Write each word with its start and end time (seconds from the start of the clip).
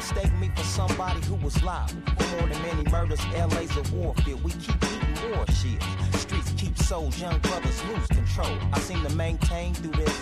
mistake 0.00 0.32
me 0.38 0.50
for 0.56 0.64
somebody 0.64 1.20
who 1.26 1.34
was 1.44 1.62
live. 1.62 1.94
More 2.32 2.48
than 2.48 2.62
many 2.62 2.90
murders, 2.90 3.20
LA's 3.36 3.76
a 3.76 3.94
warfield. 3.94 4.42
We 4.42 4.52
keep 4.52 4.76
eating 4.76 5.30
war 5.30 5.44
shit. 5.48 5.82
Streets 6.14 6.52
keep 6.56 6.78
souls, 6.78 7.20
young 7.20 7.38
brothers 7.40 7.84
lose 7.84 8.06
control. 8.06 8.56
I 8.72 8.80
seem 8.80 9.02
to 9.04 9.14
maintain 9.14 9.74
through 9.74 10.02
this. 10.02 10.18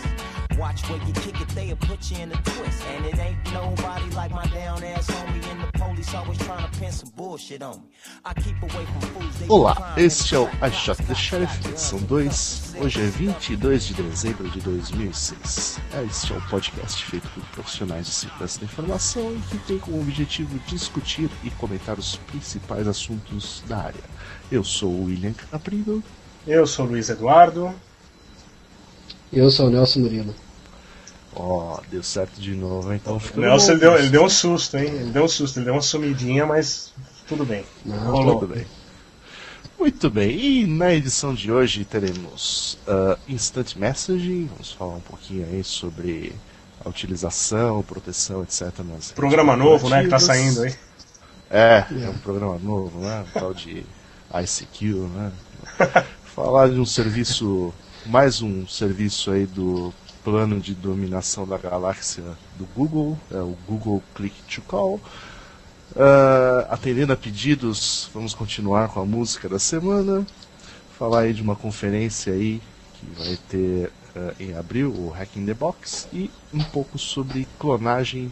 Watch 0.59 0.83
where 0.89 0.99
you 1.07 1.13
kick 1.13 1.41
it, 1.41 1.49
they'll 1.51 1.77
put 1.77 2.11
you 2.11 2.19
in 2.19 2.33
a 2.33 2.43
twist. 2.43 2.83
And 2.89 3.07
it 3.07 3.19
ain't 3.21 3.39
nobody 3.53 4.11
like 4.17 4.33
my 4.33 4.47
down 4.47 4.83
ass 4.83 5.09
homie 5.09 5.49
in 5.53 5.61
the 5.61 5.78
Olá, 9.49 9.95
este 9.97 10.37
é 10.37 10.39
o 10.39 10.45
I 10.47 10.71
Shot 10.71 11.03
the 11.03 11.15
Sheriff, 11.15 11.69
edição 11.69 11.99
2. 11.99 12.75
Hoje 12.81 13.01
é 13.01 13.07
22 13.07 13.87
de 13.87 13.95
dezembro 13.95 14.49
de 14.49 14.61
2006. 14.61 15.81
Este 16.07 16.33
é 16.33 16.37
um 16.37 16.41
podcast 16.43 17.05
feito 17.05 17.29
por 17.31 17.43
profissionais 17.47 18.07
de 18.07 18.13
segurança 18.13 18.61
da 18.61 18.67
informação 18.67 19.35
e 19.35 19.41
que 19.49 19.59
tem 19.67 19.79
como 19.79 20.01
objetivo 20.01 20.57
discutir 20.69 21.29
e 21.43 21.51
comentar 21.51 21.99
os 21.99 22.15
principais 22.15 22.87
assuntos 22.87 23.65
da 23.67 23.79
área. 23.79 24.05
Eu 24.53 24.63
sou 24.63 24.91
o 24.91 25.05
William 25.07 25.33
Caprido. 25.33 26.01
Eu 26.47 26.65
sou 26.65 26.87
o 26.87 26.91
Luiz 26.91 27.09
Eduardo. 27.09 27.75
Eu 29.33 29.51
sou 29.51 29.67
o 29.67 29.71
Nelson 29.71 29.99
Murilo. 29.99 30.35
Ó, 31.35 31.77
oh, 31.77 31.81
deu 31.91 32.03
certo 32.03 32.41
de 32.41 32.55
novo, 32.55 32.93
então 32.93 33.21
O 33.37 33.41
Nelson 33.41 33.73
ele 33.73 33.81
deu, 33.81 33.99
ele 33.99 34.09
deu 34.09 34.25
um 34.25 34.29
susto, 34.29 34.77
hein? 34.77 34.87
Ele 34.87 35.11
deu 35.11 35.25
um 35.25 35.29
susto, 35.29 35.59
ele 35.59 35.67
deu 35.67 35.75
uma 35.75 35.83
sumidinha, 35.83 36.47
mas 36.47 36.93
tudo 37.27 37.45
bem. 37.45 37.65
Não, 37.85 38.11
Rolou. 38.11 38.41
Tudo 38.41 38.55
bem. 38.55 38.67
Muito 39.79 40.11
bem, 40.11 40.37
e 40.37 40.67
na 40.67 40.93
edição 40.93 41.33
de 41.33 41.53
hoje 41.53 41.85
teremos 41.85 42.77
uh, 42.89 43.17
Instant 43.29 43.77
Messaging, 43.77 44.47
vamos 44.47 44.73
falar 44.73 44.97
um 44.97 45.01
pouquinho 45.01 45.47
aí 45.47 45.63
sobre 45.63 46.33
a 46.85 46.89
utilização, 46.89 47.81
proteção, 47.85 48.43
etc. 48.43 48.73
Nas 48.81 49.13
programa 49.13 49.57
novo, 49.57 49.89
né, 49.89 50.03
que 50.03 50.09
tá 50.09 50.19
saindo 50.19 50.63
aí. 50.63 50.75
É, 51.49 51.85
é 52.03 52.09
um 52.11 52.19
programa 52.19 52.59
novo, 52.59 52.99
né, 52.99 53.25
um 53.29 53.39
tal 53.39 53.55
de 53.55 53.85
ICQ, 54.35 54.85
né. 55.15 55.33
falar 56.35 56.71
de 56.71 56.81
um 56.81 56.87
serviço, 56.87 57.73
mais 58.05 58.43
um 58.43 58.67
serviço 58.67 59.31
aí 59.31 59.47
do 59.47 59.95
plano 60.29 60.61
de 60.61 60.75
dominação 60.75 61.49
da 61.49 61.57
galáxia 61.57 62.23
do 62.59 62.67
Google, 62.77 63.19
é 63.31 63.39
o 63.39 63.57
Google 63.67 64.03
Click 64.15 64.37
to 64.43 64.61
Call. 64.61 65.01
Uh, 65.93 66.69
atendendo 66.69 67.15
a 67.15 67.17
pedidos, 67.17 68.11
vamos 68.13 68.35
continuar 68.35 68.89
com 68.89 69.01
a 69.01 69.07
música 69.07 69.49
da 69.49 69.59
semana. 69.59 70.27
Falar 70.99 71.21
aí 71.21 71.33
de 71.33 71.41
uma 71.41 71.57
conferência 71.57 72.35
aí 72.35 72.61
que 72.93 73.07
vai 73.19 73.39
ter 73.49 73.91
uh, 74.15 74.35
em 74.39 74.55
abril, 74.55 74.91
o 74.91 75.09
Hacking 75.09 75.47
the 75.47 75.55
Box, 75.55 76.07
e 76.13 76.31
um 76.53 76.63
pouco 76.63 76.99
sobre 76.99 77.49
clonagem 77.59 78.31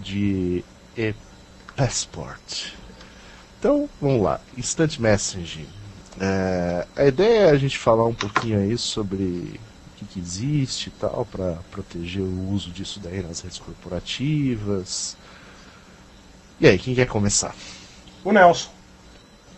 de 0.00 0.64
e-passport. 0.96 2.68
Então, 3.58 3.90
vamos 4.00 4.22
lá. 4.22 4.40
Instant 4.56 4.96
Messaging. 5.00 5.66
Uh, 6.16 6.86
a 6.94 7.04
ideia 7.04 7.48
é 7.48 7.50
a 7.50 7.56
gente 7.56 7.76
falar 7.76 8.04
um 8.04 8.14
pouquinho 8.14 8.60
aí 8.60 8.78
sobre 8.78 9.58
que, 10.00 10.04
que 10.06 10.18
existe 10.18 10.88
e 10.88 10.92
tal, 10.92 11.26
para 11.30 11.58
proteger 11.70 12.22
o 12.22 12.50
uso 12.50 12.70
disso 12.70 12.98
daí 13.00 13.22
nas 13.22 13.40
redes 13.40 13.58
corporativas, 13.58 15.16
e 16.60 16.66
aí, 16.68 16.78
quem 16.78 16.94
quer 16.94 17.06
começar? 17.06 17.56
O 18.22 18.32
Nelson. 18.32 18.68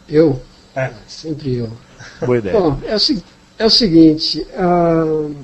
Eu? 0.08 0.40
É. 0.72 0.92
Sempre 1.08 1.56
eu. 1.56 1.72
Boa 2.24 2.38
ideia. 2.38 2.56
Bom, 2.56 2.78
é 2.84 2.94
o, 2.94 3.22
é 3.58 3.66
o 3.66 3.70
seguinte: 3.70 4.46
uh, 4.54 5.34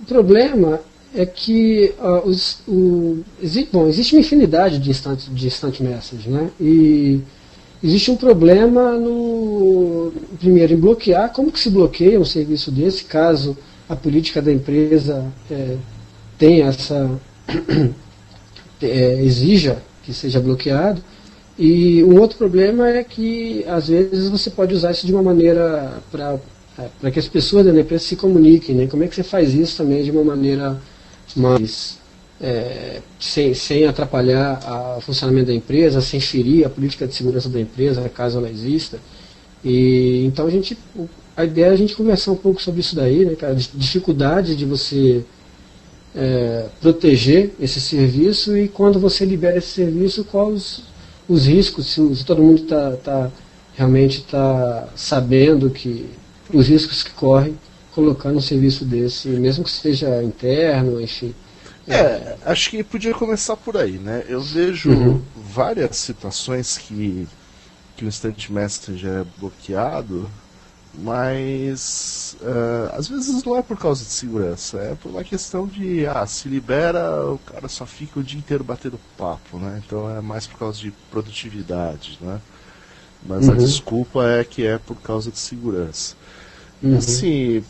o 0.00 0.04
problema 0.06 0.80
é 1.14 1.26
que 1.26 1.94
uh, 1.98 2.26
os, 2.26 2.60
o, 2.66 3.22
existe, 3.42 3.70
bom, 3.70 3.86
existe 3.88 4.14
uma 4.14 4.20
infinidade 4.20 4.78
de 4.78 4.88
instant, 4.88 5.20
de 5.28 5.46
instant 5.46 5.80
message, 5.80 6.30
né? 6.30 6.50
E 6.58 7.20
existe 7.86 8.10
um 8.10 8.16
problema 8.16 8.92
no 8.92 10.12
primeiro 10.38 10.74
em 10.74 10.76
bloquear. 10.76 11.32
Como 11.32 11.52
que 11.52 11.60
se 11.60 11.70
bloqueia 11.70 12.20
um 12.20 12.24
serviço 12.24 12.70
desse 12.70 13.04
caso 13.04 13.56
a 13.88 13.94
política 13.94 14.42
da 14.42 14.52
empresa 14.52 15.24
é, 15.50 15.76
essa 16.60 17.10
é, 18.82 19.22
exija 19.22 19.82
que 20.02 20.12
seja 20.12 20.40
bloqueado. 20.40 21.02
E 21.58 22.04
um 22.04 22.20
outro 22.20 22.36
problema 22.36 22.88
é 22.88 23.02
que, 23.02 23.64
às 23.66 23.88
vezes, 23.88 24.28
você 24.28 24.50
pode 24.50 24.74
usar 24.74 24.90
isso 24.90 25.06
de 25.06 25.12
uma 25.12 25.22
maneira 25.22 26.02
para 26.10 26.38
para 27.00 27.10
que 27.10 27.18
as 27.18 27.26
pessoas 27.26 27.64
da 27.64 27.80
empresa 27.80 28.04
se 28.04 28.16
comuniquem. 28.16 28.74
Né? 28.74 28.86
Como 28.86 29.02
é 29.02 29.08
que 29.08 29.14
você 29.14 29.22
faz 29.22 29.54
isso 29.54 29.78
também 29.78 30.02
de 30.02 30.10
uma 30.10 30.22
maneira 30.22 30.78
mais. 31.34 31.98
É, 32.38 33.00
sem, 33.18 33.54
sem 33.54 33.86
atrapalhar 33.86 34.96
o 34.98 35.00
funcionamento 35.00 35.46
da 35.46 35.54
empresa, 35.54 36.02
sem 36.02 36.20
ferir 36.20 36.66
a 36.66 36.68
política 36.68 37.06
de 37.06 37.14
segurança 37.14 37.48
da 37.48 37.58
empresa, 37.58 38.06
caso 38.10 38.38
ela 38.38 38.50
exista. 38.50 38.98
E, 39.64 40.24
então 40.26 40.46
a 40.46 40.50
gente. 40.50 40.76
A 41.36 41.44
ideia 41.44 41.66
é 41.66 41.70
a 41.70 41.76
gente 41.76 41.94
conversar 41.94 42.32
um 42.32 42.36
pouco 42.36 42.62
sobre 42.62 42.80
isso 42.80 42.96
daí, 42.96 43.24
né, 43.24 43.34
cara? 43.34 43.54
Dificuldade 43.54 44.56
de 44.56 44.64
você 44.64 45.22
é, 46.14 46.66
proteger 46.80 47.52
esse 47.60 47.78
serviço 47.78 48.56
e 48.56 48.68
quando 48.68 48.98
você 48.98 49.24
libera 49.24 49.58
esse 49.58 49.68
serviço, 49.68 50.24
quais 50.24 50.54
os, 50.54 50.82
os 51.28 51.46
riscos, 51.46 51.86
se, 51.86 52.16
se, 52.16 52.24
todo 52.24 52.42
mundo 52.42 52.62
está 52.62 52.92
tá, 52.92 53.30
realmente 53.74 54.18
está 54.18 54.88
sabendo 54.96 55.68
que 55.68 56.06
os 56.52 56.68
riscos 56.68 57.02
que 57.02 57.10
correm 57.10 57.58
colocando 57.94 58.38
um 58.38 58.42
serviço 58.42 58.84
desse, 58.84 59.28
mesmo 59.28 59.64
que 59.64 59.70
seja 59.70 60.22
interno, 60.22 61.00
enfim. 61.00 61.34
É, 61.88 62.36
acho 62.44 62.70
que 62.70 62.82
podia 62.82 63.14
começar 63.14 63.56
por 63.56 63.76
aí, 63.76 63.92
né? 63.92 64.24
Eu 64.28 64.40
vejo 64.40 64.90
uhum. 64.90 65.22
várias 65.36 65.96
situações 65.96 66.78
que, 66.78 67.28
que 67.96 68.04
o 68.04 68.08
Instant 68.08 68.48
Messenger 68.50 69.20
é 69.20 69.24
bloqueado 69.38 70.28
mas 70.98 72.36
uh, 72.40 72.96
às 72.96 73.08
vezes 73.08 73.44
não 73.44 73.56
é 73.56 73.62
por 73.62 73.76
causa 73.76 74.02
de 74.02 74.10
segurança, 74.10 74.78
é 74.78 74.94
por 74.94 75.10
uma 75.10 75.22
questão 75.22 75.66
de 75.66 76.06
ah, 76.06 76.26
se 76.26 76.48
libera, 76.48 77.26
o 77.26 77.38
cara 77.38 77.68
só 77.68 77.84
fica 77.84 78.18
o 78.18 78.22
dia 78.22 78.38
inteiro 78.38 78.64
batendo 78.64 78.98
papo, 79.16 79.58
né? 79.58 79.82
Então 79.84 80.08
é 80.10 80.20
mais 80.20 80.46
por 80.46 80.58
causa 80.58 80.78
de 80.78 80.90
produtividade, 81.10 82.18
né? 82.20 82.40
Mas 83.22 83.46
uhum. 83.46 83.54
a 83.54 83.56
desculpa 83.56 84.24
é 84.26 84.44
que 84.44 84.66
é 84.66 84.78
por 84.78 84.96
causa 84.96 85.30
de 85.30 85.38
segurança. 85.38 86.14
Uhum. 86.82 86.96
Assim, 86.96 87.64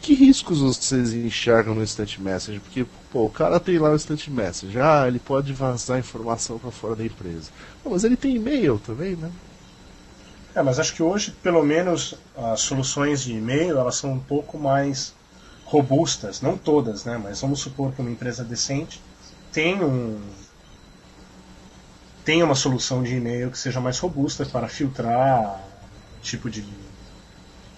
que 0.00 0.14
riscos 0.14 0.60
vocês 0.60 1.12
enxergam 1.12 1.74
no 1.74 1.82
Instant 1.82 2.18
Message? 2.18 2.60
Porque, 2.60 2.86
pô, 3.12 3.26
o 3.26 3.30
cara 3.30 3.60
tem 3.60 3.78
lá 3.78 3.90
o 3.90 3.94
Instant 3.94 4.28
Message, 4.28 4.78
ah, 4.80 5.06
ele 5.06 5.18
pode 5.18 5.52
vazar 5.52 5.98
informação 5.98 6.58
para 6.58 6.70
fora 6.70 6.96
da 6.96 7.04
empresa. 7.04 7.50
mas 7.84 8.04
ele 8.04 8.16
tem 8.16 8.36
e-mail 8.36 8.78
também, 8.78 9.16
né? 9.16 9.30
É, 10.54 10.62
mas 10.62 10.80
acho 10.80 10.94
que 10.94 11.02
hoje, 11.02 11.30
pelo 11.42 11.62
menos, 11.62 12.14
as 12.36 12.60
soluções 12.60 13.22
de 13.22 13.32
e-mail 13.32 13.78
elas 13.78 13.96
são 13.96 14.12
um 14.12 14.18
pouco 14.18 14.58
mais 14.58 15.14
robustas, 15.64 16.40
não 16.40 16.56
todas, 16.56 17.04
né? 17.04 17.16
Mas 17.22 17.40
vamos 17.40 17.60
supor 17.60 17.92
que 17.92 18.00
uma 18.00 18.10
empresa 18.10 18.42
decente 18.42 19.00
tem 19.52 19.82
um 19.82 20.20
tem 22.24 22.42
uma 22.42 22.54
solução 22.54 23.02
de 23.02 23.16
e-mail 23.16 23.50
que 23.50 23.58
seja 23.58 23.80
mais 23.80 23.98
robusta 23.98 24.44
para 24.44 24.68
filtrar 24.68 25.60
tipo 26.22 26.50
de, 26.50 26.64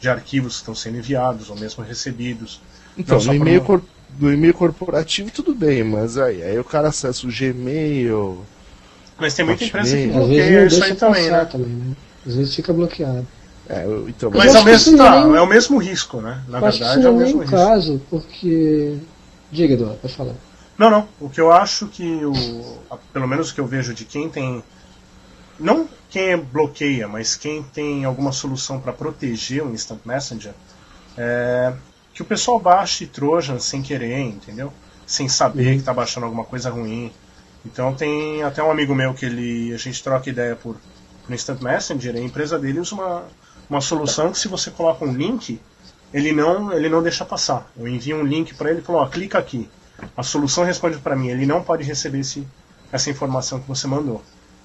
de 0.02 0.08
arquivos 0.08 0.54
que 0.54 0.58
estão 0.58 0.74
sendo 0.74 0.98
enviados 0.98 1.48
ou 1.48 1.56
mesmo 1.56 1.84
recebidos. 1.84 2.60
Então, 2.98 3.22
no 3.22 3.34
e-mail, 3.34 3.62
cor, 3.62 3.80
no 4.18 4.32
e-mail 4.32 4.52
corporativo 4.52 5.30
tudo 5.30 5.54
bem, 5.54 5.84
mas 5.84 6.18
aí, 6.18 6.42
aí 6.42 6.58
o 6.58 6.64
cara 6.64 6.88
acessa 6.88 7.24
o 7.24 7.30
Gmail. 7.30 8.44
Mas 9.16 9.32
tem 9.34 9.44
muita 9.44 9.64
empresa 9.64 9.96
que 9.96 10.08
bloqueia 10.08 10.66
isso 10.66 10.82
aí 10.82 10.94
também, 10.96 11.30
né? 11.30 11.44
também, 11.44 11.68
né? 11.68 11.96
Às 12.26 12.34
vezes 12.34 12.54
fica 12.54 12.72
bloqueado. 12.72 13.26
É, 13.68 13.86
então, 14.08 14.28
mas 14.34 14.56
ao 14.56 14.64
mesmo, 14.64 14.98
tá, 14.98 15.24
nem... 15.24 15.36
é 15.36 15.40
o 15.40 15.46
mesmo 15.46 15.78
risco, 15.78 16.20
né? 16.20 16.42
Na 16.48 16.58
verdade, 16.58 17.06
é 17.06 17.08
o 17.08 17.16
mesmo 17.16 17.40
risco. 17.40 17.56
caso, 17.56 18.02
porque. 18.10 18.98
Diga, 19.52 19.74
Eduardo, 19.74 19.98
pode 19.98 20.16
falar. 20.16 20.34
Não, 20.76 20.90
não. 20.90 21.08
O 21.20 21.30
que 21.30 21.40
eu 21.40 21.52
acho 21.52 21.86
que 21.86 22.24
o. 22.24 22.32
Pelo 23.12 23.28
menos 23.28 23.50
o 23.50 23.54
que 23.54 23.60
eu 23.60 23.66
vejo 23.68 23.94
de 23.94 24.04
quem 24.04 24.28
tem. 24.28 24.64
Não 25.60 25.86
quem 26.12 26.36
bloqueia, 26.36 27.08
mas 27.08 27.34
quem 27.36 27.62
tem 27.62 28.04
alguma 28.04 28.32
solução 28.32 28.78
para 28.78 28.92
proteger 28.92 29.64
o 29.64 29.72
Instant 29.72 30.00
Messenger, 30.04 30.52
é 31.16 31.72
que 32.12 32.20
o 32.20 32.24
pessoal 32.24 32.60
baixe 32.60 33.06
Trojan 33.06 33.58
sem 33.58 33.80
querer, 33.80 34.20
entendeu? 34.20 34.70
Sem 35.06 35.26
saber 35.26 35.68
uhum. 35.68 35.72
que 35.72 35.78
está 35.78 35.94
baixando 35.94 36.26
alguma 36.26 36.44
coisa 36.44 36.68
ruim. 36.68 37.10
Então 37.64 37.94
tem 37.94 38.42
até 38.42 38.62
um 38.62 38.70
amigo 38.70 38.94
meu 38.94 39.14
que 39.14 39.24
ele 39.24 39.72
a 39.72 39.78
gente 39.78 40.02
troca 40.02 40.28
ideia 40.28 40.54
por 40.54 40.76
no 41.26 41.34
Instant 41.34 41.62
Messenger, 41.62 42.14
a 42.14 42.20
empresa 42.20 42.58
dele 42.58 42.80
usa 42.80 42.94
uma, 42.94 43.24
uma 43.70 43.80
solução 43.80 44.32
que 44.32 44.38
se 44.38 44.48
você 44.48 44.70
coloca 44.70 45.04
um 45.04 45.12
link, 45.14 45.58
ele 46.12 46.32
não, 46.32 46.72
ele 46.72 46.90
não 46.90 47.02
deixa 47.02 47.24
passar. 47.24 47.70
Eu 47.74 47.88
envio 47.88 48.18
um 48.18 48.24
link 48.24 48.54
para 48.54 48.70
ele 48.70 48.80
e 48.80 48.82
falo, 48.82 48.98
ó, 48.98 49.06
clica 49.06 49.38
aqui. 49.38 49.66
A 50.14 50.22
solução 50.22 50.64
responde 50.64 50.98
para 50.98 51.16
mim, 51.16 51.28
ele 51.28 51.46
não 51.46 51.62
pode 51.62 51.84
receber 51.84 52.18
esse, 52.18 52.46
essa 52.90 53.08
informação 53.08 53.60
que 53.60 53.68
você 53.68 53.86
mandou. 53.86 54.20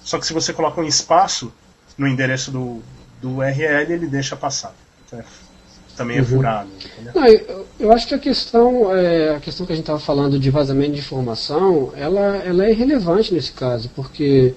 Só 0.08 0.18
que 0.18 0.26
se 0.26 0.32
você 0.32 0.54
coloca 0.54 0.80
um 0.80 0.84
espaço 0.84 1.52
no 1.98 2.08
endereço 2.08 2.50
do, 2.50 2.80
do 3.20 3.36
URL, 3.36 3.92
ele 3.92 4.06
deixa 4.06 4.34
passar. 4.34 4.74
É, 5.12 5.22
também 5.94 6.16
é 6.16 6.20
uhum. 6.20 6.26
furado. 6.26 6.70
Não, 7.14 7.26
eu, 7.26 7.66
eu, 7.78 7.92
acho 7.92 8.08
que 8.08 8.14
a 8.14 8.18
questão, 8.18 8.90
é, 8.96 9.36
a 9.36 9.38
questão 9.40 9.66
que 9.66 9.72
a 9.72 9.76
gente 9.76 9.82
estava 9.82 9.98
falando 9.98 10.38
de 10.38 10.48
vazamento 10.48 10.92
de 10.92 11.00
informação, 11.00 11.92
ela, 11.94 12.36
ela 12.36 12.64
é 12.64 12.70
irrelevante 12.70 13.34
nesse 13.34 13.52
caso, 13.52 13.90
porque 13.94 14.54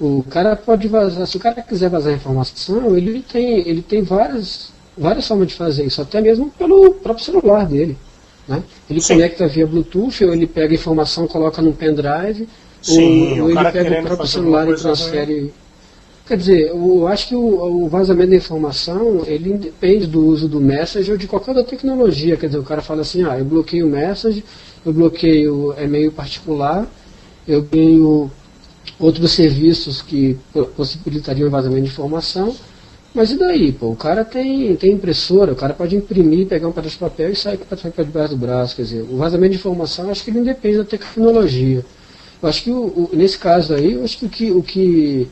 o 0.00 0.24
cara 0.30 0.56
pode 0.56 0.88
vazar, 0.88 1.26
se 1.26 1.36
o 1.36 1.40
cara 1.40 1.60
quiser 1.60 1.90
vazar 1.90 2.14
informação, 2.14 2.96
ele 2.96 3.20
tem, 3.20 3.68
ele 3.68 3.82
tem 3.82 4.00
várias, 4.00 4.72
várias 4.96 5.28
formas 5.28 5.48
de 5.48 5.54
fazer 5.54 5.84
isso, 5.84 6.00
até 6.00 6.18
mesmo 6.22 6.50
pelo 6.52 6.94
próprio 6.94 7.26
celular 7.26 7.66
dele. 7.66 7.94
Né? 8.48 8.62
Ele 8.88 9.02
Sim. 9.02 9.16
conecta 9.16 9.46
via 9.46 9.66
Bluetooth, 9.66 10.24
ou 10.24 10.32
ele 10.32 10.46
pega 10.46 10.72
informação, 10.72 11.28
coloca 11.28 11.60
num 11.60 11.74
pendrive, 11.74 12.48
Sim, 12.94 13.40
ou, 13.40 13.50
ele 13.50 13.70
pega 13.70 14.00
o 14.00 14.02
próprio 14.04 14.28
celular 14.28 14.68
e 14.68 14.74
transfere. 14.74 15.40
Ruim. 15.40 15.52
Quer 16.28 16.36
dizer, 16.36 16.68
eu 16.68 17.08
acho 17.08 17.28
que 17.28 17.34
o, 17.34 17.84
o, 17.84 17.88
vazamento 17.88 18.30
da 18.30 18.36
informação, 18.36 19.22
ele 19.26 19.54
depende 19.54 20.06
do 20.06 20.26
uso 20.26 20.46
do 20.46 20.60
message 20.60 21.10
ou 21.10 21.16
de 21.16 21.26
qualquer 21.26 21.52
outra 21.52 21.64
tecnologia. 21.64 22.36
Quer 22.36 22.48
dizer, 22.48 22.58
o 22.58 22.62
cara 22.62 22.82
fala 22.82 23.00
assim, 23.00 23.24
ah, 23.24 23.38
eu 23.38 23.46
bloqueio 23.46 23.86
o 23.86 23.90
message, 23.90 24.44
eu 24.84 24.92
bloqueio 24.92 25.74
e-mail 25.82 26.12
particular, 26.12 26.86
eu 27.46 27.62
tenho 27.62 28.30
outros 29.00 29.32
serviços 29.32 30.02
que 30.02 30.36
possibilitariam 30.76 31.48
o 31.48 31.50
vazamento 31.50 31.84
de 31.84 31.88
informação, 31.88 32.54
mas 33.14 33.30
e 33.30 33.38
daí? 33.38 33.72
Pô? 33.72 33.88
O 33.88 33.96
cara 33.96 34.22
tem, 34.22 34.76
tem 34.76 34.92
impressora, 34.92 35.52
o 35.52 35.56
cara 35.56 35.72
pode 35.72 35.96
imprimir, 35.96 36.46
pegar 36.46 36.68
um 36.68 36.72
pedaço 36.72 36.96
de 36.96 37.00
papel 37.00 37.30
e 37.30 37.36
sair 37.36 37.56
com 37.56 37.64
o 37.64 37.66
papel 37.66 38.04
debaixo 38.04 38.34
do 38.34 38.36
braço. 38.36 38.76
Quer 38.76 38.82
dizer, 38.82 39.02
o 39.10 39.16
vazamento 39.16 39.52
de 39.52 39.58
informação, 39.58 40.10
acho 40.10 40.22
que 40.22 40.30
ele 40.30 40.42
depende 40.42 40.76
da 40.76 40.84
tecnologia. 40.84 41.84
Eu 42.42 42.48
acho 42.48 42.62
que 42.62 42.70
o, 42.70 42.82
o, 42.84 43.10
nesse 43.12 43.38
caso 43.38 43.74
aí, 43.74 43.92
eu 43.92 44.04
acho 44.04 44.18
que 44.18 44.26
o 44.26 44.28
que, 44.28 44.50
o 44.52 44.62
que 44.62 45.28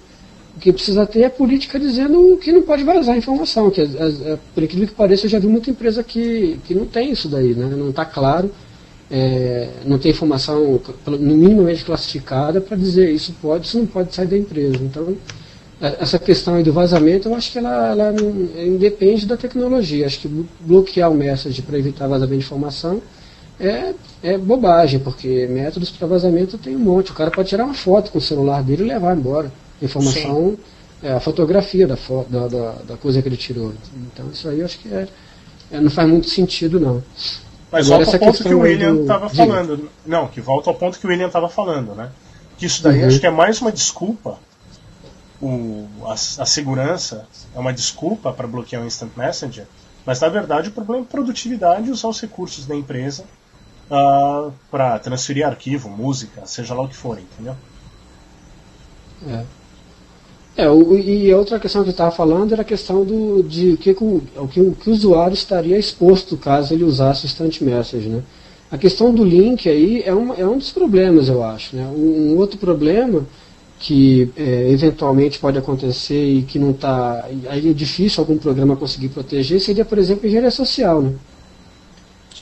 o 0.57 0.59
que 0.59 0.73
precisa 0.73 1.05
ter 1.05 1.21
é 1.21 1.29
política 1.29 1.79
dizendo 1.79 2.39
que 2.39 2.51
não 2.51 2.63
pode 2.63 2.83
vazar 2.83 3.17
informação. 3.17 3.71
Que, 3.71 3.83
é, 3.83 4.39
por 4.55 4.65
aquilo 4.65 4.87
que 4.87 4.95
pareça, 4.95 5.27
eu 5.27 5.31
já 5.31 5.39
vi 5.39 5.47
muita 5.47 5.71
empresa 5.71 6.03
que, 6.03 6.59
que 6.65 6.75
não 6.75 6.87
tem 6.87 7.13
isso 7.13 7.29
daí, 7.29 7.55
né? 7.55 7.67
não 7.77 7.91
está 7.91 8.07
claro, 8.07 8.51
é, 9.11 9.69
não 9.85 9.99
tem 9.99 10.13
informação 10.13 10.81
minimamente 11.07 11.85
classificada 11.85 12.59
para 12.61 12.75
dizer 12.75 13.11
isso 13.13 13.35
pode, 13.41 13.67
isso 13.67 13.79
não 13.79 13.87
pode 13.87 14.15
sair 14.15 14.27
da 14.27 14.39
empresa. 14.39 14.79
Então, 14.81 15.15
é, 15.79 15.97
essa 16.01 16.19
questão 16.19 16.63
do 16.63 16.73
vazamento, 16.73 17.29
eu 17.29 17.35
acho 17.35 17.53
que 17.53 17.59
ela, 17.59 17.91
ela 17.91 18.15
independe 18.67 19.27
da 19.27 19.37
tecnologia. 19.37 20.07
Acho 20.07 20.21
que 20.21 20.47
bloquear 20.61 21.11
o 21.11 21.15
message 21.15 21.61
para 21.61 21.79
evitar 21.79 22.09
vazamento 22.09 22.39
de 22.39 22.47
informação 22.47 23.03
é, 23.59 23.95
é 24.23 24.39
bobagem, 24.39 25.01
porque 25.01 25.47
métodos 25.47 25.91
para 25.91 26.07
vazamento 26.07 26.59
tem 26.59 26.77
um 26.77 26.81
monte. 26.81 27.11
O 27.11 27.15
cara 27.15 27.31
pode 27.31 27.49
tirar 27.49 27.65
uma 27.65 27.75
foto 27.75 28.11
com 28.11 28.19
o 28.19 28.23
celular 28.23 28.63
dele 28.63 28.85
e 28.85 28.87
levar 28.87 29.17
embora 29.17 29.51
informação, 29.81 30.57
é, 31.03 31.13
a 31.13 31.21
fotografia 31.21 31.87
da, 31.87 31.97
fo 31.97 32.25
da, 32.29 32.49
da, 32.49 32.73
da, 32.73 32.97
coisa 32.97 33.21
que 33.21 33.29
ele 33.29 33.37
tirou. 33.37 33.73
Então 34.13 34.29
isso 34.31 34.49
aí 34.49 34.61
eu 34.61 34.67
acho 34.67 34.79
que 34.79 34.93
é, 34.93 35.09
é 35.71 35.81
não 35.81 35.91
faz 35.91 36.09
muito 36.09 36.29
sentido 36.29 36.79
não. 36.79 37.03
Mas 37.71 37.87
Agora, 37.91 38.05
volta 38.05 38.17
ao 38.17 38.33
ponto 38.33 38.43
que 38.43 38.55
o 38.55 38.61
William 38.61 39.01
estava 39.03 39.29
falando. 39.29 39.91
Não, 40.07 40.29
que 40.29 40.41
volta 40.41 40.71
ao 40.71 40.77
ponto 40.77 40.99
que 40.99 41.07
o 41.07 41.11
William 41.11 41.27
estava 41.27 41.49
falando, 41.49 41.95
né? 41.95 42.11
Que 42.57 42.67
isso 42.67 42.83
daí 42.83 43.01
uhum. 43.01 43.09
acho 43.09 43.21
que 43.21 43.27
é 43.27 43.31
mais 43.31 43.61
uma 43.61 43.73
desculpa. 43.73 44.39
O, 45.41 45.87
a, 46.05 46.13
a 46.13 46.47
segurança 46.47 47.27
é 47.55 47.59
uma 47.59 47.73
desculpa 47.73 48.33
para 48.33 48.47
bloquear 48.47 48.83
o 48.83 48.87
Instant 48.87 49.11
Messenger, 49.15 49.67
mas 50.05 50.21
na 50.21 50.29
verdade 50.29 50.69
o 50.69 50.73
problema 50.73 51.03
é 51.03 51.07
produtividade 51.07 51.91
usar 51.91 52.09
os 52.09 52.21
recursos 52.21 52.65
da 52.65 52.75
empresa 52.75 53.25
uh, 53.91 53.95
ah, 53.95 54.51
para 54.71 54.99
transferir 54.99 55.47
arquivo, 55.47 55.89
música, 55.89 56.47
seja 56.47 56.75
lá 56.75 56.83
o 56.83 56.89
que 56.89 56.97
for, 56.97 57.19
entendeu? 57.19 57.57
É. 59.29 59.45
É, 60.57 60.71
o, 60.71 60.97
e 60.97 61.33
outra 61.35 61.61
questão 61.61 61.83
que 61.83 61.91
eu 61.91 61.93
estava 61.93 62.11
falando 62.11 62.53
era 62.53 62.63
a 62.63 62.65
questão 62.65 63.05
do, 63.05 63.43
de 63.43 63.77
que, 63.77 63.91
o, 63.91 64.23
que, 64.51 64.61
o, 64.61 64.73
que 64.73 64.89
o 64.89 64.93
usuário 64.93 65.35
estaria 65.35 65.79
exposto 65.79 66.37
caso 66.37 66.73
ele 66.73 66.83
usasse 66.83 67.25
o 67.25 67.27
Instant 67.27 67.61
Message. 67.61 68.09
Né? 68.09 68.23
A 68.71 68.79
questão 68.79 69.15
do 69.15 69.23
link 69.23 69.69
aí 69.69 70.03
é, 70.05 70.15
uma, 70.15 70.35
é 70.35 70.47
um 70.47 70.57
dos 70.57 70.73
problemas, 70.73 71.29
eu 71.29 71.45
acho. 71.45 71.77
Né? 71.77 71.85
Um, 71.85 72.33
um 72.33 72.39
outro 72.39 72.57
problema 72.59 73.27
que 73.79 74.33
é, 74.35 74.71
eventualmente 74.71 75.39
pode 75.39 75.59
acontecer 75.59 76.25
e 76.25 76.43
que 76.43 76.59
não 76.59 76.71
está. 76.71 77.27
Aí 77.51 77.71
é 77.71 77.75
difícil 77.75 78.23
algum 78.23 78.39
programa 78.39 78.77
conseguir 78.77 79.11
proteger 79.11 79.61
seria, 79.61 79.85
por 79.85 79.99
exemplo, 79.99 80.27
engenharia 80.27 80.51
social. 80.51 81.03
Né? 81.03 81.15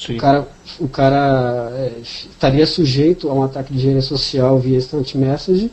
O 0.09 0.17
cara, 0.17 0.49
o 0.81 0.89
cara 0.89 1.73
é, 1.77 1.93
estaria 2.03 2.67
sujeito 2.67 3.29
a 3.29 3.35
um 3.35 3.43
ataque 3.43 3.73
de 3.73 3.79
engenharia 3.79 4.03
social 4.03 4.59
via 4.59 4.77
Instant 4.77 5.15
Message 5.15 5.71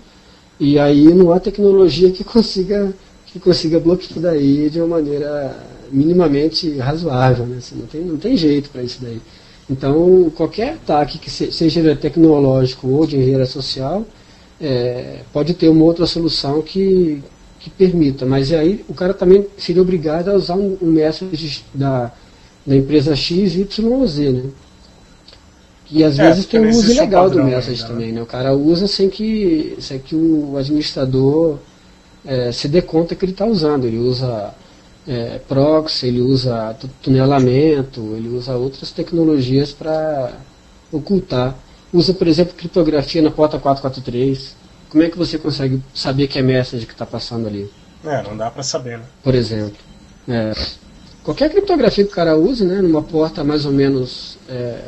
e 0.59 0.77
aí 0.77 1.05
não 1.13 1.31
há 1.31 1.39
tecnologia 1.39 2.11
que 2.11 2.23
consiga, 2.23 2.93
que 3.25 3.39
consiga 3.39 3.79
bloquear 3.79 4.11
isso 4.11 4.19
daí 4.19 4.69
de 4.69 4.79
uma 4.79 4.99
maneira 4.99 5.57
minimamente 5.91 6.77
razoável. 6.77 7.45
Né? 7.45 7.57
Assim, 7.57 7.75
não, 7.75 7.87
tem, 7.87 8.01
não 8.01 8.17
tem 8.17 8.37
jeito 8.37 8.69
para 8.69 8.83
isso 8.83 8.99
daí. 9.01 9.19
Então, 9.69 10.31
qualquer 10.35 10.73
ataque 10.73 11.17
que 11.17 11.29
seja 11.29 11.95
tecnológico 11.95 12.87
ou 12.87 13.07
de 13.07 13.17
engenharia 13.17 13.45
social, 13.45 14.05
é, 14.59 15.21
pode 15.33 15.53
ter 15.53 15.69
uma 15.69 15.83
outra 15.83 16.05
solução 16.05 16.61
que, 16.61 17.23
que 17.59 17.69
permita. 17.69 18.25
Mas 18.25 18.51
aí 18.51 18.85
o 18.87 18.93
cara 18.93 19.13
também 19.13 19.47
seria 19.57 19.81
obrigado 19.81 20.29
a 20.29 20.35
usar 20.35 20.55
um, 20.55 20.77
um 20.81 20.91
message 20.91 21.63
da, 21.73 22.11
da 22.65 22.75
empresa 22.75 23.15
X, 23.15 23.55
Y 23.55 23.85
ou 23.85 24.07
Z. 24.07 24.29
Né? 24.29 24.49
E 25.89 26.03
às 26.03 26.17
é, 26.17 26.27
vezes 26.27 26.45
tem 26.45 26.59
um 26.59 26.69
uso 26.69 26.91
ilegal 26.91 27.29
do 27.29 27.43
message 27.43 27.81
ainda, 27.81 27.83
né? 27.83 27.89
também, 27.89 28.11
né? 28.13 28.21
O 28.21 28.25
cara 28.25 28.55
usa 28.55 28.87
sem 28.87 29.09
que, 29.09 29.75
sem 29.79 29.99
que 29.99 30.15
o 30.15 30.55
administrador 30.57 31.57
é, 32.25 32.51
se 32.51 32.67
dê 32.67 32.81
conta 32.81 33.13
que 33.13 33.25
ele 33.25 33.33
está 33.33 33.45
usando. 33.45 33.85
Ele 33.85 33.97
usa 33.97 34.53
é, 35.05 35.39
proxy, 35.47 36.07
ele 36.07 36.21
usa 36.21 36.75
tunelamento, 37.01 38.13
ele 38.15 38.29
usa 38.29 38.55
outras 38.55 38.91
tecnologias 38.91 39.73
para 39.73 40.31
ocultar. 40.91 41.55
Usa, 41.91 42.13
por 42.13 42.27
exemplo, 42.27 42.53
criptografia 42.55 43.21
na 43.21 43.31
porta 43.31 43.59
443. 43.59 44.55
Como 44.89 45.03
é 45.03 45.09
que 45.09 45.17
você 45.17 45.37
consegue 45.37 45.81
saber 45.93 46.27
que 46.27 46.39
é 46.39 46.41
message 46.41 46.85
que 46.85 46.93
está 46.93 47.05
passando 47.05 47.47
ali? 47.47 47.69
É, 48.03 48.23
não 48.23 48.35
dá 48.35 48.49
para 48.49 48.63
saber, 48.63 48.97
né? 48.97 49.03
Por 49.21 49.35
exemplo. 49.35 49.77
É, 50.27 50.53
qualquer 51.23 51.49
criptografia 51.49 52.03
que 52.03 52.11
o 52.11 52.15
cara 52.15 52.35
use, 52.35 52.65
né, 52.65 52.81
numa 52.81 53.01
porta 53.01 53.43
mais 53.43 53.65
ou 53.65 53.71
menos 53.71 54.37
é, 54.49 54.85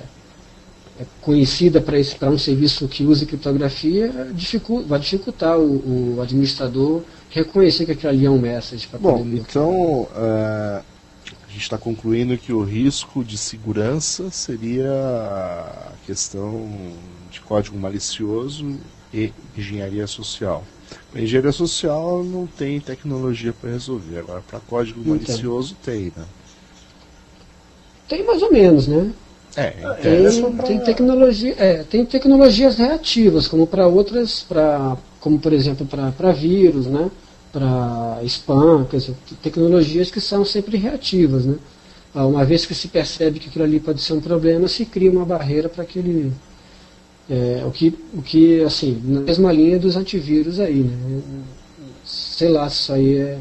é 0.99 1.05
conhecida 1.21 1.81
para 1.81 2.29
um 2.29 2.37
serviço 2.37 2.87
que 2.87 3.03
use 3.03 3.25
criptografia, 3.25 4.29
dificu 4.33 4.83
vai 4.83 4.99
dificultar 4.99 5.57
o, 5.57 6.15
o, 6.15 6.21
administrador 6.21 7.01
reconhecer 7.29 7.85
que 7.85 7.91
aquilo 7.91 8.09
ali 8.11 8.25
é 8.25 8.29
um 8.29 8.39
message. 8.39 8.87
Bom, 8.99 9.19
poder 9.19 9.37
então 9.37 9.71
uh, 9.71 10.83
a 11.47 11.51
gente 11.51 11.61
está 11.61 11.77
concluindo 11.77 12.37
que 12.37 12.53
o 12.53 12.63
risco 12.63 13.23
de 13.23 13.37
segurança 13.37 14.29
seria 14.29 14.91
a 14.91 15.91
questão 16.05 16.69
de 17.31 17.39
código 17.41 17.77
malicioso 17.77 18.77
e 19.13 19.31
engenharia 19.57 20.07
social. 20.07 20.63
A 21.13 21.19
engenharia 21.19 21.51
social 21.51 22.23
não 22.23 22.47
tem 22.47 22.79
tecnologia 22.79 23.53
para 23.53 23.71
resolver, 23.71 24.19
agora 24.19 24.41
para 24.47 24.59
código 24.59 24.99
então. 25.01 25.13
malicioso 25.13 25.75
tem, 25.83 26.11
né? 26.15 26.25
Tem 28.07 28.23
mais 28.25 28.41
ou 28.41 28.51
menos, 28.51 28.87
né? 28.87 29.11
É, 29.55 29.69
tem, 30.01 30.53
tem, 30.65 30.79
tecnologia, 30.79 31.55
é, 31.59 31.83
tem 31.83 32.03
tecnologias 32.05 32.77
reativas, 32.77 33.47
como 33.47 33.67
para 33.67 33.87
outras, 33.87 34.41
pra, 34.41 34.97
como 35.19 35.39
por 35.39 35.53
exemplo 35.53 35.85
para 35.85 36.31
vírus, 36.31 36.87
né? 36.87 37.11
para 37.53 38.19
spam, 38.23 38.87
dizer, 38.91 39.15
tecnologias 39.43 40.09
que 40.09 40.19
são 40.19 40.43
sempre 40.43 40.75
reativas. 40.75 41.45
Né? 41.45 41.55
Ah, 42.13 42.25
uma 42.25 42.43
vez 42.43 42.65
que 42.65 42.73
se 42.73 42.87
percebe 42.87 43.39
que 43.39 43.47
aquilo 43.47 43.63
ali 43.63 43.79
pode 43.79 44.01
ser 44.01 44.13
um 44.13 44.19
problema, 44.19 44.67
se 44.67 44.85
cria 44.85 45.11
uma 45.11 45.23
barreira 45.23 45.69
para 45.69 45.83
aquele. 45.83 46.33
É, 47.29 47.63
o, 47.65 47.71
que, 47.71 47.97
o 48.13 48.21
que, 48.21 48.61
assim, 48.63 49.01
na 49.03 49.21
mesma 49.21 49.51
linha 49.51 49.79
dos 49.79 49.95
antivírus 49.95 50.59
aí. 50.59 50.83
Né? 50.83 51.21
Sei 52.03 52.49
lá 52.49 52.69
se 52.69 52.81
isso 52.81 52.93
aí 52.93 53.17
é 53.17 53.39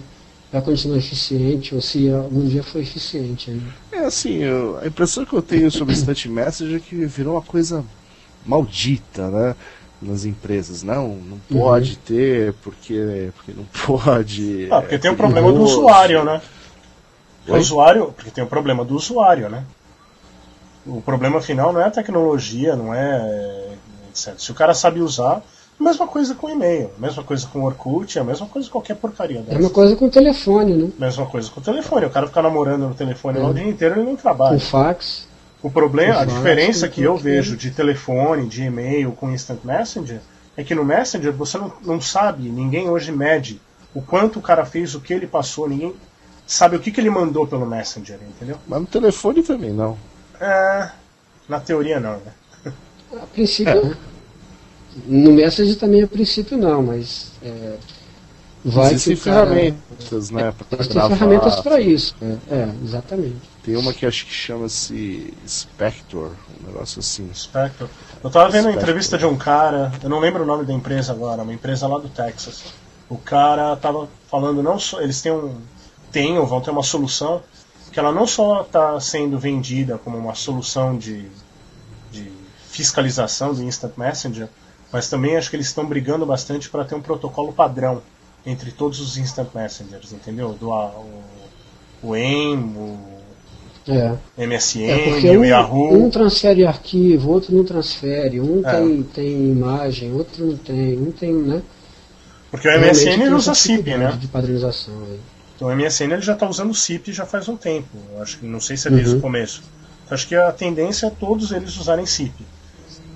vai 0.52 0.60
continuar 0.60 0.98
eficiente 0.98 1.74
ou 1.74 1.80
se 1.80 2.10
algum 2.10 2.46
dia 2.46 2.62
foi 2.62 2.82
eficiente 2.82 3.50
ainda. 3.50 3.72
É 3.90 4.04
assim, 4.04 4.42
eu, 4.42 4.78
a 4.82 4.86
impressão 4.86 5.24
que 5.24 5.32
eu 5.32 5.40
tenho 5.40 5.70
sobre 5.70 5.94
o 5.94 5.96
Instant 5.96 6.26
Message 6.26 6.74
é 6.76 6.78
que 6.78 7.06
virou 7.06 7.34
uma 7.34 7.42
coisa 7.42 7.82
maldita, 8.44 9.28
né? 9.28 9.56
Nas 10.00 10.24
empresas. 10.26 10.82
Não, 10.82 11.16
não 11.16 11.38
pode 11.50 11.92
uhum. 11.92 11.98
ter, 12.04 12.52
porque, 12.62 13.30
porque 13.34 13.52
não 13.52 13.64
pode. 13.86 14.68
Ah, 14.70 14.82
porque 14.82 14.98
tem 14.98 15.10
o 15.10 15.14
um 15.14 15.16
problema 15.16 15.50
do 15.50 15.62
usuário, 15.62 16.22
né? 16.22 16.42
O 17.48 17.56
usuário, 17.56 18.12
porque 18.14 18.30
tem 18.30 18.44
o 18.44 18.46
um 18.46 18.50
problema 18.50 18.84
do 18.84 18.94
usuário, 18.94 19.48
né? 19.48 19.64
O 20.84 21.00
problema 21.00 21.40
final 21.40 21.72
não 21.72 21.80
é 21.80 21.84
a 21.84 21.90
tecnologia, 21.90 22.76
não 22.76 22.92
é. 22.92 23.71
Etc. 24.12 24.38
Se 24.38 24.50
o 24.50 24.54
cara 24.54 24.74
sabe 24.74 25.00
usar, 25.00 25.42
Mesma 25.82 26.06
coisa 26.06 26.34
com 26.34 26.48
e-mail, 26.48 26.90
mesma 26.96 27.24
coisa 27.24 27.46
com 27.46 27.64
Orkut, 27.64 28.16
a 28.16 28.22
mesma 28.22 28.46
coisa 28.46 28.68
com 28.68 28.72
qualquer 28.74 28.94
porcaria 28.94 29.40
dessa. 29.40 29.54
Mesma 29.54 29.70
coisa 29.70 29.96
com 29.96 30.06
o 30.06 30.10
telefone, 30.10 30.74
né? 30.76 30.90
Mesma 30.96 31.26
coisa 31.26 31.50
com 31.50 31.58
o 31.60 31.62
telefone. 31.62 32.06
O 32.06 32.10
cara 32.10 32.28
fica 32.28 32.40
namorando 32.40 32.88
no 32.88 32.94
telefone 32.94 33.40
é. 33.40 33.42
o 33.42 33.52
dia 33.52 33.66
inteiro 33.66 33.96
ele 33.96 34.04
não 34.04 34.14
trabalha. 34.14 34.54
Com 34.54 34.60
fax. 34.60 35.26
O 35.60 35.70
problema, 35.70 36.20
a 36.20 36.24
diferença 36.24 36.88
que 36.88 37.02
eu 37.02 37.16
vejo 37.16 37.56
de 37.56 37.70
telefone, 37.70 38.46
de 38.46 38.62
e-mail 38.62 39.12
com 39.12 39.30
Instant 39.30 39.60
Messenger 39.64 40.20
é 40.56 40.62
que 40.62 40.74
no 40.74 40.84
Messenger 40.84 41.32
você 41.32 41.58
não, 41.58 41.72
não 41.82 42.00
sabe, 42.00 42.48
ninguém 42.48 42.88
hoje 42.88 43.10
mede 43.10 43.60
o 43.94 44.02
quanto 44.02 44.38
o 44.38 44.42
cara 44.42 44.64
fez, 44.64 44.94
o 44.94 45.00
que 45.00 45.12
ele 45.12 45.26
passou, 45.26 45.68
ninguém 45.68 45.94
sabe 46.46 46.76
o 46.76 46.80
que, 46.80 46.90
que 46.90 47.00
ele 47.00 47.10
mandou 47.10 47.46
pelo 47.46 47.66
Messenger, 47.66 48.18
entendeu? 48.22 48.56
Mas 48.66 48.80
no 48.80 48.86
telefone 48.86 49.42
também 49.42 49.72
não. 49.72 49.96
É, 50.40 50.90
na 51.48 51.60
teoria 51.60 51.98
não, 51.98 52.12
né? 52.12 52.32
A 53.14 53.26
princípio, 53.26 53.92
é. 53.92 53.96
no 55.06 55.32
Messenger 55.32 55.76
também 55.76 56.02
a 56.02 56.06
princípio 56.06 56.56
não, 56.56 56.82
mas 56.82 57.32
é, 57.42 57.76
vai 58.64 58.94
Existem 58.94 59.16
cara... 59.16 59.46
ferramentas, 59.46 60.30
né? 60.30 60.52
Pra 60.52 60.78
Existem 60.78 60.96
gravar. 60.96 61.16
ferramentas 61.16 61.60
para 61.60 61.80
isso. 61.80 62.14
É, 62.22 62.54
é, 62.54 62.68
exatamente. 62.82 63.52
Tem 63.64 63.76
uma 63.76 63.92
que 63.92 64.06
acho 64.06 64.26
que 64.26 64.32
chama-se 64.32 65.32
Spector, 65.46 66.30
um 66.60 66.66
negócio 66.66 67.00
assim. 67.00 67.28
Spector. 67.34 67.88
Eu 68.22 68.30
tava 68.30 68.50
vendo 68.50 68.62
Spector. 68.62 68.78
a 68.78 68.82
entrevista 68.82 69.18
de 69.18 69.26
um 69.26 69.36
cara, 69.36 69.92
eu 70.02 70.08
não 70.08 70.18
lembro 70.18 70.42
o 70.42 70.46
nome 70.46 70.64
da 70.64 70.72
empresa 70.72 71.12
agora, 71.12 71.42
uma 71.42 71.52
empresa 71.52 71.86
lá 71.86 71.98
do 71.98 72.08
Texas. 72.08 72.64
O 73.08 73.18
cara 73.18 73.76
tava 73.76 74.08
falando 74.30 74.62
não 74.62 74.78
só. 74.78 75.00
Eles 75.00 75.20
têm 75.20 75.32
um. 75.32 75.54
Têm 76.10 76.38
ou 76.38 76.46
vão 76.46 76.60
ter 76.60 76.70
uma 76.70 76.82
solução 76.82 77.42
que 77.92 77.98
ela 77.98 78.10
não 78.10 78.26
só 78.26 78.62
está 78.62 78.98
sendo 79.00 79.38
vendida 79.38 79.98
como 79.98 80.16
uma 80.16 80.34
solução 80.34 80.96
de 80.96 81.26
fiscalização 82.72 83.52
do 83.52 83.62
Instant 83.62 83.92
Messenger, 83.96 84.48
mas 84.90 85.08
também 85.08 85.36
acho 85.36 85.50
que 85.50 85.56
eles 85.56 85.66
estão 85.66 85.86
brigando 85.86 86.24
bastante 86.24 86.70
para 86.70 86.84
ter 86.84 86.94
um 86.94 87.02
protocolo 87.02 87.52
padrão 87.52 88.02
entre 88.44 88.72
todos 88.72 88.98
os 88.98 89.16
Instant 89.18 89.48
Messengers, 89.54 90.12
entendeu? 90.12 90.54
Do, 90.54 90.70
o, 90.70 91.22
o 92.02 92.14
AIM, 92.14 92.56
o 92.76 92.98
é. 93.88 94.46
MSN, 94.46 95.26
é 95.28 95.36
o 95.36 95.40
um, 95.40 95.44
Yahoo. 95.44 96.04
Um 96.04 96.10
transfere 96.10 96.64
arquivo, 96.64 97.30
outro 97.30 97.54
não 97.54 97.64
transfere, 97.64 98.40
um 98.40 98.66
é. 98.66 98.70
tem, 98.70 99.02
tem 99.02 99.50
imagem, 99.50 100.12
outro 100.12 100.46
não 100.46 100.56
tem, 100.56 100.98
um 100.98 101.12
tem, 101.12 101.34
né? 101.34 101.62
Porque 102.50 102.68
o 102.68 102.80
MSN 102.80 103.34
usa 103.34 103.54
SIP, 103.54 103.96
né? 103.96 104.16
De 104.18 104.28
padronização 104.28 104.94
aí. 105.04 105.20
Então 105.56 105.68
o 105.68 105.76
MSN 105.76 106.12
ele 106.12 106.22
já 106.22 106.32
está 106.32 106.48
usando 106.48 106.74
SIP 106.74 107.12
já 107.12 107.26
faz 107.26 107.48
um 107.48 107.56
tempo. 107.56 107.88
acho 108.20 108.38
que 108.38 108.46
não 108.46 108.60
sei 108.60 108.76
se 108.76 108.88
é 108.88 108.90
desde 108.90 109.12
uhum. 109.12 109.18
o 109.18 109.20
começo. 109.20 109.62
Então, 110.04 110.14
acho 110.14 110.26
que 110.26 110.34
a 110.34 110.50
tendência 110.52 111.06
é 111.06 111.10
todos 111.10 111.52
eles 111.52 111.76
usarem 111.76 112.06
SIP. 112.06 112.34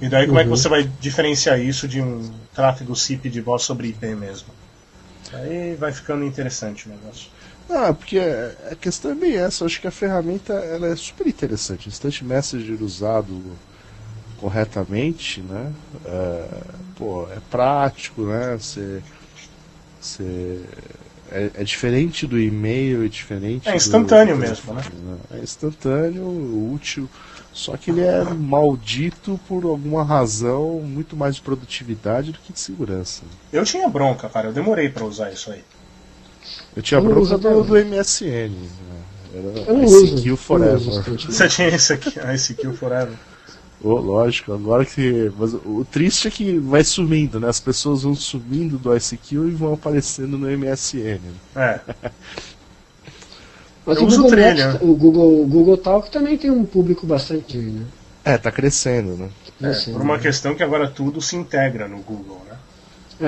E 0.00 0.08
daí 0.08 0.26
como 0.26 0.34
uhum. 0.34 0.40
é 0.40 0.44
que 0.44 0.50
uhum. 0.50 0.56
você 0.56 0.68
vai 0.68 0.90
diferenciar 1.00 1.58
isso 1.60 1.88
de 1.88 2.00
um 2.00 2.30
tráfego 2.54 2.94
SIP 2.94 3.28
de 3.28 3.40
voz 3.40 3.62
sobre 3.62 3.88
IP 3.88 4.06
mesmo? 4.14 4.48
Aí 5.32 5.74
vai 5.74 5.92
ficando 5.92 6.24
interessante 6.24 6.86
o 6.86 6.90
negócio. 6.90 7.28
Ah, 7.68 7.92
porque 7.92 8.18
a 8.70 8.74
questão 8.76 9.10
é 9.10 9.14
bem 9.14 9.36
essa. 9.36 9.64
Eu 9.64 9.66
acho 9.66 9.80
que 9.80 9.86
a 9.86 9.90
ferramenta 9.90 10.52
ela 10.52 10.86
é 10.86 10.96
super 10.96 11.26
interessante. 11.26 11.88
Instant 11.88 12.22
Messenger 12.22 12.80
usado 12.82 13.42
corretamente, 14.38 15.40
né? 15.40 15.72
É, 16.04 16.46
pô, 16.96 17.26
é 17.30 17.38
prático, 17.50 18.22
né? 18.22 18.56
Você, 18.56 19.02
você 20.00 20.60
é, 21.30 21.50
é, 21.54 21.64
diferente 21.64 22.26
do 22.26 22.38
e-mail, 22.38 23.04
é 23.04 23.08
diferente. 23.08 23.68
É 23.68 23.74
instantâneo 23.74 24.36
do, 24.36 24.40
mesmo, 24.40 24.74
né? 24.74 24.82
É 25.32 25.38
instantâneo, 25.38 26.72
útil. 26.72 27.08
Só 27.56 27.74
que 27.74 27.90
ele 27.90 28.02
é 28.02 28.22
maldito 28.22 29.40
por 29.48 29.64
alguma 29.64 30.04
razão 30.04 30.78
muito 30.82 31.16
mais 31.16 31.36
de 31.36 31.40
produtividade 31.40 32.30
do 32.30 32.38
que 32.38 32.52
de 32.52 32.60
segurança. 32.60 33.22
Eu 33.50 33.64
tinha 33.64 33.88
bronca, 33.88 34.28
cara. 34.28 34.48
Eu 34.48 34.52
demorei 34.52 34.90
para 34.90 35.06
usar 35.06 35.32
isso 35.32 35.50
aí. 35.50 35.64
Eu 36.76 36.82
tinha 36.82 37.00
eu 37.00 37.04
bronca 37.04 37.38
do, 37.38 37.64
do, 37.64 37.74
MSN. 37.74 38.50
Né? 38.50 38.68
Era 39.34 39.70
eu 39.70 39.82
ICQ 39.84 40.36
Forever. 40.36 41.02
Você 41.18 41.48
tinha 41.48 41.68
esse 41.68 41.94
aqui, 41.94 42.10
ICQ 42.10 42.74
Forever. 42.74 43.16
Oh, 43.82 43.94
lógico, 43.94 44.52
agora 44.52 44.84
que. 44.84 45.32
Mas 45.38 45.54
o 45.54 45.86
triste 45.90 46.28
é 46.28 46.30
que 46.30 46.58
vai 46.58 46.84
sumindo, 46.84 47.40
né? 47.40 47.48
As 47.48 47.60
pessoas 47.60 48.02
vão 48.02 48.14
sumindo 48.14 48.76
do 48.76 48.94
ICQ 48.94 49.34
e 49.34 49.50
vão 49.52 49.72
aparecendo 49.72 50.36
no 50.36 50.46
MSN. 50.46 51.20
É. 51.56 51.80
Mas 53.86 53.98
o 53.98 54.06
Google, 54.06 54.30
Maps, 54.30 54.82
o, 54.82 54.94
Google, 54.94 55.42
o 55.42 55.46
Google 55.46 55.76
Talk 55.76 56.10
também 56.10 56.36
tem 56.36 56.50
um 56.50 56.64
público 56.64 57.06
bastante, 57.06 57.56
né? 57.56 57.86
É, 58.24 58.36
tá 58.36 58.50
crescendo, 58.50 59.16
né? 59.16 59.28
É, 59.62 59.72
por 59.92 60.02
uma 60.02 60.18
questão 60.18 60.54
que 60.54 60.62
agora 60.62 60.88
tudo 60.88 61.20
se 61.20 61.36
integra 61.36 61.86
no 61.86 61.98
Google, 61.98 62.42
né? 62.48 62.56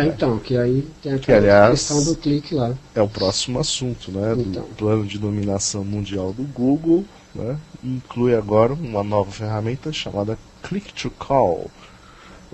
É, 0.00 0.07
então, 0.07 0.38
que 0.38 0.57
aí 0.57 0.87
tem 1.03 1.12
aquela 1.12 1.21
que, 1.21 1.33
aliás, 1.33 1.71
questão 1.71 2.05
do 2.05 2.15
clique 2.17 2.55
lá. 2.55 2.75
É 2.95 3.00
o 3.00 3.09
próximo 3.09 3.59
assunto, 3.59 4.11
né? 4.11 4.35
Então. 4.37 4.62
Do 4.62 4.75
plano 4.77 5.07
de 5.07 5.19
dominação 5.19 5.85
mundial 5.85 6.33
do 6.33 6.43
Google 6.43 7.05
né? 7.35 7.57
inclui 7.83 8.35
agora 8.35 8.73
uma 8.73 9.03
nova 9.03 9.31
ferramenta 9.31 9.93
chamada 9.93 10.38
Click 10.62 10.93
to 10.93 11.11
Call. 11.11 11.71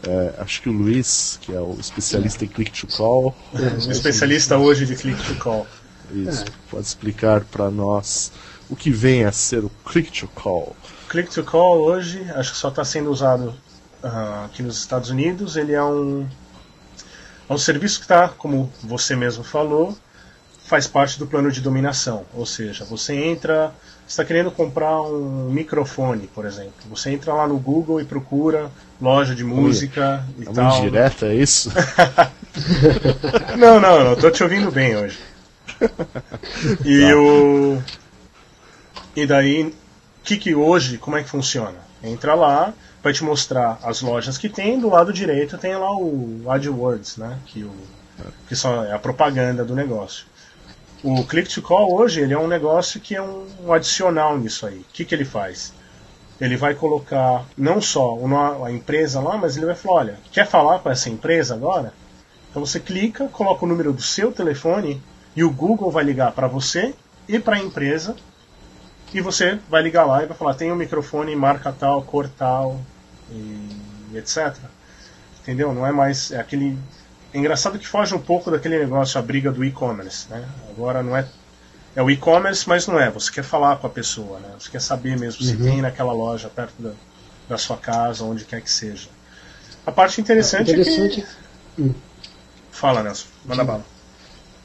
É, 0.07 0.35
acho 0.39 0.61
que 0.61 0.69
o 0.69 0.73
Luiz, 0.73 1.39
que 1.41 1.53
é 1.53 1.61
o 1.61 1.77
especialista 1.81 2.45
em 2.45 2.49
Click 2.49 2.71
to 2.73 2.87
Call. 2.95 3.35
É, 3.55 3.91
especialista 3.91 4.59
hoje 4.59 4.85
de 4.85 4.97
Click 4.97 5.23
to 5.25 5.37
Call. 5.37 5.67
Isso, 6.15 6.45
é. 6.45 6.47
pode 6.71 6.87
explicar 6.87 7.43
para 7.45 7.71
nós 7.71 8.33
o 8.69 8.77
que 8.77 8.91
vem 8.91 9.25
a 9.25 9.33
ser 9.33 9.65
o 9.65 9.71
Click 9.85 10.11
to 10.11 10.29
Call. 10.29 10.75
Click 11.09 11.31
to 11.31 11.45
Call 11.45 11.81
hoje, 11.81 12.25
acho 12.35 12.53
que 12.53 12.59
só 12.59 12.69
está 12.69 12.85
sendo 12.85 13.11
usado 13.11 13.55
uh, 14.03 14.45
aqui 14.45 14.63
nos 14.63 14.79
Estados 14.79 15.11
Unidos. 15.11 15.57
Ele 15.57 15.73
é 15.73 15.83
um, 15.83 16.27
é 17.49 17.53
um 17.53 17.59
serviço 17.59 17.99
que 17.99 18.05
está, 18.05 18.29
como 18.29 18.73
você 18.83 19.15
mesmo 19.15 19.45
falou, 19.45 19.97
faz 20.67 20.87
parte 20.87 21.19
do 21.19 21.27
plano 21.27 21.53
de 21.53 21.61
dominação. 21.61 22.25
Ou 22.35 22.47
seja, 22.47 22.85
você 22.85 23.15
entra 23.15 23.73
está 24.07 24.25
querendo 24.25 24.51
comprar 24.51 25.01
um 25.03 25.51
microfone, 25.51 26.29
por 26.35 26.45
exemplo. 26.45 26.73
Você 26.91 27.11
entra 27.11 27.33
lá 27.33 27.47
no 27.47 27.59
Google 27.59 28.01
e 28.01 28.05
procura 28.05 28.71
loja 29.01 29.35
de 29.35 29.45
música 29.45 30.25
Ui, 30.39 30.45
e 30.45 30.49
é 30.49 30.53
tal. 30.53 30.81
direta, 30.81 31.27
é 31.27 31.35
isso? 31.35 31.73
não, 33.59 33.81
não, 33.81 34.05
não, 34.05 34.17
tô 34.17 34.31
te 34.31 34.43
ouvindo 34.43 34.71
bem 34.71 34.97
hoje. 34.97 35.19
E 36.85 37.01
tá. 37.01 37.17
o 37.17 37.83
e 39.17 39.27
daí 39.27 39.75
que 40.23 40.37
que 40.37 40.55
hoje, 40.55 40.99
como 40.99 41.17
é 41.17 41.23
que 41.23 41.29
funciona? 41.29 41.79
Entra 42.03 42.35
lá, 42.35 42.73
vai 43.03 43.13
te 43.13 43.23
mostrar 43.23 43.79
as 43.83 44.01
lojas 44.01 44.39
que 44.39 44.49
tem, 44.49 44.81
do 44.81 44.89
lado 44.89 45.13
direito 45.13 45.59
tem 45.59 45.77
lá 45.77 45.91
o 45.97 46.45
AdWords, 46.49 47.17
né, 47.19 47.39
que 47.47 47.63
o 47.63 47.73
que 48.49 48.57
só 48.57 48.85
é 48.85 48.93
a 48.93 48.99
propaganda 48.99 49.65
do 49.65 49.75
negócio. 49.75 50.27
O 51.03 51.25
Click 51.25 51.53
to 51.53 51.61
Call 51.61 51.95
hoje 51.95 52.21
ele 52.21 52.33
é 52.33 52.39
um 52.39 52.49
negócio 52.49 53.01
que 53.01 53.15
é 53.15 53.21
um, 53.21 53.47
um 53.65 53.73
adicional 53.73 54.39
nisso 54.39 54.67
aí. 54.67 54.79
O 54.79 54.85
que, 54.93 55.05
que 55.05 55.15
ele 55.15 55.25
faz? 55.25 55.73
Ele 56.41 56.57
vai 56.57 56.75
colocar 56.75 57.45
não 57.57 57.81
só 57.81 58.19
a 58.65 58.73
empresa 58.73 59.21
lá, 59.21 59.37
mas 59.37 59.57
ele 59.57 59.67
vai 59.67 59.75
falar: 59.75 60.01
olha, 60.01 60.19
quer 60.33 60.47
falar 60.47 60.79
com 60.79 60.91
essa 60.91 61.11
empresa 61.11 61.55
agora? 61.55 61.93
Então 62.51 62.65
você 62.65 62.81
clica, 62.81 63.29
coloca 63.29 63.65
o 63.65 63.69
número 63.69 63.93
do 63.93 64.01
seu 64.01 64.33
telefone 64.33 65.03
e 65.37 65.43
o 65.43 65.51
Google 65.51 65.91
vai 65.91 66.05
ligar 66.05 66.33
para 66.33 66.47
você 66.47 66.95
e 67.29 67.39
para 67.39 67.57
a 67.57 67.59
empresa 67.59 68.17
e 69.13 69.21
você 69.21 69.59
vai 69.69 69.83
ligar 69.83 70.05
lá 70.05 70.23
e 70.23 70.27
vai 70.27 70.37
falar: 70.37 70.55
tem 70.55 70.73
um 70.73 70.77
microfone 70.77 71.35
marca 71.37 71.73
tal, 71.73 72.03
cor 72.03 72.29
tal 72.29 72.81
e 73.31 74.17
etc. 74.17 74.57
Entendeu? 75.43 75.73
Não 75.73 75.87
é 75.87 75.93
mais 75.93 76.31
é 76.31 76.41
aquele 76.41 76.79
é 77.35 77.39
engraçado 77.39 77.81
que 77.81 77.87
foge 77.87 78.15
um 78.15 78.21
pouco 78.21 78.49
daquele 78.49 78.79
negócio, 78.79 79.19
a 79.19 79.23
briga 79.23 79.51
do 79.51 79.65
e-commerce. 79.65 80.29
Né? 80.31 80.49
Agora 80.71 81.03
não 81.03 81.17
é. 81.17 81.27
É 81.97 82.03
o 82.03 82.09
e-commerce, 82.09 82.69
mas 82.69 82.87
não 82.87 82.99
é. 82.99 83.11
Você 83.11 83.31
quer 83.31 83.43
falar 83.43 83.77
com 83.77 83.87
a 83.89 83.91
pessoa, 83.91 84.39
né? 84.41 84.51
Você 84.59 84.71
quer 84.71 84.81
saber 84.81 85.19
mesmo 85.19 85.43
se 85.43 85.55
uhum. 85.55 85.63
tem 85.63 85.83
naquela 85.83 86.13
loja 86.13 86.49
perto 86.49 86.75
da, 86.81 86.91
da 87.49 87.59
sua 87.59 87.77
casa, 87.77 88.25
onde 88.25 88.45
quer 88.45 88.61
que 88.61 88.71
seja. 88.71 89.09
A 89.87 89.93
parte 89.93 90.21
interessante, 90.21 90.71
é, 90.71 90.75
interessante... 90.75 91.21
é 91.21 91.25
que. 91.25 91.83
Hum. 91.83 91.95
Fala, 92.71 93.03
Nelson. 93.03 93.27
Manda 93.45 93.65
bala. 93.65 93.85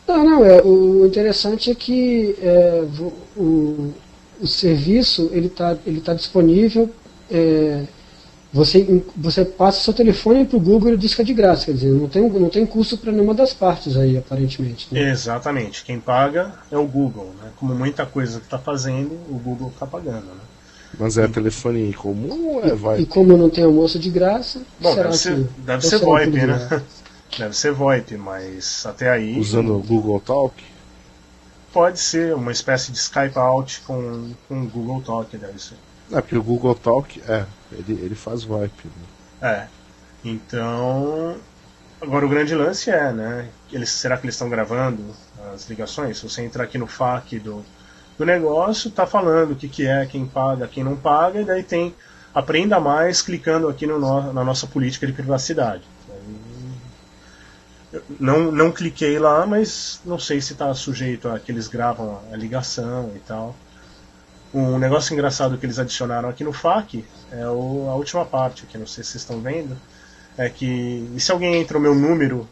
Não, 0.09 0.25
não, 0.25 0.45
é, 0.45 0.61
o 0.61 1.05
interessante 1.05 1.71
é 1.71 1.75
que 1.75 2.35
é, 2.41 2.83
o, 3.37 3.93
o 4.41 4.47
serviço 4.47 5.29
ele 5.31 5.47
está 5.47 5.77
ele 5.85 6.01
tá 6.01 6.13
disponível 6.13 6.89
é, 7.29 7.85
você, 8.51 9.03
você 9.15 9.45
passa 9.45 9.81
seu 9.81 9.93
telefone 9.93 10.43
para 10.43 10.57
o 10.57 10.59
Google 10.59 10.93
e 10.93 10.97
diz 10.97 11.13
que 11.13 11.21
é 11.21 11.25
de 11.25 11.33
graça, 11.33 11.65
quer 11.65 11.73
dizer, 11.73 11.91
não 11.91 12.09
tem, 12.09 12.27
não 12.27 12.49
tem 12.49 12.65
custo 12.65 12.97
para 12.97 13.11
nenhuma 13.11 13.35
das 13.35 13.53
partes 13.53 13.95
aí, 13.95 14.17
aparentemente. 14.17 14.87
Né? 14.91 15.11
Exatamente, 15.11 15.85
quem 15.85 15.99
paga 15.99 16.53
é 16.71 16.77
o 16.77 16.85
Google, 16.87 17.31
né? 17.41 17.51
Como 17.57 17.75
muita 17.75 18.07
coisa 18.07 18.39
que 18.39 18.45
está 18.45 18.57
fazendo, 18.57 19.11
o 19.29 19.37
Google 19.37 19.69
está 19.69 19.85
pagando, 19.85 20.25
né? 20.25 20.41
Mas 20.99 21.19
é 21.19 21.25
e, 21.25 21.29
telefone 21.29 21.93
comum 21.93 22.55
ou 22.55 22.65
é 22.65 22.73
VoIP? 22.73 23.03
E 23.03 23.05
como 23.05 23.37
não 23.37 23.51
tem 23.51 23.63
almoço 23.63 23.99
de 23.99 24.09
graça, 24.09 24.63
Bom, 24.79 24.95
deve 24.95 25.15
ser, 25.15 25.35
que, 25.35 25.61
deve 25.61 25.85
ser 25.85 25.99
VoIP, 25.99 26.47
né? 26.47 26.81
Deve 27.37 27.55
ser 27.55 27.71
VoIP, 27.71 28.17
mas 28.17 28.85
até 28.85 29.09
aí... 29.09 29.39
Usando 29.39 29.77
o 29.77 29.83
Google 29.83 30.19
Talk? 30.19 30.63
Pode 31.71 31.99
ser, 31.99 32.33
uma 32.33 32.51
espécie 32.51 32.91
de 32.91 32.97
Skype 32.97 33.37
Out 33.37 33.81
com, 33.81 34.31
com 34.47 34.65
Google 34.67 35.01
Talk, 35.01 35.37
deve 35.37 35.61
ser. 35.61 35.75
É, 36.11 36.19
porque 36.19 36.37
o 36.37 36.43
Google 36.43 36.75
Talk, 36.75 37.21
é, 37.27 37.45
ele, 37.71 37.93
ele 38.01 38.15
faz 38.15 38.43
VoIP. 38.43 38.87
Né? 38.87 38.93
É. 39.41 39.67
Então, 40.25 41.39
Agora 42.01 42.25
o 42.25 42.29
grande 42.29 42.55
lance 42.55 42.89
é, 42.89 43.11
né? 43.11 43.49
Eles, 43.71 43.89
será 43.89 44.15
que 44.15 44.25
eles 44.25 44.35
estão 44.35 44.49
gravando 44.49 45.03
as 45.53 45.69
ligações? 45.69 46.17
Se 46.17 46.29
você 46.29 46.41
entrar 46.41 46.63
aqui 46.63 46.77
no 46.77 46.87
FAQ 46.87 47.39
do, 47.39 47.65
do 48.17 48.25
negócio, 48.25 48.89
tá 48.89 49.05
falando 49.05 49.51
o 49.51 49.55
que, 49.55 49.67
que 49.67 49.85
é, 49.85 50.05
quem 50.05 50.25
paga, 50.25 50.65
quem 50.65 50.81
não 50.81 50.95
paga, 50.95 51.41
e 51.41 51.45
daí 51.45 51.61
tem 51.61 51.93
aprenda 52.33 52.79
mais 52.79 53.21
clicando 53.21 53.67
aqui 53.67 53.85
no, 53.85 53.99
na 54.31 54.43
nossa 54.45 54.65
política 54.65 55.05
de 55.05 55.11
privacidade. 55.11 55.83
Não, 58.19 58.51
não 58.51 58.71
cliquei 58.71 59.17
lá, 59.17 59.47
mas 59.47 59.99
não 60.05 60.19
sei 60.19 60.39
se 60.41 60.53
está 60.53 60.73
sujeito 60.75 61.27
a 61.27 61.39
que 61.39 61.51
eles 61.51 61.67
gravam 61.67 62.21
a 62.31 62.35
ligação 62.35 63.11
e 63.15 63.19
tal. 63.19 63.55
Um 64.53 64.77
negócio 64.77 65.13
engraçado 65.13 65.57
que 65.57 65.65
eles 65.65 65.79
adicionaram 65.79 66.29
aqui 66.29 66.43
no 66.43 66.53
FAQ 66.53 67.03
é 67.31 67.47
o, 67.47 67.87
a 67.89 67.95
última 67.95 68.25
parte, 68.25 68.65
que 68.67 68.77
não 68.77 68.85
sei 68.85 69.03
se 69.03 69.11
vocês 69.11 69.23
estão 69.23 69.41
vendo, 69.41 69.75
é 70.37 70.49
que 70.49 71.09
e 71.15 71.19
se 71.19 71.31
alguém 71.31 71.55
entra 71.55 71.77
o 71.77 71.81
meu 71.81 71.95
número 71.95 72.47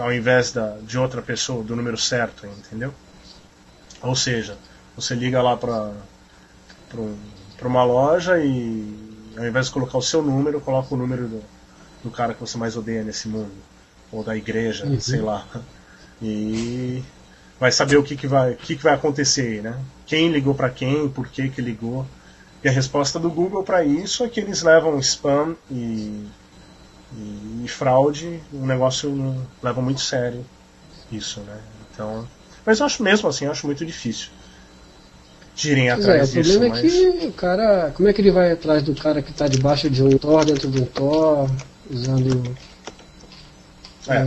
ao 0.00 0.12
invés 0.12 0.52
da, 0.52 0.76
de 0.78 0.98
outra 0.98 1.20
pessoa, 1.20 1.64
do 1.64 1.74
número 1.74 1.96
certo, 1.96 2.46
entendeu? 2.46 2.94
Ou 4.02 4.14
seja, 4.14 4.56
você 4.94 5.14
liga 5.14 5.42
lá 5.42 5.56
para 5.56 5.90
um, 6.96 7.16
uma 7.62 7.84
loja 7.84 8.38
e 8.38 9.32
ao 9.36 9.46
invés 9.46 9.66
de 9.66 9.72
colocar 9.72 9.98
o 9.98 10.02
seu 10.02 10.22
número, 10.22 10.60
coloca 10.60 10.94
o 10.94 10.98
número 10.98 11.28
do, 11.28 11.42
do 12.04 12.10
cara 12.10 12.34
que 12.34 12.40
você 12.40 12.56
mais 12.56 12.76
odeia 12.76 13.02
nesse 13.02 13.26
mundo 13.26 13.73
ou 14.14 14.22
da 14.22 14.36
igreja, 14.36 14.86
uhum. 14.86 15.00
sei 15.00 15.20
lá. 15.20 15.46
E 16.22 17.02
vai 17.58 17.72
saber 17.72 17.96
o 17.96 18.02
que, 18.02 18.16
que, 18.16 18.26
vai, 18.26 18.54
que, 18.54 18.76
que 18.76 18.82
vai 18.82 18.94
acontecer 18.94 19.42
aí, 19.42 19.60
né? 19.60 19.76
Quem 20.06 20.30
ligou 20.30 20.54
para 20.54 20.70
quem, 20.70 21.08
por 21.08 21.28
que, 21.28 21.48
que 21.48 21.60
ligou. 21.60 22.06
E 22.62 22.68
a 22.68 22.72
resposta 22.72 23.18
do 23.18 23.28
Google 23.30 23.62
para 23.62 23.84
isso 23.84 24.24
é 24.24 24.28
que 24.28 24.40
eles 24.40 24.62
levam 24.62 24.98
spam 25.00 25.54
e, 25.70 26.26
e, 27.12 27.62
e 27.64 27.68
fraude, 27.68 28.40
um 28.52 28.64
negócio 28.64 29.36
leva 29.62 29.82
muito 29.82 30.00
sério 30.00 30.44
isso, 31.12 31.40
né? 31.40 31.58
Então, 31.92 32.26
mas 32.64 32.80
eu 32.80 32.86
acho 32.86 33.02
mesmo 33.02 33.28
assim, 33.28 33.44
eu 33.44 33.50
acho 33.50 33.66
muito 33.66 33.84
difícil 33.84 34.30
tirem 35.54 35.90
atrás 35.90 36.34
é, 36.34 36.42
disso. 36.42 36.56
O 36.56 36.60
problema 36.60 36.82
mas... 36.82 36.84
é 36.84 37.12
que 37.20 37.26
o 37.26 37.32
cara. 37.32 37.92
Como 37.94 38.08
é 38.08 38.12
que 38.12 38.20
ele 38.20 38.30
vai 38.30 38.52
atrás 38.52 38.82
do 38.82 38.94
cara 38.94 39.22
que 39.22 39.30
está 39.30 39.46
debaixo 39.46 39.88
de 39.88 40.02
um 40.02 40.18
Tor, 40.18 40.44
dentro 40.44 40.68
de 40.68 40.82
um 40.82 40.86
Tor, 40.86 41.48
usando 41.90 42.56
é. 44.08 44.26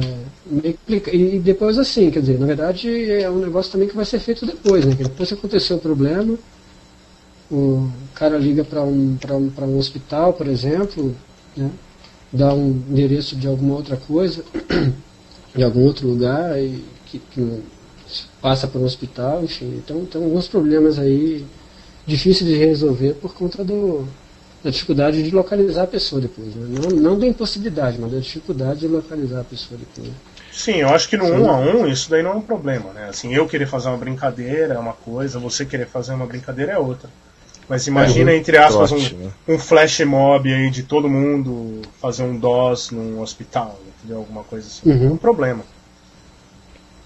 É, 0.63 1.15
e 1.15 1.39
depois 1.39 1.77
assim, 1.77 2.09
quer 2.09 2.21
dizer, 2.21 2.39
na 2.39 2.45
verdade 2.45 3.11
é 3.11 3.29
um 3.29 3.39
negócio 3.39 3.71
também 3.71 3.87
que 3.87 3.95
vai 3.95 4.05
ser 4.05 4.19
feito 4.19 4.45
depois, 4.45 4.85
né? 4.85 4.95
Depois 4.95 5.29
que 5.29 5.35
aconteceu 5.35 5.77
o 5.77 5.81
problema, 5.81 6.37
o 7.51 7.89
cara 8.13 8.37
liga 8.37 8.63
para 8.63 8.83
um, 8.83 9.17
um, 9.29 9.65
um 9.65 9.77
hospital, 9.77 10.33
por 10.33 10.47
exemplo, 10.47 11.15
né? 11.55 11.69
dá 12.31 12.53
um 12.53 12.83
endereço 12.89 13.35
de 13.35 13.47
alguma 13.47 13.75
outra 13.75 13.97
coisa, 13.97 14.43
de 15.55 15.63
algum 15.63 15.83
outro 15.83 16.07
lugar, 16.07 16.61
e 16.61 16.83
que, 17.05 17.19
que 17.19 17.61
passa 18.41 18.67
para 18.67 18.81
um 18.81 18.85
hospital, 18.85 19.43
enfim. 19.43 19.75
Então 19.77 20.05
tem 20.05 20.23
alguns 20.23 20.47
problemas 20.47 20.99
aí 20.99 21.45
difíceis 22.05 22.49
de 22.49 22.57
resolver 22.57 23.13
por 23.15 23.33
conta 23.33 23.63
do, 23.63 24.07
da 24.63 24.69
dificuldade 24.69 25.21
de 25.23 25.31
localizar 25.31 25.83
a 25.83 25.87
pessoa 25.87 26.21
depois. 26.21 26.55
Né? 26.55 26.79
Não, 26.81 26.89
não 26.89 27.19
da 27.19 27.27
impossibilidade, 27.27 27.99
mas 27.99 28.11
da 28.11 28.19
dificuldade 28.19 28.81
de 28.81 28.87
localizar 28.87 29.41
a 29.41 29.43
pessoa 29.43 29.79
depois. 29.79 30.13
Sim, 30.51 30.77
eu 30.77 30.89
acho 30.89 31.07
que 31.07 31.15
no 31.15 31.25
Sim. 31.25 31.33
um 31.33 31.51
a 31.51 31.57
um 31.57 31.87
isso 31.87 32.09
daí 32.09 32.23
não 32.23 32.31
é 32.31 32.35
um 32.35 32.41
problema, 32.41 32.91
né? 32.91 33.07
Assim, 33.09 33.33
eu 33.33 33.47
querer 33.47 33.67
fazer 33.67 33.89
uma 33.89 33.97
brincadeira 33.97 34.73
é 34.73 34.79
uma 34.79 34.93
coisa, 34.93 35.37
você 35.37 35.63
querer 35.63 35.87
fazer 35.87 36.13
uma 36.13 36.25
brincadeira 36.25 36.71
é 36.71 36.77
outra. 36.77 37.09
Mas 37.69 37.85
imagina, 37.85 38.31
é, 38.31 38.37
entre 38.37 38.57
aspas, 38.57 38.91
um, 38.91 38.97
né? 38.97 39.31
um, 39.47 39.59
flash 39.59 39.99
mob 39.99 40.51
aí 40.51 40.69
de 40.69 40.83
todo 40.83 41.09
mundo 41.09 41.81
fazer 42.01 42.23
um 42.23 42.37
DOS 42.37 42.91
num 42.91 43.19
hospital, 43.19 43.79
entendeu? 43.99 44.19
Alguma 44.19 44.43
coisa 44.43 44.67
assim. 44.67 44.89
Uhum. 44.89 45.09
É 45.09 45.11
um 45.11 45.17
problema. 45.17 45.63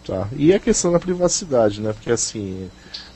Tá. 0.05 0.27
E 0.35 0.53
a 0.53 0.59
questão 0.59 0.91
da 0.91 0.99
privacidade, 0.99 1.81
né? 1.81 1.93
Porque 1.93 2.11
assim, 2.11 2.69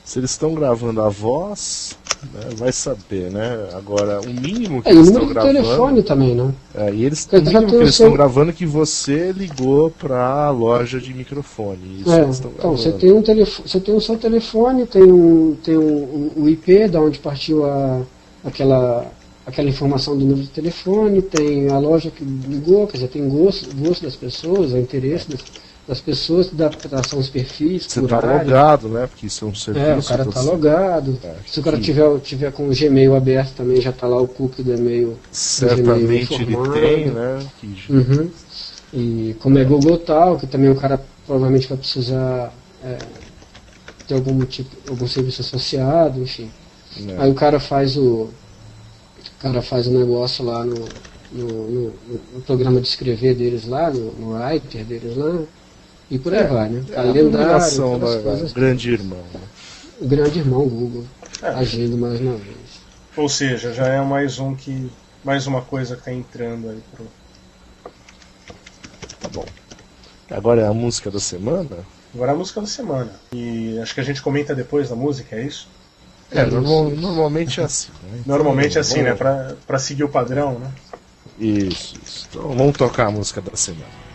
se 0.04 0.18
eles 0.18 0.32
estão 0.32 0.54
gravando 0.54 1.00
a 1.00 1.08
voz, 1.08 1.96
né, 2.32 2.40
vai 2.56 2.72
saber, 2.72 3.30
né? 3.30 3.68
Agora, 3.74 4.20
o 4.20 4.28
mínimo 4.28 4.82
que 4.82 4.88
é, 4.88 4.92
eles 4.92 5.08
estão 5.08 5.26
gravando. 5.26 5.54
telefone 5.54 6.02
também, 6.02 6.34
né? 6.34 6.54
É, 6.74 6.92
e 6.92 7.04
eles, 7.04 7.28
o 7.30 7.36
mínimo 7.36 7.66
que 7.66 7.74
eles 7.74 7.90
estão 7.90 8.06
seu... 8.06 8.12
gravando 8.12 8.50
é 8.50 8.54
que 8.54 8.66
você 8.66 9.32
ligou 9.32 9.90
para 9.90 10.46
a 10.46 10.50
loja 10.50 11.00
de 11.00 11.12
microfone. 11.12 12.00
Isso 12.00 12.12
é, 12.12 12.22
então, 12.22 12.76
você 12.76 12.92
tem, 12.92 13.12
um 13.12 13.22
telefone, 13.22 13.68
você 13.68 13.80
tem 13.80 13.94
o 13.94 14.00
seu 14.00 14.16
telefone, 14.16 14.86
tem 14.86 15.02
um, 15.02 15.56
tem 15.62 15.76
um, 15.76 16.30
um 16.36 16.48
IP 16.48 16.88
da 16.88 17.00
onde 17.00 17.18
partiu 17.18 17.64
a, 17.64 18.02
aquela, 18.44 19.10
aquela 19.46 19.68
informação 19.68 20.16
do 20.16 20.24
número 20.24 20.42
de 20.42 20.50
telefone, 20.50 21.22
tem 21.22 21.68
a 21.70 21.78
loja 21.78 22.10
que 22.10 22.24
ligou, 22.24 22.86
quer 22.86 22.98
dizer, 22.98 23.08
tem 23.08 23.28
gosto, 23.28 23.74
gosto 23.76 24.02
das 24.02 24.16
pessoas, 24.16 24.72
o 24.72 24.78
interesse 24.78 25.30
das 25.30 25.42
pessoas 25.42 25.65
das 25.86 26.00
pessoas, 26.00 26.50
da 26.50 26.66
adaptação 26.66 27.18
dos 27.18 27.28
perfis. 27.28 27.84
Você 27.84 28.00
está 28.00 28.20
logado, 28.20 28.88
né? 28.88 29.06
Porque 29.06 29.26
isso 29.26 29.44
é 29.44 29.48
um 29.48 29.54
serviço. 29.54 29.86
É, 29.86 29.96
o 29.96 30.02
cara 30.02 30.22
está 30.24 30.40
logado. 30.40 31.18
É, 31.22 31.34
Se 31.46 31.60
o 31.60 31.62
cara 31.62 31.78
tiver, 31.78 32.20
tiver 32.20 32.52
com 32.52 32.68
o 32.68 32.74
Gmail 32.74 33.14
aberto 33.14 33.54
também, 33.54 33.80
já 33.80 33.90
está 33.90 34.06
lá 34.06 34.20
o 34.20 34.26
cookie 34.26 34.62
do 34.62 34.74
e-mail. 34.74 35.16
Certamente 35.30 36.34
ele 36.34 36.56
tem, 36.72 37.10
né? 37.10 37.38
Uhum. 37.88 38.30
E 38.92 39.36
como 39.40 39.58
é 39.58 39.64
Google 39.64 39.98
tal, 39.98 40.38
que 40.38 40.46
também 40.46 40.70
o 40.70 40.76
cara 40.76 41.00
provavelmente 41.24 41.68
vai 41.68 41.78
precisar 41.78 42.52
é, 42.82 42.98
ter 44.08 44.14
algum 44.14 44.44
tipo, 44.44 44.70
algum 44.88 45.06
serviço 45.06 45.40
associado, 45.40 46.20
enfim. 46.20 46.50
É. 47.08 47.22
Aí 47.22 47.30
o 47.30 47.34
cara 47.34 47.60
faz 47.60 47.96
o. 47.96 48.28
O 49.38 49.42
cara 49.42 49.60
faz 49.60 49.86
o 49.86 49.90
negócio 49.90 50.44
lá 50.44 50.64
no, 50.64 50.88
no, 51.32 51.70
no, 51.70 51.92
no, 52.34 52.40
programa 52.46 52.80
de 52.80 52.88
escrever 52.88 53.34
deles 53.34 53.66
lá, 53.66 53.90
no, 53.90 54.12
no 54.12 54.32
writer 54.32 54.84
deles 54.84 55.16
lá, 55.16 55.42
e 56.10 56.18
por 56.18 56.32
aí 56.32 56.40
é, 56.40 56.46
vai, 56.46 56.68
né? 56.68 56.84
É 56.88 56.94
Calendário, 56.94 57.98
da 57.98 58.22
coisas. 58.22 58.52
Grande 58.52 58.90
irmão. 58.92 59.24
Né? 59.34 59.40
O 60.00 60.06
grande 60.06 60.38
irmão 60.38 60.68
Google 60.68 61.04
é. 61.42 61.48
agindo 61.48 61.96
mais 61.96 62.20
uma 62.20 62.36
vez. 62.36 62.56
Ou 63.16 63.28
seja, 63.28 63.72
já 63.72 63.86
é 63.86 64.00
mais 64.02 64.38
um 64.38 64.54
que. 64.54 64.90
mais 65.24 65.46
uma 65.46 65.62
coisa 65.62 65.94
que 65.94 66.02
está 66.02 66.12
entrando 66.12 66.68
aí 66.68 66.80
pro. 66.94 67.06
Tá 69.20 69.28
bom. 69.32 69.44
Agora 70.30 70.62
é 70.62 70.66
a 70.66 70.74
música 70.74 71.10
da 71.10 71.18
semana? 71.18 71.78
Agora 72.14 72.32
é 72.32 72.34
a 72.34 72.38
música 72.38 72.60
da 72.60 72.66
semana. 72.66 73.10
E 73.32 73.78
acho 73.80 73.94
que 73.94 74.00
a 74.00 74.04
gente 74.04 74.22
comenta 74.22 74.54
depois 74.54 74.88
da 74.88 74.96
música, 74.96 75.34
é 75.36 75.42
isso? 75.42 75.68
É, 76.30 76.44
normal, 76.44 76.90
normalmente 76.90 77.60
é 77.60 77.64
assim. 77.64 77.90
Né? 78.02 78.20
Então, 78.20 78.22
normalmente 78.36 78.78
é 78.78 78.80
assim, 78.80 79.02
né? 79.02 79.14
Pra, 79.14 79.54
pra 79.66 79.78
seguir 79.78 80.04
o 80.04 80.08
padrão, 80.08 80.58
né? 80.58 80.70
Isso, 81.38 81.94
isso. 82.04 82.28
Então 82.30 82.48
vamos 82.52 82.76
tocar 82.76 83.06
a 83.06 83.10
música 83.10 83.40
da 83.40 83.56
semana. 83.56 84.05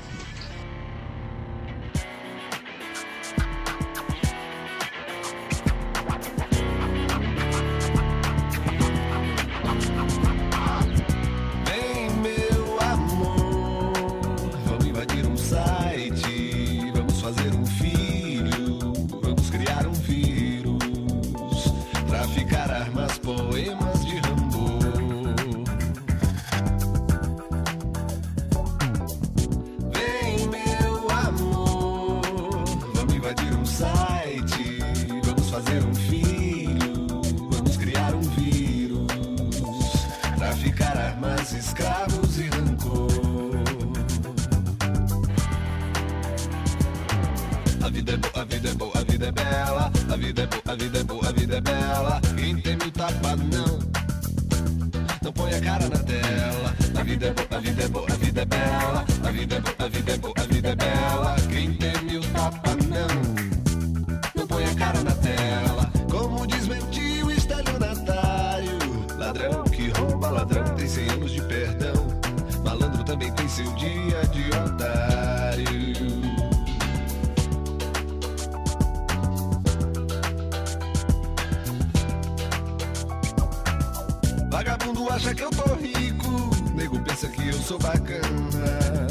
Vagabundo 84.62 85.12
acha 85.12 85.34
que 85.34 85.42
eu 85.42 85.50
tô 85.50 85.74
rico, 85.74 86.52
nego 86.76 87.00
pensa 87.00 87.28
que 87.30 87.48
eu 87.48 87.54
sou 87.54 87.80
bacana. 87.80 89.08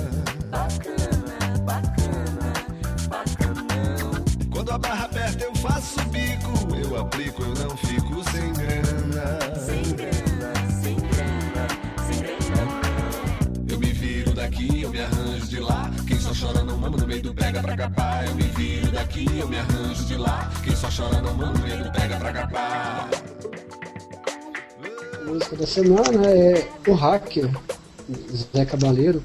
Bacana, 0.48 1.58
bacana, 1.64 2.52
bacanão. 3.08 4.24
Quando 4.52 4.70
a 4.70 4.78
barra 4.78 5.06
aperta 5.06 5.42
eu 5.42 5.52
faço 5.56 6.00
bico, 6.04 6.76
eu 6.76 7.00
aplico, 7.00 7.42
eu 7.42 7.54
não 7.64 7.76
fico 7.76 8.22
sem 8.30 8.52
grana. 8.52 9.40
Sem 9.58 9.82
grana, 9.96 10.52
sem 10.80 10.94
grana, 10.94 11.66
sem 12.06 12.20
grana. 12.22 13.66
Eu 13.68 13.80
me 13.80 13.92
viro 13.92 14.32
daqui, 14.32 14.82
eu 14.82 14.90
me 14.90 15.00
arranjo 15.00 15.48
de 15.48 15.58
lá. 15.58 15.90
Quem 16.06 16.20
só 16.20 16.30
chora 16.32 16.62
não 16.62 16.78
mama 16.78 16.96
no 16.96 17.08
meio 17.08 17.22
do 17.22 17.34
pega 17.34 17.60
pra 17.60 17.76
capar. 17.76 18.24
Eu 18.24 18.36
me 18.36 18.44
viro 18.44 18.92
daqui, 18.92 19.26
eu 19.36 19.48
me 19.48 19.58
arranjo 19.58 20.04
de 20.04 20.16
lá. 20.16 20.48
Quem 20.62 20.76
só 20.76 20.88
chora 20.88 21.20
não 21.20 21.34
mama 21.34 21.54
no 21.54 21.66
meio 21.66 21.82
do 21.82 21.90
pega 21.90 22.16
pra 22.18 22.32
capar. 22.32 23.19
Música 25.30 25.56
da 25.56 25.66
semana 25.66 26.26
é 26.26 26.68
O 26.88 26.92
Hacker, 26.92 27.48
Zé 28.52 28.64
Cabaleiro. 28.64 29.22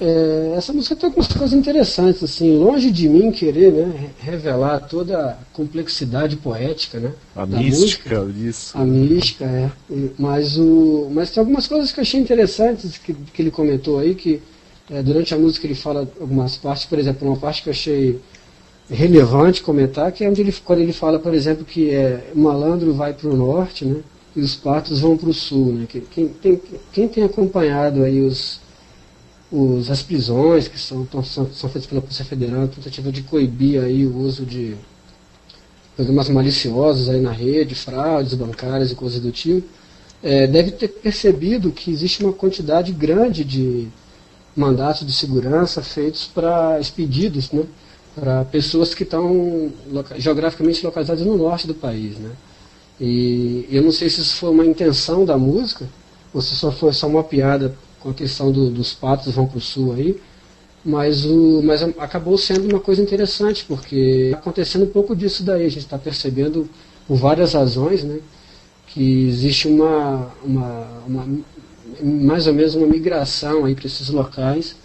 É, 0.00 0.54
essa 0.56 0.72
música 0.72 0.94
tem 0.94 1.08
algumas 1.08 1.26
coisas 1.26 1.52
interessantes, 1.52 2.22
assim, 2.22 2.56
longe 2.56 2.92
de 2.92 3.08
mim 3.08 3.32
querer 3.32 3.72
né, 3.72 4.10
revelar 4.20 4.80
toda 4.80 5.30
a 5.30 5.36
complexidade 5.52 6.36
poética 6.36 7.00
né, 7.00 7.12
A 7.34 7.44
da 7.44 7.56
mística 7.56 8.20
música. 8.20 8.38
disso. 8.38 8.78
A 8.78 8.84
mística, 8.84 9.44
é. 9.44 9.70
Mas, 10.16 10.56
o, 10.58 11.08
mas 11.10 11.30
tem 11.32 11.40
algumas 11.40 11.66
coisas 11.66 11.90
que 11.90 11.98
eu 11.98 12.02
achei 12.02 12.20
interessantes 12.20 12.96
que, 12.96 13.12
que 13.12 13.42
ele 13.42 13.50
comentou 13.50 13.98
aí, 13.98 14.14
que 14.14 14.40
é, 14.88 15.02
durante 15.02 15.34
a 15.34 15.38
música 15.38 15.66
ele 15.66 15.74
fala 15.74 16.08
algumas 16.20 16.56
partes, 16.56 16.84
por 16.84 17.00
exemplo, 17.00 17.26
uma 17.26 17.36
parte 17.36 17.64
que 17.64 17.68
eu 17.68 17.72
achei 17.72 18.20
relevante 18.88 19.60
comentar, 19.60 20.12
que 20.12 20.24
é 20.24 20.28
onde 20.28 20.40
ele, 20.40 20.54
quando 20.64 20.80
ele 20.80 20.92
fala, 20.92 21.18
por 21.18 21.34
exemplo, 21.34 21.64
que 21.64 21.90
é, 21.90 22.30
o 22.32 22.38
malandro 22.38 22.94
vai 22.94 23.12
para 23.12 23.28
o 23.28 23.36
norte, 23.36 23.84
né, 23.84 24.02
e 24.36 24.40
os 24.40 24.54
patos 24.54 25.00
vão 25.00 25.16
para 25.16 25.30
o 25.30 25.34
sul. 25.34 25.72
Né, 25.72 25.86
que, 25.88 26.00
quem, 26.02 26.28
tem, 26.28 26.60
quem 26.92 27.08
tem 27.08 27.24
acompanhado 27.24 28.04
aí 28.04 28.20
os, 28.20 28.60
os, 29.50 29.90
as 29.90 30.02
prisões 30.02 30.68
que 30.68 30.78
são, 30.78 31.08
são, 31.24 31.50
são 31.52 31.70
feitas 31.70 31.86
pela 31.86 32.02
Polícia 32.02 32.24
Federal, 32.24 32.64
a 32.64 32.68
tentativa 32.68 33.10
de 33.10 33.22
coibir 33.22 33.82
aí 33.82 34.06
o 34.06 34.16
uso 34.18 34.44
de 34.44 34.76
programas 35.96 36.28
maliciosos 36.28 37.08
aí 37.08 37.20
na 37.20 37.32
rede, 37.32 37.74
fraudes 37.74 38.34
bancárias 38.34 38.92
e 38.92 38.94
coisas 38.94 39.18
do 39.18 39.32
tipo, 39.32 39.66
é, 40.22 40.46
deve 40.46 40.72
ter 40.72 40.88
percebido 40.88 41.72
que 41.72 41.90
existe 41.90 42.22
uma 42.22 42.32
quantidade 42.32 42.92
grande 42.92 43.42
de 43.42 43.88
mandatos 44.54 45.06
de 45.06 45.12
segurança 45.12 45.82
feitos 45.82 46.26
para 46.26 46.78
expedidos, 46.78 47.50
né, 47.50 47.64
para 48.14 48.44
pessoas 48.44 48.94
que 48.94 49.02
estão 49.02 49.70
loca- 49.90 50.18
geograficamente 50.18 50.84
localizadas 50.84 51.24
no 51.24 51.36
norte 51.36 51.66
do 51.66 51.74
país, 51.74 52.18
né. 52.18 52.30
E 53.00 53.66
eu 53.70 53.82
não 53.82 53.92
sei 53.92 54.08
se 54.08 54.20
isso 54.20 54.36
foi 54.36 54.50
uma 54.50 54.64
intenção 54.64 55.24
da 55.24 55.36
música 55.36 55.86
ou 56.32 56.40
se 56.40 56.54
só 56.56 56.70
foi 56.72 56.92
só 56.92 57.06
uma 57.06 57.22
piada 57.24 57.76
com 58.00 58.10
a 58.10 58.14
questão 58.14 58.50
do- 58.52 58.70
dos 58.70 58.92
patos 58.94 59.34
vão 59.34 59.46
para 59.46 59.58
o 59.58 59.60
sul 59.60 59.92
aí, 59.92 60.20
mas, 60.84 61.24
o, 61.26 61.62
mas 61.62 61.82
acabou 61.82 62.38
sendo 62.38 62.68
uma 62.68 62.80
coisa 62.80 63.02
interessante, 63.02 63.64
porque 63.66 63.96
está 64.26 64.38
acontecendo 64.38 64.84
um 64.84 64.88
pouco 64.90 65.16
disso 65.16 65.42
daí. 65.42 65.66
A 65.66 65.68
gente 65.68 65.80
está 65.80 65.98
percebendo, 65.98 66.68
por 67.08 67.16
várias 67.16 67.54
razões, 67.54 68.04
né, 68.04 68.20
que 68.88 69.26
existe 69.28 69.66
uma, 69.68 70.30
uma, 70.44 70.86
uma- 71.06 71.38
mais 72.02 72.46
ou 72.46 72.54
menos 72.54 72.74
uma 72.74 72.86
migração 72.86 73.64
aí 73.64 73.74
para 73.74 73.86
esses 73.86 74.08
locais 74.10 74.76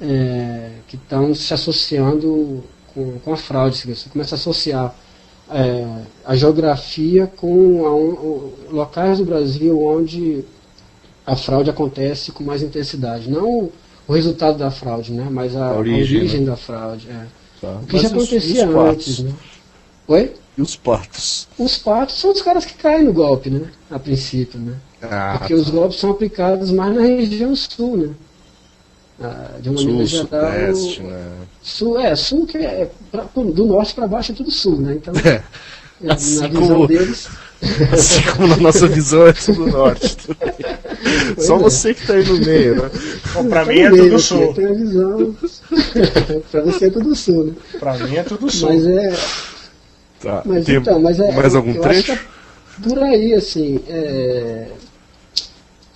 é, 0.00 0.70
que 0.86 0.96
estão 0.96 1.34
se 1.34 1.52
associando 1.54 2.62
com, 2.94 3.18
com 3.20 3.32
a 3.32 3.36
fraude. 3.36 3.76
Você 3.94 4.08
começa 4.10 4.34
a 4.34 4.38
associar 4.38 4.94
é, 5.50 5.86
a 6.24 6.36
geografia 6.36 7.26
com 7.26 7.86
a, 7.86 7.94
o- 7.94 8.52
locais 8.70 9.18
do 9.18 9.24
Brasil 9.24 9.80
onde 9.82 10.44
a 11.26 11.36
fraude 11.36 11.70
acontece 11.70 12.32
com 12.32 12.42
mais 12.44 12.62
intensidade. 12.62 13.30
Não 13.30 13.70
o 14.06 14.12
resultado 14.12 14.56
da 14.58 14.70
fraude, 14.70 15.12
né? 15.12 15.26
mas 15.30 15.54
a, 15.54 15.66
A 15.66 15.70
a 15.74 15.78
origem, 15.78 16.18
origem, 16.18 16.40
né? 16.40 16.46
da 16.46 16.56
fraude. 16.56 17.08
é. 17.10 17.26
Tá. 17.60 17.72
O 17.82 17.86
que 17.86 17.92
Mas 17.94 18.02
já 18.02 18.08
os- 18.08 18.14
acontecia 18.14 18.68
os 18.68 18.74
patos? 18.74 18.92
antes. 18.92 19.18
Né? 19.20 19.32
Oi? 20.06 20.32
E 20.56 20.62
os 20.62 20.76
patos? 20.76 21.48
Os 21.58 21.78
patos 21.78 22.18
são 22.18 22.30
os 22.32 22.40
caras 22.42 22.64
que 22.64 22.74
caem 22.74 23.04
no 23.04 23.12
golpe, 23.12 23.50
né? 23.50 23.70
A 23.90 23.98
princípio, 23.98 24.58
né? 24.58 24.74
Ah, 25.02 25.36
Porque 25.38 25.54
os 25.54 25.68
golpes 25.70 25.98
são 26.00 26.10
aplicados 26.10 26.70
mais 26.72 26.94
na 26.94 27.02
região 27.02 27.54
sul, 27.54 27.96
né? 27.96 28.10
Ah, 29.20 29.50
de 29.60 29.68
uma 29.68 29.82
maneira 29.82 30.06
sul, 30.06 30.28
geral. 30.30 30.52
sudeste, 30.52 31.02
né? 31.02 31.26
Sul, 31.60 31.98
é, 31.98 32.14
sul 32.14 32.46
que 32.46 32.58
é 32.58 32.88
pra- 33.10 33.26
do 33.34 33.64
norte 33.66 33.92
para 33.94 34.06
baixo 34.06 34.30
é 34.30 34.34
tudo 34.34 34.50
sul, 34.50 34.80
né? 34.80 34.94
Então, 34.94 35.12
É, 35.24 35.42
na 36.00 36.14
assim 36.14 36.48
visão 36.48 36.50
como- 36.68 36.86
deles. 36.86 37.28
assim 37.92 38.22
como 38.36 38.46
na 38.46 38.56
nossa 38.58 38.86
visão 38.86 39.26
é 39.26 39.32
tudo 39.32 39.66
norte. 39.66 40.16
também. 40.18 40.54
Só 41.38 41.56
é. 41.56 41.58
você 41.58 41.92
que 41.94 42.06
tá 42.06 42.12
aí 42.14 42.24
no 42.24 42.38
meio, 42.38 42.76
né? 42.82 42.90
Bom, 43.34 43.48
pra 43.48 43.64
Tá 43.64 43.72
mim 43.72 43.80
é 43.80 43.90
meio 43.90 44.04
tudo 44.04 44.18
sul. 44.20 44.54
Tem 44.54 44.66
a 44.66 44.72
visão. 44.72 45.34
pra 46.52 46.62
você 46.62 46.86
é 46.86 46.90
tudo 46.90 47.16
sul, 47.16 47.44
né? 47.46 47.52
Pra 47.80 47.94
mim 47.98 48.14
é 48.16 48.22
tudo 48.22 48.48
sul. 48.48 48.68
Mas 48.68 48.86
é. 48.86 49.16
Tá. 50.20 50.42
Mas 50.44 50.64
Tem 50.64 50.76
então, 50.76 51.00
mas 51.00 51.18
é. 51.18 51.32
mais 51.32 51.54
algum 51.56 51.74
trecho? 51.74 52.12
é 52.12 52.18
por 52.88 52.98
aí, 53.02 53.34
assim. 53.34 53.80
é, 53.88 54.68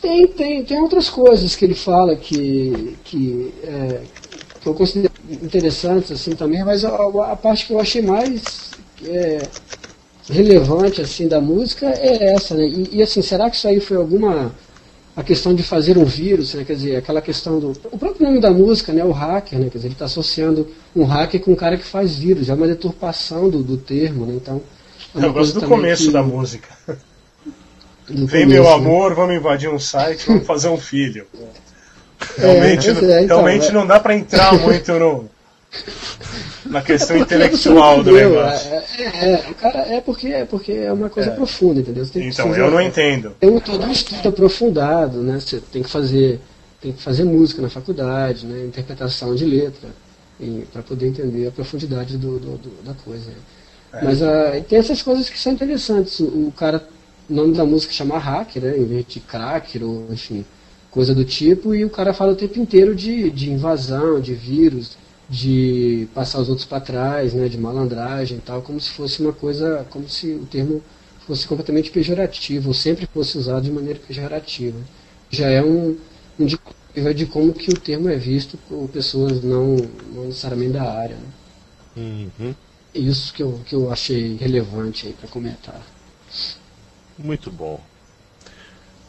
Tem, 0.02 0.26
tem, 0.34 0.64
tem 0.64 0.80
outras 0.80 1.08
coisas 1.08 1.54
que 1.56 1.64
ele 1.64 1.74
fala 1.76 2.16
que, 2.16 2.98
que, 3.04 3.54
é, 3.62 4.08
que 4.60 4.68
eu 4.68 4.74
considero 4.74 5.12
interessantes 5.30 6.10
assim 6.12 6.34
também, 6.36 6.64
mas 6.64 6.84
a, 6.84 6.90
a 7.32 7.36
parte 7.36 7.66
que 7.66 7.72
eu 7.72 7.80
achei 7.80 8.02
mais 8.02 8.80
é, 9.04 9.50
relevante 10.28 11.00
assim 11.02 11.28
da 11.28 11.40
música 11.40 11.86
é 11.88 12.34
essa, 12.34 12.54
né? 12.56 12.66
E, 12.68 12.98
e, 12.98 13.02
assim, 13.02 13.22
será 13.22 13.50
que 13.50 13.56
isso 13.56 13.68
aí 13.68 13.80
foi 13.80 13.96
alguma 13.98 14.58
a 15.16 15.22
questão 15.24 15.54
de 15.54 15.62
fazer 15.62 15.98
um 15.98 16.04
vírus, 16.06 16.54
né? 16.54 16.64
Quer 16.64 16.74
dizer, 16.76 16.96
aquela 16.96 17.22
questão 17.22 17.60
do 17.60 17.70
o 17.92 17.98
próprio 17.98 18.26
nome 18.26 18.40
da 18.40 18.52
música, 18.52 18.92
né? 18.92 19.04
O 19.04 19.12
hacker, 19.12 19.58
né? 19.60 19.70
Quer 19.70 19.78
dizer, 19.78 19.88
ele 19.88 19.94
está 19.94 20.06
associando 20.06 20.68
um 20.96 21.04
hacker 21.04 21.40
com 21.42 21.52
um 21.52 21.56
cara 21.56 21.78
que 21.78 21.84
faz 21.84 22.16
vírus, 22.16 22.48
é 22.50 22.54
uma 22.54 22.68
deturpação 22.68 23.50
do, 23.50 23.62
do 23.62 23.78
termo, 23.78 24.26
né? 24.26 24.34
Então 24.36 24.62
é 25.16 25.24
Eu 25.26 25.32
gosto 25.32 25.60
do 25.60 25.66
começo 25.68 26.06
que- 26.06 26.12
da 26.12 26.22
música. 26.22 26.68
Vem 28.14 28.26
começo, 28.44 28.46
meu 28.48 28.64
né? 28.64 28.72
amor, 28.74 29.14
vamos 29.14 29.34
invadir 29.36 29.68
um 29.70 29.78
site, 29.78 30.26
vamos 30.26 30.46
fazer 30.46 30.68
um 30.68 30.76
filho. 30.76 31.26
Realmente, 32.38 32.92
pois 32.92 33.02
não- 33.02 33.10
é, 33.14 33.22
então, 33.24 33.36
realmente 33.42 33.68
é. 33.68 33.72
não 33.72 33.86
dá 33.86 33.98
pra 33.98 34.14
entrar 34.14 34.52
muito 34.58 34.92
no, 34.92 35.28
na 36.66 36.80
questão 36.82 37.16
intelectual 37.16 38.02
do 38.02 38.12
negócio. 38.12 38.70
É, 38.72 38.84
é, 38.98 39.32
é, 39.34 39.54
cara, 39.60 39.78
é 39.94 40.00
porque 40.00 40.28
é 40.28 40.44
porque 40.44 40.72
é 40.72 40.92
uma 40.92 41.08
coisa 41.10 41.30
É. 41.30 41.34
profunda, 41.34 41.80
entendeu? 41.80 42.04
Então, 42.14 42.48
fazer- 42.48 42.60
eu 42.60 42.70
não 42.70 42.80
entendo. 42.80 43.34
Tem 43.40 43.50
um, 43.50 43.58
todo 43.58 43.84
um 43.84 43.90
estudo 43.90 44.28
aprofundado, 44.28 45.18
né? 45.20 45.40
Você 45.40 45.60
tem 45.72 45.82
que 45.82 45.90
fazer, 45.90 46.40
tem 46.80 46.92
que 46.92 47.02
fazer 47.02 47.24
música 47.24 47.60
na 47.60 47.68
faculdade, 47.68 48.46
né? 48.46 48.66
Interpretação 48.66 49.34
de 49.34 49.44
letra, 49.44 49.88
para 50.72 50.82
poder 50.82 51.08
entender 51.08 51.48
a 51.48 51.50
profundidade 51.50 52.16
do, 52.16 52.38
do- 52.38 52.56
do- 52.58 52.82
da 52.84 52.94
coisa. 52.94 53.26
né? 53.26 53.36
É. 53.94 54.04
Mas 54.04 54.22
ah, 54.22 54.52
tem 54.68 54.78
essas 54.78 55.02
coisas 55.02 55.28
que 55.28 55.38
são 55.38 55.52
interessantes. 55.52 56.20
O, 56.20 56.24
o 56.48 56.52
cara, 56.56 56.82
o 57.28 57.34
nome 57.34 57.54
da 57.54 57.64
música 57.64 57.92
chama 57.92 58.18
hacker, 58.18 58.62
né? 58.62 58.78
Em 58.78 58.84
vez 58.84 59.06
de 59.06 59.20
cracker 59.20 59.82
ou 59.82 60.06
enfim, 60.12 60.44
coisa 60.90 61.14
do 61.14 61.24
tipo, 61.24 61.74
e 61.74 61.84
o 61.84 61.90
cara 61.90 62.12
fala 62.12 62.32
o 62.32 62.36
tempo 62.36 62.58
inteiro 62.58 62.94
de, 62.94 63.30
de 63.30 63.50
invasão, 63.50 64.20
de 64.20 64.34
vírus, 64.34 64.96
de 65.28 66.08
passar 66.14 66.40
os 66.40 66.48
outros 66.48 66.66
para 66.66 66.80
trás, 66.80 67.32
né? 67.32 67.48
De 67.48 67.58
malandragem 67.58 68.38
e 68.38 68.40
tal, 68.40 68.62
como 68.62 68.80
se 68.80 68.90
fosse 68.90 69.20
uma 69.22 69.32
coisa, 69.32 69.86
como 69.90 70.08
se 70.08 70.32
o 70.32 70.46
termo 70.46 70.82
fosse 71.26 71.46
completamente 71.46 71.90
pejorativo, 71.90 72.68
ou 72.68 72.74
sempre 72.74 73.06
fosse 73.06 73.38
usado 73.38 73.62
de 73.62 73.70
maneira 73.70 74.00
pejorativa. 74.06 74.78
Já 75.30 75.48
é 75.48 75.62
um, 75.62 75.96
um 76.38 76.44
indicativo 76.44 77.14
de 77.14 77.26
como 77.26 77.52
que 77.54 77.70
o 77.70 77.78
termo 77.78 78.08
é 78.08 78.16
visto 78.16 78.58
por 78.68 78.88
pessoas 78.88 79.42
não, 79.42 79.76
não 80.12 80.26
necessariamente 80.26 80.72
da 80.72 80.82
área. 80.82 81.16
Né? 81.16 82.28
Uhum. 82.38 82.54
Isso 82.94 83.32
que 83.32 83.42
eu, 83.42 83.60
que 83.64 83.74
eu 83.74 83.90
achei 83.90 84.36
relevante 84.36 85.06
aí 85.06 85.14
para 85.14 85.28
comentar. 85.28 85.80
Muito 87.22 87.50
bom. 87.50 87.80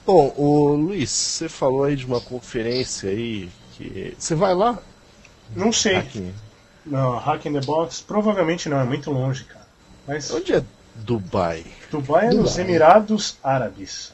Bom, 0.06 0.34
o 0.38 0.76
Luiz, 0.76 1.10
você 1.10 1.48
falou 1.50 1.84
aí 1.86 1.96
de 1.96 2.06
uma 2.06 2.20
conferência 2.22 3.10
aí 3.10 3.50
que. 3.74 4.16
Você 4.20 4.36
vai 4.36 4.54
lá? 4.54 4.78
Não 5.56 5.72
sei. 5.72 6.04
Não, 6.86 7.18
Hack 7.18 7.46
in 7.46 7.54
the 7.54 7.62
Box, 7.62 8.02
provavelmente 8.02 8.68
não, 8.68 8.80
é 8.80 8.84
muito 8.84 9.10
longe, 9.12 9.46
cara. 9.46 9.66
Mas 10.08 10.30
Onde 10.32 10.54
é 10.54 10.64
Dubai? 10.96 11.64
Dubai 11.90 12.28
é 12.28 12.34
nos 12.34 12.52
Dubai. 12.52 12.64
Emirados 12.66 13.38
Árabes. 13.42 14.12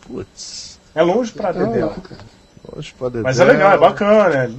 Putz, 0.00 0.78
É 0.94 1.02
longe 1.02 1.32
pra 1.32 1.52
Dedéu. 1.52 1.90
cara. 1.90 2.20
hoje 2.74 2.94
pode 2.98 3.18
Mas 3.18 3.38
é 3.38 3.44
legal, 3.44 3.72
é 3.72 3.78
bacana. 3.78 4.34
é. 4.34 4.50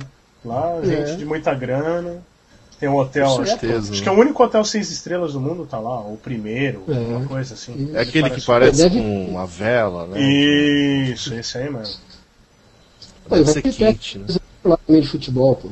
Lá, 0.45 0.79
gente 0.83 1.11
É. 1.11 1.15
de 1.15 1.25
muita 1.25 1.53
grana. 1.53 2.21
Tem 2.79 2.87
um 2.87 2.95
hotel, 2.95 3.27
Com 3.27 3.41
acho, 3.41 3.49
certeza, 3.51 3.77
acho 3.91 3.91
né? 3.91 4.01
que 4.03 4.07
é 4.09 4.11
o 4.11 4.15
único 4.19 4.41
hotel 4.41 4.63
seis 4.63 4.89
estrelas 4.89 5.33
do 5.33 5.39
mundo, 5.41 5.65
tá 5.69 5.77
lá, 5.79 5.99
ou 5.99 6.13
o 6.13 6.17
primeiro, 6.17 6.83
É. 6.87 6.91
uma 6.93 7.25
coisa 7.25 7.53
assim. 7.53 7.91
É 7.93 8.01
aquele 8.01 8.29
que 8.29 8.41
Parece- 8.41 8.45
parece 8.45 8.83
Deve- 8.83 8.99
com 9.01 9.25
uma 9.31 9.45
vela, 9.45 10.07
né? 10.07 10.21
Isso, 10.21 11.33
esse 11.33 11.57
aí 11.57 11.69
mesmo. 11.69 11.95
Pô, 13.27 13.35
Deve 13.35 13.43
vai 13.43 13.53
ser 13.53 13.73
quente, 13.73 14.17
né? 14.19 14.25
lá 14.63 14.77
também 14.77 15.01
de 15.01 15.07
futebol, 15.09 15.55
pô. 15.57 15.69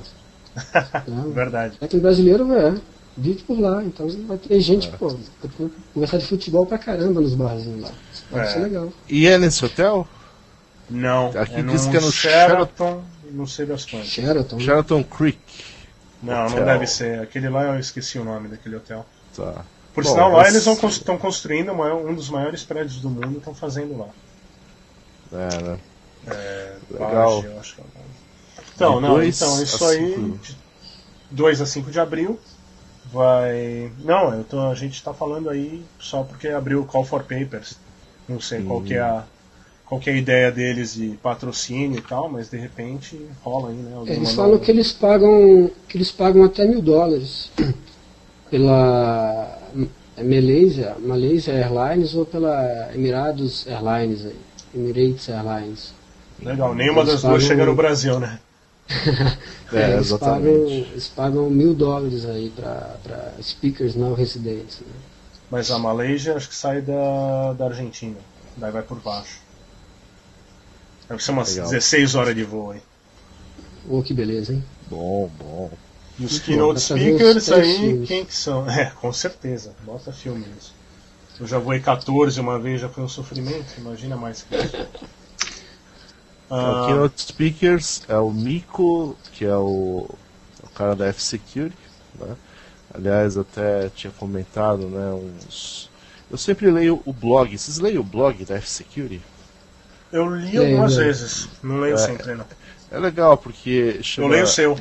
Não, 1.07 1.31
Verdade. 1.31 1.77
é 1.79 1.87
que 1.87 1.95
o 1.97 2.01
brasileiro 2.01 2.51
é, 2.53 2.75
vive 3.15 3.41
por 3.43 3.57
lá, 3.59 3.81
então 3.83 4.07
vai 4.27 4.37
ter 4.37 4.59
gente, 4.59 4.89
pô, 4.89 5.07
vai 5.09 5.69
conversar 5.93 6.17
de 6.17 6.25
futebol 6.25 6.65
pra 6.65 6.77
caramba 6.77 7.21
nos 7.21 7.33
barzinhos 7.35 7.83
lá. 7.83 7.91
Pode 8.29 8.43
É. 8.47 8.51
ser 8.51 8.59
legal. 8.59 8.91
E 9.09 9.27
é 9.27 9.37
nesse 9.37 9.63
hotel? 9.63 10.05
Não, 10.89 11.27
Aqui 11.29 11.55
é 11.55 11.61
diz 11.63 11.85
que 11.85 11.95
é 11.97 11.99
no 12.01 12.11
Sheraton, 12.11 13.01
não 13.31 13.45
sei 13.47 13.65
das 13.65 13.85
quantas. 13.85 14.07
Sheraton. 14.07 14.59
Sheraton 14.59 15.03
Creek. 15.03 15.37
Não, 16.21 16.45
Hotel. 16.47 16.57
não 16.59 16.65
deve 16.65 16.87
ser. 16.87 17.19
Aquele 17.21 17.49
lá 17.49 17.63
eu 17.63 17.79
esqueci 17.79 18.17
o 18.17 18.23
nome 18.23 18.47
daquele 18.47 18.75
hotel. 18.75 19.05
Tá. 19.35 19.63
Por 19.93 20.03
Bom, 20.03 20.09
sinal, 20.11 20.31
lá 20.31 20.37
mas- 20.43 20.53
eles 20.55 20.67
estão 20.95 21.17
construindo 21.17 21.73
maior- 21.73 22.03
um 22.05 22.13
dos 22.13 22.29
maiores 22.29 22.63
prédios 22.63 22.99
do 23.01 23.09
mundo, 23.09 23.37
estão 23.39 23.53
fazendo 23.53 23.97
lá. 23.97 24.07
É, 25.31 25.61
né? 25.63 25.79
É, 26.27 26.75
Legal. 26.91 27.41
Bage, 27.41 27.53
eu 27.53 27.59
acho 27.59 27.75
que 27.75 27.81
é 27.81 27.83
o 27.83 27.87
nome. 27.87 28.09
Então, 28.75 28.95
De 28.95 29.01
não, 29.01 29.09
dois 29.15 29.41
então 29.41 29.63
isso 29.63 29.85
aí. 29.85 30.13
cinco. 30.15 30.37
de 30.37 30.55
2 31.31 31.61
a 31.61 31.65
5 31.65 31.91
de 31.91 31.99
abril. 31.99 32.39
Vai. 33.11 33.91
Não, 33.99 34.33
eu 34.33 34.43
tô, 34.43 34.59
a 34.69 34.75
gente 34.75 35.01
tá 35.03 35.13
falando 35.13 35.49
aí 35.49 35.83
só 35.99 36.23
porque 36.23 36.47
abriu 36.49 36.81
o 36.81 36.85
Call 36.85 37.05
for 37.05 37.21
Papers. 37.23 37.75
Não 38.27 38.39
sei 38.39 38.63
qual 38.63 38.81
que 38.81 38.93
é 38.95 38.99
a. 38.99 39.23
Qual 39.87 40.01
que 40.01 40.09
é 40.09 40.13
a 40.13 40.17
ideia 40.17 40.51
deles 40.51 40.95
de 40.95 41.09
patrocínio 41.23 41.97
e 41.97 42.01
tal, 42.01 42.29
mas 42.29 42.49
de 42.49 42.57
repente 42.57 43.19
rola 43.41 43.69
aí, 43.69 43.75
né? 43.75 43.91
Eles 44.07 44.33
falam 44.33 44.55
um- 44.55 44.59
que 44.59 44.69
eles 44.69 44.91
pagam 44.91 45.71
que 45.87 45.97
eles 45.97 46.11
pagam 46.11 46.43
até 46.43 46.65
mil 46.67 46.81
dólares 46.81 47.49
pela 48.51 49.57
Malaysia, 50.17 50.95
Malaysia 50.99 51.53
Airlines 51.53 52.13
ou 52.15 52.25
pela 52.25 52.89
Emirados 52.93 53.67
Airlines, 53.67 54.25
aí, 54.25 54.35
Emirates 54.75 55.29
Airlines. 55.29 55.93
Legal, 56.41 56.75
nenhuma 56.75 57.01
Eles 57.01 57.13
das 57.13 57.21
duas 57.21 57.33
pagam- 57.33 57.47
chega 57.47 57.65
no 57.65 57.75
Brasil, 57.75 58.19
né? 58.19 58.39
É, 59.73 59.95
eles, 59.95 60.11
pagam, 60.13 60.39
exatamente. 60.49 60.73
eles 60.91 61.07
pagam 61.09 61.49
mil 61.49 61.73
dólares 61.73 62.25
aí 62.25 62.49
para 62.55 63.33
speakers 63.41 63.95
não 63.95 64.13
residentes. 64.13 64.79
Né? 64.79 64.87
Mas 65.51 65.69
a 65.69 65.77
Malaysia 65.77 66.35
acho 66.35 66.47
que 66.47 66.55
sai 66.55 66.81
da, 66.81 67.51
da 67.51 67.65
Argentina. 67.65 68.15
Daí 68.55 68.71
vai 68.71 68.81
por 68.81 68.97
baixo. 69.01 69.41
Deve 71.09 71.23
ser 71.23 71.31
umas 71.31 71.49
Legal. 71.49 71.69
16 71.69 72.15
horas 72.15 72.35
de 72.35 72.43
voo 72.43 72.71
aí. 72.71 72.81
Oh, 73.89 74.01
que 74.03 74.13
beleza, 74.13 74.53
hein? 74.53 74.63
Bom, 74.89 75.31
bom. 75.39 75.71
E 76.19 76.25
os 76.25 76.39
keynote 76.39 76.79
speakers 76.79 77.51
aí, 77.51 77.77
filmes. 77.77 78.07
quem 78.07 78.25
que 78.25 78.33
são? 78.33 78.67
É, 78.69 78.85
com 78.91 79.13
certeza. 79.13 79.73
Bota 79.85 80.11
filme 80.11 80.45
nisso. 80.45 80.73
Eu 81.39 81.45
já 81.45 81.59
voei 81.59 81.79
14 81.79 82.39
uma 82.39 82.59
vez, 82.59 82.81
já 82.81 82.89
foi 82.89 83.03
um 83.03 83.07
sofrimento. 83.07 83.77
Imagina 83.77 84.17
mais 84.17 84.41
que 84.41 84.55
isso. 84.55 84.87
Ah, 86.49 86.83
o 86.83 86.87
Keynote 86.87 87.21
Speakers 87.21 88.01
é 88.07 88.17
o 88.17 88.31
Mico, 88.31 89.15
que 89.31 89.45
é 89.45 89.55
o, 89.55 90.09
o 90.63 90.69
cara 90.73 90.95
da 90.95 91.05
F-Security, 91.07 91.77
né? 92.19 92.35
Aliás, 92.93 93.37
até 93.37 93.89
tinha 93.89 94.11
comentado, 94.11 94.87
né, 94.87 95.11
uns... 95.11 95.89
Eu 96.31 96.37
sempre 96.37 96.71
leio 96.71 97.01
o 97.05 97.13
blog. 97.13 97.55
Vocês 97.55 97.77
leem 97.77 97.99
o 97.99 98.03
blog 98.03 98.43
da 98.43 98.55
F-Security? 98.55 99.21
Eu 100.11 100.35
li 100.35 100.45
Leio, 100.57 100.61
algumas 100.61 100.95
leio. 100.95 101.07
vezes. 101.07 101.47
Não 101.63 101.79
leio 101.79 101.95
É. 101.95 101.97
sempre, 101.97 102.35
não. 102.35 102.45
É 102.91 102.97
legal, 102.99 103.37
porque... 103.37 103.95
Eu 103.97 104.03
chama- 104.03 104.29
leio 104.29 104.43
o 104.45 104.47
seu. 104.47 104.77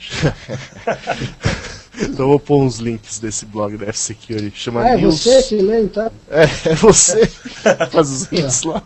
então 2.00 2.24
eu 2.24 2.28
vou 2.28 2.40
pôr 2.40 2.62
uns 2.62 2.78
links 2.78 3.18
desse 3.18 3.44
blog 3.44 3.76
da 3.76 3.86
F-Security. 3.88 4.58
Chama 4.58 4.80
Ah, 4.82 4.90
é 4.90 4.96
News... 4.96 5.22
você 5.22 5.42
que 5.42 5.56
lê, 5.60 5.82
então? 5.82 6.10
É, 6.30 6.44
é 6.70 6.74
você 6.74 7.26
que 7.26 7.48
faz 7.90 8.08
os 8.10 8.22
links 8.32 8.62
lá. 8.68 8.82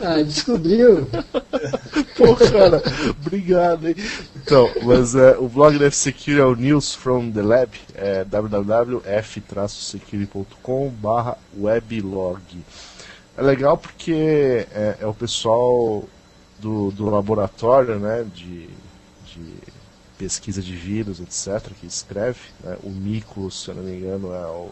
Ah, 0.00 0.22
descobriu. 0.22 1.08
Pô, 2.16 2.36
cara, 2.36 2.80
obrigado, 3.20 3.88
hein? 3.88 3.96
Então, 4.36 4.70
mas 4.84 5.16
é, 5.16 5.36
o 5.36 5.48
blog 5.48 5.76
da 5.78 5.86
F-Security 5.86 6.40
é 6.40 6.44
o 6.44 6.54
News 6.54 6.94
from 6.94 7.32
the 7.32 7.42
Lab, 7.42 7.70
é 7.96 8.24
www.f-security.com 8.24 10.88
barra 10.90 11.36
weblog. 11.58 12.40
É 13.36 13.42
legal 13.42 13.76
porque 13.76 14.66
é, 14.72 14.96
é 15.00 15.06
o 15.06 15.12
pessoal 15.12 16.04
do, 16.58 16.90
do 16.90 17.10
laboratório, 17.10 17.98
né, 17.98 18.24
de, 18.34 18.66
de 19.26 19.54
pesquisa 20.16 20.62
de 20.62 20.74
vírus, 20.74 21.20
etc., 21.20 21.70
que 21.78 21.86
escreve. 21.86 22.40
né? 22.64 22.78
O 22.82 22.90
Mico, 22.90 23.50
se 23.50 23.68
eu 23.68 23.74
não 23.74 23.82
me 23.82 23.96
engano, 23.96 24.32
é 24.32 24.46
o, 24.46 24.70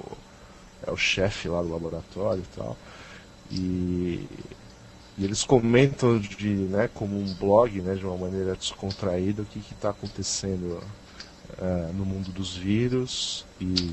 é 0.87 0.90
o 0.90 0.96
chefe 0.96 1.48
lá 1.48 1.61
do 1.62 1.68
laboratório 1.68 2.42
e 2.42 2.57
tal. 2.57 2.77
E, 3.50 4.29
e 5.18 5.24
eles 5.24 5.44
comentam 5.44 6.18
de, 6.18 6.48
né, 6.48 6.88
como 6.92 7.18
um 7.18 7.35
blog, 7.35 7.81
né, 7.83 7.94
de 7.94 8.07
uma 8.07 8.16
maneira 8.16 8.57
descontraída, 8.57 9.42
o 9.42 9.46
que 9.46 9.59
está 9.59 9.90
acontecendo 9.90 10.83
eh, 11.59 11.90
no 11.92 12.05
mundo 12.05 12.33
dos 12.33 12.57
vírus 12.57 13.44
e 13.61 13.92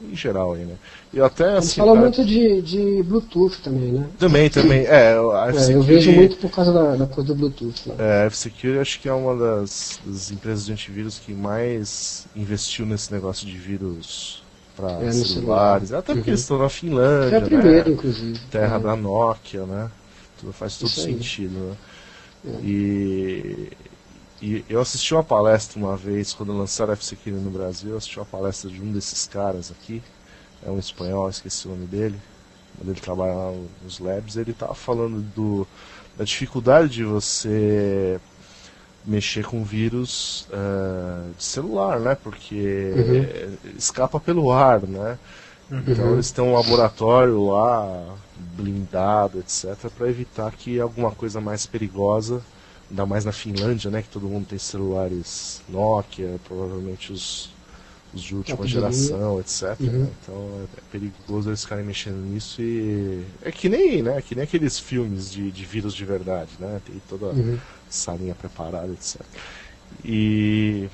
em 0.00 0.14
geral 0.14 0.54
aí, 0.54 0.64
né? 0.64 0.76
E 1.12 1.20
até 1.20 1.56
Eles 1.56 1.58
assim, 1.58 1.80
falam 1.80 1.94
tá- 1.94 2.00
muito 2.00 2.24
de, 2.24 2.60
de 2.62 3.02
Bluetooth 3.02 3.60
também, 3.62 3.92
né? 3.92 4.08
também, 4.18 4.50
também, 4.50 4.84
é, 4.86 5.12
a 5.12 5.50
É, 5.52 5.74
eu 5.74 5.82
vejo 5.82 6.12
muito 6.12 6.36
por 6.36 6.50
causa 6.50 6.72
da, 6.72 6.96
da 6.96 7.06
coisa 7.06 7.28
do 7.32 7.34
Bluetooth 7.34 7.88
lá. 7.88 7.94
é, 7.98 8.22
a 8.24 8.26
F-Security 8.26 8.78
acho 8.78 9.00
que 9.00 9.08
é 9.08 9.12
uma 9.12 9.34
das, 9.36 9.98
das 10.04 10.30
empresas 10.30 10.66
de 10.66 10.72
antivírus 10.72 11.18
que 11.18 11.32
mais 11.32 12.26
investiu 12.36 12.84
nesse 12.84 13.12
negócio 13.12 13.46
de 13.46 13.56
vírus 13.56 14.42
para 14.76 14.88
É, 15.00 15.10
celulares, 15.12 15.92
celular. 15.92 15.98
até 16.00 16.14
porque 16.14 16.30
Uhum. 16.30 16.34
eles 16.34 16.40
estão 16.40 16.58
na 16.58 16.68
Finlândia, 16.68 17.38
a 17.38 17.40
primeira, 17.42 17.88
né? 17.88 17.94
inclusive. 17.94 18.38
terra 18.50 18.76
É. 18.76 18.80
da 18.80 18.96
Nokia, 18.96 19.64
né? 19.66 19.90
Tudo 20.40 20.52
faz 20.52 20.76
todo 20.76 20.88
Isso 20.88 21.00
sentido, 21.00 21.54
né? 21.58 21.76
É. 22.44 22.50
E, 22.62 23.68
e 24.54 24.64
eu 24.68 24.80
assisti 24.80 25.14
uma 25.14 25.24
palestra 25.24 25.78
uma 25.78 25.96
vez, 25.96 26.32
quando 26.34 26.56
lançaram 26.56 26.92
a 26.92 26.96
F-Security 26.96 27.42
no 27.42 27.50
Brasil, 27.50 27.90
eu 27.92 27.96
assisti 27.96 28.18
uma 28.18 28.26
palestra 28.26 28.70
de 28.70 28.80
um 28.82 28.92
desses 28.92 29.26
caras 29.26 29.70
aqui, 29.70 30.02
é 30.62 30.70
um 30.70 30.78
espanhol, 30.78 31.28
esqueci 31.28 31.66
o 31.68 31.70
nome 31.72 31.86
dele, 31.86 32.20
mas 32.78 32.88
ele 32.88 33.00
trabalha 33.00 33.34
lá 33.34 33.52
nos 33.82 33.98
labs, 34.00 34.36
ele 34.36 34.54
tava 34.54 34.74
falando 34.74 35.22
do, 35.22 35.66
da 36.16 36.24
dificuldade 36.24 36.90
de 36.90 37.04
você 37.04 38.20
mexer 39.04 39.44
com 39.46 39.62
vírus 39.64 40.48
eh, 40.50 41.32
de 41.36 41.44
celular, 41.44 42.00
né? 42.00 42.14
Porque 42.16 43.58
escapa 43.76 44.18
pelo 44.20 44.52
ar, 44.52 44.82
né? 44.86 45.18
Então 45.80 46.12
Uhum. 46.12 46.14
eles 46.14 46.30
têm 46.32 46.44
um 46.44 46.54
laboratório 46.54 47.40
lá, 47.46 48.16
blindado, 48.36 49.40
etc, 49.40 49.90
para 49.90 50.08
evitar 50.08 50.52
que 50.56 50.80
alguma 50.80 51.12
coisa 51.12 51.40
mais 51.40 51.66
perigosa, 51.66 52.42
ainda 52.90 53.06
mais 53.06 53.24
na 53.24 53.32
Finlândia, 53.32 53.90
né, 53.90 54.02
que 54.02 54.08
todo 54.08 54.28
mundo 54.28 54.46
tem 54.46 54.58
celulares 54.58 55.62
Nokia, 55.68 56.38
provavelmente 56.44 57.12
os, 57.12 57.50
os 58.14 58.22
de 58.22 58.34
última 58.36 58.66
geração, 58.66 59.40
etc. 59.40 59.92
Uhum. 59.92 59.98
né? 59.98 60.10
Então 60.22 60.68
é 60.78 60.80
perigoso 60.90 61.50
eles 61.50 61.62
ficarem 61.62 61.84
mexendo 61.84 62.16
nisso 62.18 62.62
e 62.62 63.24
é 63.42 63.52
que 63.52 63.68
nem, 63.68 64.02
né, 64.02 64.22
que 64.22 64.34
nem 64.34 64.44
aqueles 64.44 64.78
filmes 64.78 65.30
de, 65.30 65.50
de 65.50 65.64
vírus 65.64 65.94
de 65.94 66.04
verdade, 66.04 66.52
né? 66.60 66.80
Tem 66.84 67.00
toda 67.08 67.36
Uhum. 67.36 67.60
salinha 67.88 68.34
preparada, 68.34 68.92
etc. 68.92 69.26
E 70.04 70.88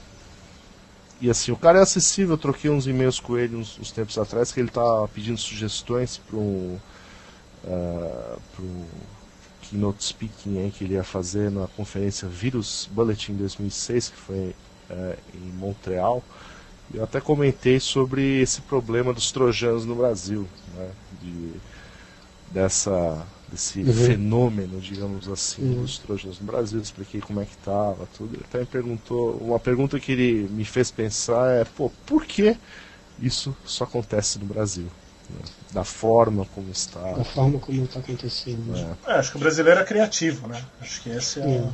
e 1.21 1.31
assim, 1.31 1.53
o 1.53 1.57
cara 1.57 1.79
é 1.79 1.83
acessível, 1.83 2.35
eu 2.35 2.39
troquei 2.39 2.69
uns 2.71 2.87
e-mails 2.87 3.21
com 3.21 3.39
ele 3.39 3.55
uns, 3.55 3.79
uns 3.79 3.93
tempos 3.93 4.19
atrás, 4.19 4.51
que 4.53 4.59
ele 4.61 4.71
tá 4.71 4.83
pedindo 5.15 5.39
sugestões 5.39 6.19
para 6.19 6.37
um, 6.37 6.81
ah, 7.65 8.39
pra 8.53 8.65
um 8.65 8.87
keynote 9.73 10.05
speaking 10.05 10.59
aí 10.61 10.71
que 10.73 10.85
ele 10.85 10.95
ia 10.95 11.05
fazer 11.05 11.51
na 11.51 11.67
conferência 11.69 12.29
Virus 12.29 12.89
Bulletin 12.91 13.37
2006, 13.37 14.09
que 14.11 14.17
foi 14.17 14.55
eh, 14.91 15.19
em 15.35 15.53
Montreal. 15.53 16.25
E 16.93 16.97
eu 16.99 17.05
até 17.05 17.21
comentei 17.21 17.81
sobre 17.81 18.41
esse 18.43 18.63
problema 18.63 19.13
dos 19.15 19.33
trojanos 19.33 19.87
no 19.87 19.97
Brasil, 19.97 20.49
né? 20.69 20.93
De, 21.13 21.63
dessa, 22.51 23.27
desse 23.49 23.85
Uhum. 23.85 23.87
fenômeno, 23.87 24.81
digamos 24.81 25.29
assim, 25.29 25.63
Uhum. 25.63 25.79
dos 25.79 25.99
trojanos 25.99 26.41
no 26.41 26.47
Brasil. 26.47 26.81
Expliquei 26.81 27.21
como 27.21 27.41
é 27.41 27.47
que 27.47 27.57
tava, 27.59 28.07
tudo. 28.07 28.35
Ele 28.35 28.45
até 28.45 28.59
me 28.61 28.67
perguntou, 28.67 29.39
uma 29.39 29.59
pergunta 29.61 29.99
que 30.01 30.13
ele 30.13 30.49
me 30.49 30.65
fez 30.65 30.91
pensar 30.91 31.51
é, 31.61 31.65
pô, 31.65 31.91
por 32.07 32.27
que 32.27 32.57
isso 33.19 33.57
só 33.65 33.85
acontece 33.85 34.39
no 34.39 34.47
Brasil? 34.47 34.91
Da 35.73 35.85
forma 35.85 36.47
como 36.55 36.71
está. 36.71 37.01
Da 37.13 37.25
forma 37.25 37.59
como 37.59 37.85
está 37.85 38.01
acontecendo. 38.01 38.75
É. 38.77 39.13
É, 39.13 39.15
acho 39.15 39.31
que 39.31 39.37
o 39.37 39.41
brasileiro 39.41 39.81
é 39.81 39.85
criativo, 39.85 40.47
né? 40.49 40.63
Acho 40.81 41.03
que 41.03 41.11
esse 41.11 41.41
é. 41.41 41.43
Sim. 41.43 41.73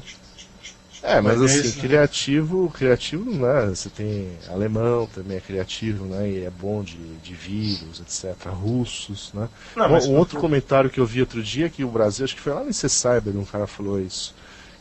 É, 1.00 1.20
mas 1.20 1.40
é 1.40 1.44
assim, 1.44 1.60
isso, 1.60 1.76
né? 1.76 1.82
criativo, 1.82 2.70
criativo, 2.70 3.30
né? 3.32 3.66
Você 3.68 3.88
tem 3.88 4.36
alemão 4.48 5.06
também 5.06 5.36
é 5.36 5.40
criativo, 5.40 6.04
né? 6.04 6.28
E 6.28 6.44
é 6.44 6.50
bom 6.50 6.82
de, 6.82 6.96
de 7.18 7.34
vírus, 7.34 8.00
etc. 8.00 8.48
Russos, 8.48 9.32
né? 9.32 9.48
Não, 9.76 9.86
um, 9.86 9.90
mas- 9.90 10.06
um 10.06 10.16
outro 10.16 10.40
comentário 10.40 10.90
que 10.90 10.98
eu 10.98 11.06
vi 11.06 11.20
outro 11.20 11.42
dia 11.42 11.68
que 11.70 11.84
o 11.84 11.88
Brasil, 11.90 12.24
acho 12.24 12.34
que 12.34 12.40
foi 12.40 12.52
lá 12.52 12.64
no 12.64 12.72
Cyber, 12.72 13.36
um 13.36 13.44
cara 13.44 13.66
falou 13.66 14.00
isso. 14.00 14.34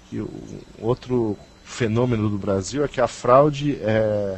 Que 0.10 0.20
o 0.20 0.30
outro 0.80 1.38
fenômeno 1.64 2.30
do 2.30 2.38
Brasil 2.38 2.84
é 2.84 2.88
que 2.88 3.00
a 3.02 3.08
fraude 3.08 3.78
é, 3.82 4.38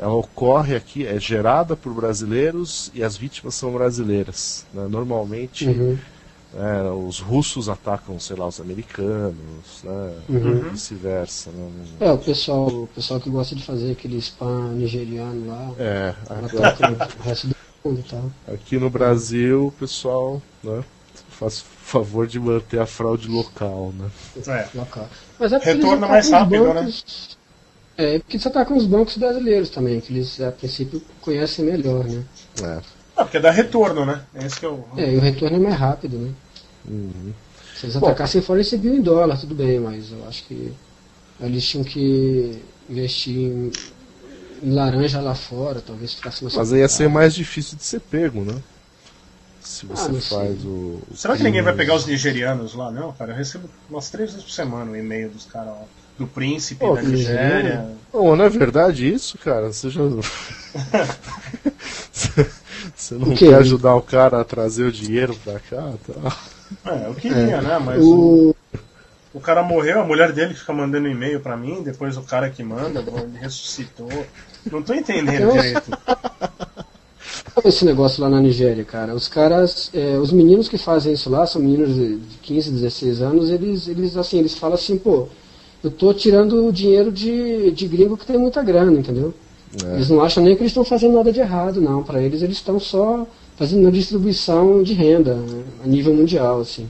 ela 0.00 0.14
ocorre 0.14 0.74
aqui, 0.74 1.06
é 1.06 1.20
gerada 1.20 1.76
por 1.76 1.92
brasileiros 1.92 2.90
e 2.94 3.02
as 3.04 3.16
vítimas 3.16 3.54
são 3.54 3.70
brasileiras. 3.72 4.64
né? 4.72 4.86
Normalmente 4.88 5.66
Uhum. 5.68 5.98
né, 6.54 6.82
os 7.06 7.20
russos 7.20 7.68
atacam, 7.68 8.18
sei 8.18 8.34
lá, 8.36 8.46
os 8.48 8.60
americanos, 8.60 9.84
né? 9.84 10.12
Uhum. 10.28 10.56
e 10.66 10.70
vice-versa. 10.70 11.50
Né? 11.50 11.70
É, 12.00 12.10
o 12.10 12.18
pessoal, 12.18 12.66
o 12.66 12.86
pessoal 12.88 13.20
que 13.20 13.28
gosta 13.30 13.54
de 13.54 13.62
fazer 13.62 13.92
aquele 13.92 14.16
spam 14.18 14.72
nigeriano 14.72 15.46
lá, 15.46 15.70
É, 15.78 16.14
ataca 16.28 16.90
o 17.18 17.22
resto 17.22 17.46
do 17.48 17.54
mundo 17.84 18.04
tal. 18.08 18.30
aqui 18.52 18.78
no 18.78 18.90
Brasil 18.90 19.66
o 19.66 19.72
pessoal 19.72 20.40
né, 20.64 20.82
faz 21.28 21.60
favor 21.82 22.26
de 22.26 22.38
manter 22.40 22.80
a 22.80 22.86
fraude 22.86 23.28
local. 23.28 23.92
Né? 23.98 24.10
É. 24.46 24.68
local. 24.74 25.08
Mas 25.38 25.52
é 25.52 25.58
Retorna 25.58 26.06
mais 26.08 26.32
atacam 26.32 26.60
os 26.62 26.66
rápido, 26.66 26.74
né? 26.74 26.92
É, 28.00 28.18
porque 28.18 28.36
eles 28.36 28.46
atacam 28.46 28.76
os 28.76 28.86
bancos 28.86 29.16
brasileiros 29.18 29.68
também, 29.68 30.00
que 30.00 30.12
eles 30.12 30.40
a 30.40 30.50
princípio 30.50 31.02
conhecem 31.20 31.64
melhor, 31.64 32.04
né? 32.04 32.24
É. 32.62 32.80
Ah, 33.16 33.24
porque 33.24 33.38
dá 33.38 33.50
retorno, 33.50 34.06
né? 34.06 34.22
Esse 34.34 34.58
que 34.58 34.64
é 34.64 34.68
o. 34.68 34.82
É, 34.96 35.12
e 35.12 35.16
o 35.18 35.20
retorno 35.20 35.56
é 35.56 35.60
mais 35.60 35.76
rápido, 35.76 36.16
né? 36.16 36.32
Uhum. 36.88 37.32
Se 37.76 37.86
eles 37.86 37.96
atacassem 37.96 38.40
fora, 38.40 38.58
eles 38.58 38.70
recebiam 38.70 38.94
em 38.94 39.02
dólar, 39.02 39.38
tudo 39.38 39.54
bem, 39.54 39.78
mas 39.78 40.10
eu 40.12 40.26
acho 40.26 40.44
que 40.44 40.72
eles 41.40 41.66
tinham 41.66 41.84
que 41.84 42.62
investir 42.88 43.36
em, 43.36 43.70
em 44.62 44.72
laranja 44.72 45.20
lá 45.20 45.34
fora, 45.34 45.82
talvez 45.86 46.14
ficasse 46.14 46.42
mais 46.42 46.56
Mas 46.56 46.72
aí 46.72 46.80
ia 46.80 46.88
ser 46.88 47.08
mais 47.08 47.34
difícil 47.34 47.76
de 47.76 47.84
ser 47.84 48.00
pego, 48.00 48.42
né? 48.42 48.58
Se 49.60 49.84
você 49.84 50.04
Ah, 50.04 50.08
não 50.08 50.20
sei. 50.20 50.38
faz 50.38 50.64
o. 50.64 51.00
o 51.10 51.16
Será 51.16 51.36
que 51.36 51.42
ninguém 51.42 51.60
vai 51.62 51.74
pegar 51.74 51.94
os 51.94 52.06
nigerianos 52.06 52.74
lá? 52.74 52.90
Não, 52.90 53.12
cara. 53.12 53.32
Eu 53.32 53.36
recebo 53.36 53.68
umas 53.90 54.08
três 54.08 54.30
vezes 54.30 54.44
por 54.44 54.52
semana 54.52 54.90
o 54.90 54.96
e-mail 54.96 55.28
dos 55.28 55.44
caras 55.44 55.68
lá. 55.74 55.84
Do 56.20 56.26
príncipe 56.26 56.84
Pô, 56.84 56.94
da 56.94 57.00
Nigéria. 57.00 57.86
Pô, 58.12 58.36
não 58.36 58.44
é 58.44 58.48
verdade 58.50 59.10
isso, 59.10 59.38
cara? 59.38 59.72
Você 59.72 59.88
já. 59.88 60.02
Você 62.94 63.14
não 63.14 63.34
quer 63.34 63.54
ajudar 63.54 63.94
o 63.94 64.02
cara 64.02 64.38
a 64.38 64.44
trazer 64.44 64.84
o 64.84 64.92
dinheiro 64.92 65.34
pra 65.42 65.58
cá? 65.58 65.94
Tá? 66.06 66.36
É, 66.92 67.06
eu 67.06 67.14
queria, 67.14 67.62
né? 67.62 67.78
Mas 67.78 68.04
o... 68.04 68.50
O, 68.50 68.54
o 69.32 69.40
cara 69.40 69.62
morreu, 69.62 70.02
a 70.02 70.04
mulher 70.04 70.30
dele 70.32 70.52
fica 70.52 70.74
mandando 70.74 71.08
e-mail 71.08 71.40
pra 71.40 71.56
mim, 71.56 71.82
depois 71.82 72.18
o 72.18 72.22
cara 72.22 72.50
que 72.50 72.62
manda, 72.62 73.00
ele 73.00 73.38
ressuscitou. 73.38 74.10
Não 74.70 74.82
tô 74.82 74.92
entendendo 74.92 75.52
direito. 75.52 75.90
Olha 77.56 77.68
esse 77.68 77.86
negócio 77.86 78.22
lá 78.22 78.28
na 78.28 78.42
Nigéria, 78.42 78.84
cara. 78.84 79.14
Os 79.14 79.26
caras, 79.26 79.90
é, 79.94 80.18
os 80.18 80.30
meninos 80.30 80.68
que 80.68 80.76
fazem 80.76 81.14
isso 81.14 81.30
lá, 81.30 81.46
são 81.46 81.62
meninos 81.62 81.94
de 81.94 82.18
de 82.18 82.36
15, 82.42 82.72
16 82.72 83.22
anos, 83.22 83.48
eles, 83.48 83.88
eles 83.88 84.18
assim, 84.18 84.38
eles 84.38 84.54
falam 84.54 84.74
assim, 84.74 84.98
pô, 84.98 85.26
eu 85.82 85.90
tô 85.90 86.12
tirando 86.12 86.70
dinheiro 86.72 87.10
de, 87.10 87.70
de 87.70 87.86
gringo 87.88 88.16
que 88.16 88.26
tem 88.26 88.38
muita 88.38 88.62
grana, 88.62 88.98
entendeu? 88.98 89.32
É. 89.84 89.94
Eles 89.94 90.10
não 90.10 90.20
acham 90.22 90.42
nem 90.42 90.54
que 90.56 90.62
eles 90.62 90.70
estão 90.70 90.84
fazendo 90.84 91.14
nada 91.14 91.32
de 91.32 91.40
errado, 91.40 91.80
não. 91.80 92.02
Para 92.02 92.20
eles, 92.22 92.42
eles 92.42 92.56
estão 92.56 92.78
só 92.80 93.26
fazendo 93.56 93.82
uma 93.82 93.92
distribuição 93.92 94.82
de 94.82 94.92
renda 94.94 95.34
né, 95.34 95.62
a 95.84 95.86
nível 95.86 96.12
mundial, 96.14 96.60
assim. 96.60 96.88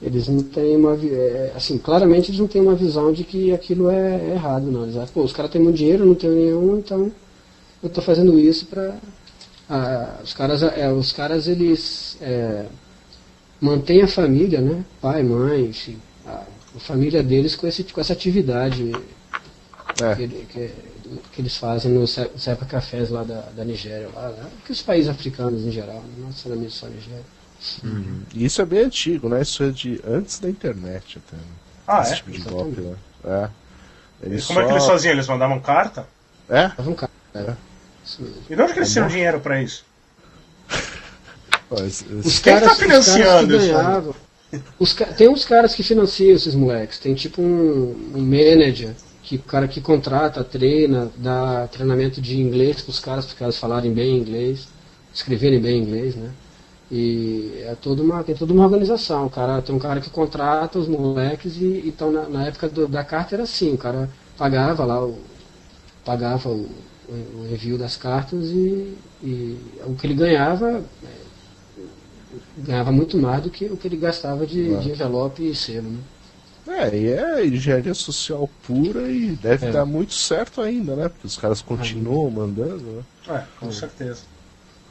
Eles 0.00 0.28
não 0.28 0.42
têm 0.42 0.76
uma, 0.76 0.94
vi- 0.94 1.12
é, 1.12 1.52
assim, 1.56 1.76
claramente 1.78 2.30
eles 2.30 2.38
não 2.40 2.46
têm 2.46 2.62
uma 2.62 2.74
visão 2.74 3.12
de 3.12 3.24
que 3.24 3.52
aquilo 3.52 3.90
é, 3.90 4.16
é 4.28 4.32
errado, 4.34 4.70
não. 4.70 4.84
Eles 4.84 4.96
acham, 4.96 5.12
pô, 5.14 5.22
os 5.22 5.32
caras 5.32 5.50
têm 5.50 5.60
muito 5.60 5.76
dinheiro, 5.76 6.06
não 6.06 6.14
tenho 6.14 6.34
nenhum, 6.34 6.78
então 6.78 7.10
eu 7.82 7.88
tô 7.88 8.00
fazendo 8.00 8.38
isso 8.38 8.66
para 8.66 8.94
os 10.22 10.32
caras, 10.32 10.62
é, 10.62 10.90
os 10.92 11.12
caras 11.12 11.46
eles 11.48 12.16
é, 12.20 12.66
mantêm 13.60 14.02
a 14.02 14.08
família, 14.08 14.60
né? 14.60 14.84
Pai, 15.00 15.22
mãe, 15.22 15.66
enfim, 15.66 15.96
a, 16.76 16.80
família 16.80 17.22
deles 17.22 17.54
com, 17.56 17.66
esse, 17.66 17.84
com 17.84 18.00
essa 18.00 18.12
atividade 18.12 18.92
É. 20.02 20.14
que, 20.14 20.28
que- 20.28 20.70
que 21.32 21.40
eles 21.40 21.56
fazem 21.56 21.90
nos 21.90 22.18
Cepa 22.36 22.66
Cafés 22.66 23.08
lá 23.08 23.22
da, 23.24 23.40
da 23.56 23.64
Nigéria, 23.64 24.10
lá, 24.14 24.28
né? 24.28 24.44
que 24.66 24.72
os 24.72 24.82
países 24.82 25.08
africanos 25.08 25.62
em 25.64 25.70
geral, 25.70 25.96
né? 25.96 26.10
não 26.18 26.26
necessariamente 26.28 26.72
só 26.74 26.84
a 26.86 26.90
Nigéria. 26.90 27.24
E 28.34 28.44
isso 28.44 28.60
é 28.60 28.64
bem 28.66 28.80
antigo, 28.84 29.28
né? 29.28 29.40
Isso 29.40 29.62
é 29.64 29.70
de 29.70 30.00
antes 30.06 30.38
da 30.38 30.48
internet 30.50 31.18
até. 31.26 31.36
Né? 31.36 31.42
Ah, 31.86 32.02
Esse 32.02 32.12
é? 32.12 32.16
tipo 32.16 32.30
de 32.30 32.36
Exatamente. 32.38 32.74
golpe, 32.76 32.80
né? 32.82 32.96
É. 33.24 34.26
Eles 34.26 34.44
Como 34.44 34.60
é 34.60 34.64
que 34.66 34.70
eles 34.72 34.82
só- 34.82 34.90
faziam? 34.92 35.12
Eles 35.12 35.26
mandavam 35.26 35.58
carta? 35.60 36.06
É? 36.48 36.68
Tava 36.68 36.90
um 36.90 36.94
cara. 36.94 37.10
É. 37.34 37.54
Isso 38.04 38.20
mesmo. 38.22 38.42
E 38.50 38.54
de 38.54 38.62
onde 38.62 38.72
que 38.74 38.78
eles 38.78 38.92
tiram 38.92 39.08
dinheiro 39.08 39.40
pra 39.40 39.62
isso? 39.62 39.84
Os 41.70 42.38
Quem 42.40 42.54
caras, 42.54 42.68
tá 42.70 42.74
financiando 42.76 43.24
os 43.24 43.26
caras 43.26 43.46
que 43.48 43.56
isso 43.56 43.74
ganhavam. 43.74 44.14
Os 44.78 44.94
tem 45.16 45.28
uns 45.28 45.44
caras 45.44 45.74
que 45.74 45.82
financiam 45.82 46.34
esses 46.34 46.54
moleques. 46.54 46.98
Tem 46.98 47.14
tipo 47.14 47.42
um, 47.42 48.12
um 48.14 48.20
manager, 48.22 48.94
que 49.22 49.36
o 49.36 49.42
cara 49.42 49.68
que 49.68 49.80
contrata, 49.80 50.42
treina, 50.44 51.10
dá 51.16 51.66
treinamento 51.68 52.20
de 52.20 52.38
inglês 52.40 52.80
para 52.80 52.90
os 52.90 52.98
caras, 53.00 53.24
para 53.26 53.32
os 53.32 53.38
caras 53.38 53.58
falarem 53.58 53.92
bem 53.92 54.16
inglês, 54.16 54.68
escreverem 55.12 55.60
bem 55.60 55.82
inglês, 55.82 56.14
né? 56.16 56.30
E 56.90 57.52
é 57.66 57.74
toda 57.80 58.02
uma, 58.02 58.24
tem 58.24 58.34
toda 58.34 58.52
uma 58.52 58.64
organização. 58.64 59.26
O 59.26 59.30
cara, 59.30 59.60
tem 59.60 59.74
um 59.74 59.78
cara 59.78 60.00
que 60.00 60.08
contrata 60.10 60.78
os 60.78 60.88
moleques 60.88 61.56
e 61.56 61.82
então 61.86 62.10
na, 62.10 62.28
na 62.28 62.46
época 62.46 62.68
do- 62.68 62.88
da 62.88 63.04
carta 63.04 63.34
era 63.36 63.42
assim, 63.44 63.74
o 63.74 63.78
cara 63.78 64.08
pagava 64.38 64.84
lá 64.84 65.04
o, 65.04 65.18
pagava 66.04 66.48
o, 66.48 66.68
o 67.08 67.46
envio 67.50 67.78
das 67.78 67.96
cartas 67.96 68.46
e, 68.50 68.94
e 69.22 69.58
o 69.86 69.94
que 69.94 70.06
ele 70.06 70.14
ganhava 70.14 70.82
ganhava 72.56 72.90
muito 72.92 73.16
mais 73.18 73.42
do 73.42 73.50
que 73.50 73.66
o 73.66 73.76
que 73.76 73.88
ele 73.88 73.96
gastava 73.96 74.46
de, 74.46 74.74
Ah. 74.74 74.78
de 74.78 74.90
envelope 74.90 75.48
e 75.48 75.54
selo. 75.54 75.90
Né? 75.90 75.98
É, 76.68 76.96
e 76.96 77.08
é 77.12 77.46
engenharia 77.46 77.94
social 77.94 78.48
pura 78.66 79.10
e 79.10 79.30
deve 79.42 79.66
É. 79.66 79.70
dar 79.72 79.86
muito 79.86 80.12
certo 80.12 80.60
ainda, 80.60 80.94
né? 80.94 81.08
Porque 81.08 81.26
os 81.26 81.36
caras 81.38 81.62
continuam 81.62 82.30
mandando, 82.30 82.84
né? 82.84 83.02
É, 83.36 83.42
com 83.58 83.72
certeza. 83.72 84.20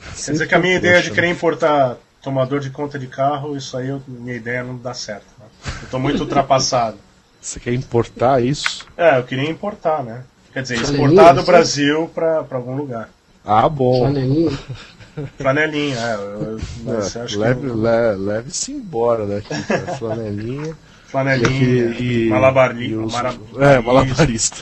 Quer 0.01 0.15
Sempre 0.15 0.31
dizer 0.33 0.47
que 0.47 0.55
a 0.55 0.59
minha 0.59 0.75
ideia 0.75 1.01
de 1.01 1.11
querer 1.11 1.29
importar 1.29 1.97
tomador 2.21 2.59
de 2.59 2.69
conta 2.71 2.97
de 2.97 3.05
carro, 3.07 3.55
isso 3.55 3.77
aí, 3.77 3.89
eu- 3.89 4.01
minha 4.07 4.35
ideia 4.35 4.63
não 4.63 4.75
dá 4.77 4.93
certo. 4.93 5.25
Né? 5.39 5.45
Eu 5.83 5.89
tô 5.89 5.99
muito 5.99 6.19
ultrapassado. 6.23 6.97
Você 7.39 7.59
quer 7.59 7.73
importar 7.73 8.43
isso? 8.43 8.85
É, 8.97 9.19
eu 9.19 9.23
queria 9.23 9.49
importar, 9.49 10.03
né? 10.03 10.23
Quer 10.51 10.63
dizer, 10.63 10.81
exportar 10.81 11.35
do? 11.35 11.43
Brasil 11.43 12.09
pra 12.13 12.43
algum 12.49 12.75
lugar. 12.75 13.09
Ah, 13.45 13.69
bom. 13.69 14.09
Flanelinha. 15.37 15.97
É. 15.99 16.13
eu- 16.15 16.61
mas 16.83 17.15
É, 17.15 17.21
acho 17.21 17.39
leve, 17.39 17.59
que 17.61 17.65
eu- 17.67 17.75
le- 17.75 18.15
Leve-se 18.17 18.71
embora 18.71 19.25
daqui, 19.25 19.63
cara. 19.63 19.95
Flanelinha. 19.97 20.77
flanelinha, 21.07 21.95
e- 21.99 22.27
e 22.27 22.95
os- 22.95 23.11
mara- 23.13 23.33
É, 23.59 23.79
malabarista. 23.79 24.57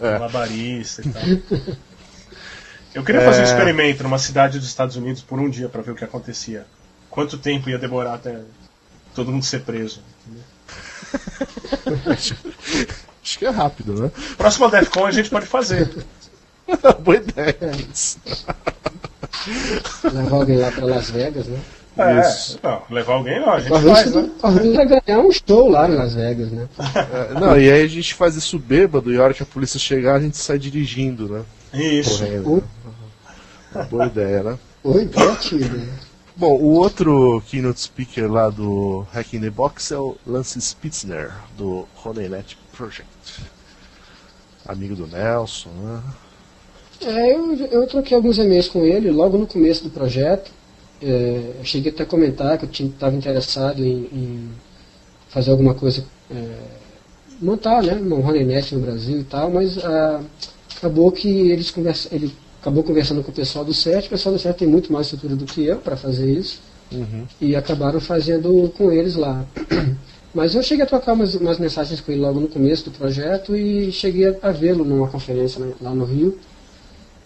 É. 0.00 0.12
malabarista 0.12 1.02
e 1.04 1.10
tal. 1.10 1.22
Eu 2.94 3.04
queria 3.04 3.20
fazer 3.22 3.40
um 3.42 3.44
experimento 3.44 4.02
numa 4.02 4.18
cidade 4.18 4.58
dos 4.58 4.66
Estados 4.68 4.96
Unidos 4.96 5.22
por 5.22 5.38
um 5.38 5.48
dia 5.50 5.68
pra 5.68 5.82
ver 5.82 5.90
o 5.90 5.94
que 5.94 6.04
acontecia. 6.04 6.66
Quanto 7.10 7.36
tempo 7.36 7.68
ia 7.68 7.78
demorar 7.78 8.14
até 8.14 8.40
todo 9.14 9.30
mundo 9.32 9.44
ser 9.44 9.60
preso. 9.62 10.00
Acho 13.22 13.38
que 13.38 13.44
é 13.46 13.50
rápido, 13.50 14.02
né? 14.02 14.10
Próxima 14.36 14.70
DEFCON 14.70 15.06
a 15.06 15.10
gente 15.10 15.28
pode 15.30 15.46
fazer. 15.46 15.90
Boa 17.00 17.16
ideia. 17.16 17.56
É. 17.60 17.70
Isso. 17.92 18.18
Levar 20.12 20.36
alguém 20.36 20.56
lá 20.58 20.70
para 20.70 20.84
Las 20.84 21.10
Vegas, 21.10 21.46
né? 21.46 21.58
É, 21.96 22.20
Isso. 22.20 22.60
não, 22.62 22.82
levar 22.90 23.14
alguém 23.14 23.40
não, 23.40 23.50
a 23.52 23.58
gente 23.58 23.70
Talvez 23.70 23.98
faz, 23.98 24.14
né? 24.14 24.30
talvez 24.40 24.76
vai 24.76 24.86
ganhar 24.86 25.18
um 25.18 25.32
show 25.32 25.68
lá 25.68 25.88
em 25.88 25.96
Las 25.96 26.14
Vegas, 26.14 26.52
né? 26.52 26.68
É, 26.78 27.40
não, 27.40 27.58
e 27.58 27.68
aí 27.70 27.82
a 27.82 27.88
gente 27.88 28.14
faz 28.14 28.36
isso 28.36 28.56
bêbado 28.56 29.12
e 29.12 29.18
a 29.18 29.22
hora 29.24 29.34
que 29.34 29.42
a 29.42 29.46
polícia 29.46 29.80
chegar 29.80 30.14
a 30.14 30.20
gente 30.20 30.36
sai 30.36 30.58
dirigindo, 30.58 31.28
né? 31.28 31.42
Isso. 31.74 32.18
Correndo. 32.20 32.64
Boa 33.90 34.06
ideia, 34.06 34.42
né? 34.44 34.58
Oi, 34.84 35.06
criativo. 35.08 35.76
né? 35.76 35.88
Bom, 36.36 36.52
o 36.56 36.74
outro 36.74 37.42
keynote 37.48 37.80
speaker 37.80 38.30
lá 38.30 38.48
do 38.48 39.04
Hack 39.12 39.34
in 39.34 39.40
the 39.40 39.50
Box 39.50 39.90
é 39.92 39.98
o 39.98 40.16
Lance 40.24 40.60
Spitzner, 40.60 41.32
do 41.56 41.84
HoneyNet 42.04 42.56
Project. 42.76 43.08
Amigo 44.64 44.94
do 44.94 45.08
Nelson, 45.08 45.70
né? 45.70 46.00
É, 47.00 47.32
eu, 47.32 47.54
eu 47.56 47.86
troquei 47.86 48.16
alguns 48.16 48.38
e-mails 48.38 48.68
com 48.68 48.84
ele 48.84 49.10
logo 49.10 49.38
no 49.38 49.46
começo 49.46 49.84
do 49.84 49.90
projeto. 49.90 50.50
É, 51.00 51.52
eu 51.58 51.64
cheguei 51.64 51.92
até 51.92 52.02
a 52.02 52.06
comentar 52.06 52.58
que 52.58 52.64
eu 52.64 52.88
estava 52.88 53.14
interessado 53.14 53.84
em, 53.84 54.08
em 54.12 54.48
fazer 55.28 55.50
alguma 55.50 55.74
coisa, 55.74 56.04
é, 56.30 56.58
montar 57.40 57.82
né, 57.82 57.94
uma 57.94 58.16
RoneNet 58.16 58.74
no 58.74 58.80
Brasil 58.80 59.20
e 59.20 59.24
tal, 59.24 59.50
mas 59.50 59.78
ah, 59.78 60.20
acabou 60.76 61.12
que 61.12 61.28
eles 61.28 61.70
conversa, 61.70 62.08
ele 62.12 62.34
acabou 62.60 62.82
conversando 62.82 63.22
com 63.22 63.30
o 63.30 63.34
pessoal 63.34 63.64
do 63.64 63.72
SET, 63.72 64.06
o 64.06 64.10
pessoal 64.10 64.34
do 64.34 64.40
SET 64.40 64.58
tem 64.58 64.66
muito 64.66 64.92
mais 64.92 65.06
estrutura 65.06 65.36
do 65.36 65.44
que 65.44 65.64
eu 65.64 65.76
para 65.76 65.96
fazer 65.96 66.28
isso, 66.28 66.60
e 67.40 67.54
acabaram 67.54 68.00
fazendo 68.00 68.72
com 68.76 68.90
eles 68.90 69.14
lá. 69.14 69.46
Mas 70.34 70.54
eu 70.54 70.62
cheguei 70.62 70.84
a 70.84 70.86
trocar 70.86 71.12
umas, 71.12 71.34
umas 71.34 71.58
mensagens 71.58 72.00
com 72.00 72.10
ele 72.10 72.20
logo 72.20 72.40
no 72.40 72.48
começo 72.48 72.84
do 72.84 72.90
projeto 72.90 73.56
e 73.56 73.92
cheguei 73.92 74.28
a, 74.28 74.36
a 74.42 74.50
vê-lo 74.50 74.84
numa 74.84 75.08
conferência 75.08 75.64
né, 75.64 75.72
lá 75.80 75.94
no 75.94 76.04
Rio 76.04 76.38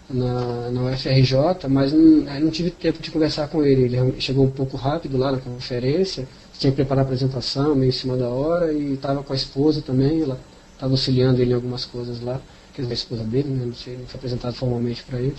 na, 0.09 0.69
na 0.69 0.91
UFRJ, 0.91 1.67
mas 1.69 1.93
não, 1.93 2.29
aí 2.29 2.43
não 2.43 2.51
tive 2.51 2.71
tempo 2.71 3.01
de 3.01 3.11
conversar 3.11 3.47
com 3.47 3.63
ele. 3.63 3.83
Ele 3.83 4.21
chegou 4.21 4.45
um 4.45 4.51
pouco 4.51 4.77
rápido 4.77 5.17
lá 5.17 5.31
na 5.31 5.37
conferência, 5.37 6.27
tinha 6.57 6.71
que 6.71 6.75
preparar 6.77 7.03
a 7.03 7.05
apresentação, 7.05 7.75
meio 7.75 7.89
em 7.89 7.93
cima 7.93 8.15
da 8.17 8.27
hora, 8.27 8.71
e 8.71 8.93
estava 8.93 9.23
com 9.23 9.33
a 9.33 9.35
esposa 9.35 9.81
também, 9.81 10.21
ela 10.21 10.39
estava 10.73 10.93
auxiliando 10.93 11.41
ele 11.41 11.51
em 11.51 11.55
algumas 11.55 11.85
coisas 11.85 12.21
lá, 12.21 12.41
quer 12.73 12.83
dizer, 12.83 12.93
a 12.93 12.95
esposa 12.95 13.23
dele, 13.23 13.49
né, 13.49 13.65
não 13.65 13.73
sei, 13.73 13.97
não 13.97 14.05
foi 14.05 14.17
apresentado 14.17 14.53
formalmente 14.53 15.03
para 15.03 15.19
ele. 15.19 15.35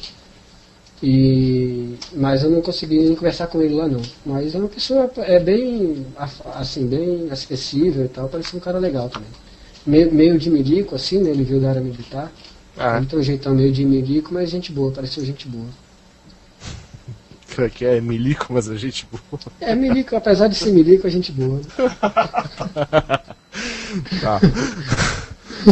E, 1.02 1.96
mas 2.14 2.42
eu 2.42 2.50
não 2.50 2.62
consegui 2.62 3.14
conversar 3.14 3.48
com 3.48 3.60
ele 3.60 3.74
lá 3.74 3.86
não. 3.86 4.00
Mas 4.24 4.54
é 4.54 4.58
uma 4.58 4.68
pessoa 4.68 5.10
é 5.18 5.38
bem 5.38 6.06
assim, 6.54 6.86
bem 6.86 7.28
acessível 7.30 8.04
e 8.04 8.08
tal, 8.08 8.28
parece 8.28 8.56
um 8.56 8.60
cara 8.60 8.78
legal 8.78 9.08
também. 9.10 9.28
Meio, 9.86 10.12
meio 10.14 10.38
de 10.38 10.50
milico, 10.50 10.94
assim, 10.94 11.18
né? 11.18 11.30
Ele 11.30 11.44
veio 11.44 11.60
da 11.60 11.70
área 11.70 11.80
militar. 11.82 12.32
Ah, 12.76 12.96
Ele 12.98 13.06
tem 13.06 13.18
um 13.18 13.22
jeitão 13.22 13.54
meio 13.54 13.72
de 13.72 13.84
milico, 13.84 14.32
mas 14.34 14.50
gente 14.50 14.72
boa, 14.72 14.92
pareceu 14.92 15.24
gente 15.24 15.46
boa. 15.48 15.66
que 17.48 17.68
que 17.70 17.84
é 17.84 18.00
milico, 18.00 18.52
mas 18.52 18.68
a 18.68 18.76
gente 18.76 19.06
boa. 19.10 19.40
É 19.60 19.74
milico, 19.74 20.16
apesar 20.16 20.48
de 20.48 20.56
ser 20.56 20.72
milico, 20.72 21.06
é 21.06 21.10
gente 21.10 21.32
boa. 21.32 21.60
Tá. 24.20 24.40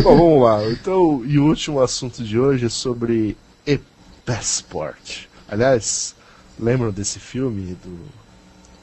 Bom, 0.02 0.16
vamos 0.16 0.42
lá. 0.42 0.64
Então, 0.70 1.22
e 1.26 1.38
o 1.38 1.44
último 1.46 1.80
assunto 1.80 2.22
de 2.22 2.38
hoje 2.38 2.66
é 2.66 2.68
sobre 2.68 3.36
e-passport. 3.66 5.24
Aliás, 5.48 6.14
lembram 6.58 6.92
desse 6.92 7.18
filme 7.18 7.76
do 7.82 7.98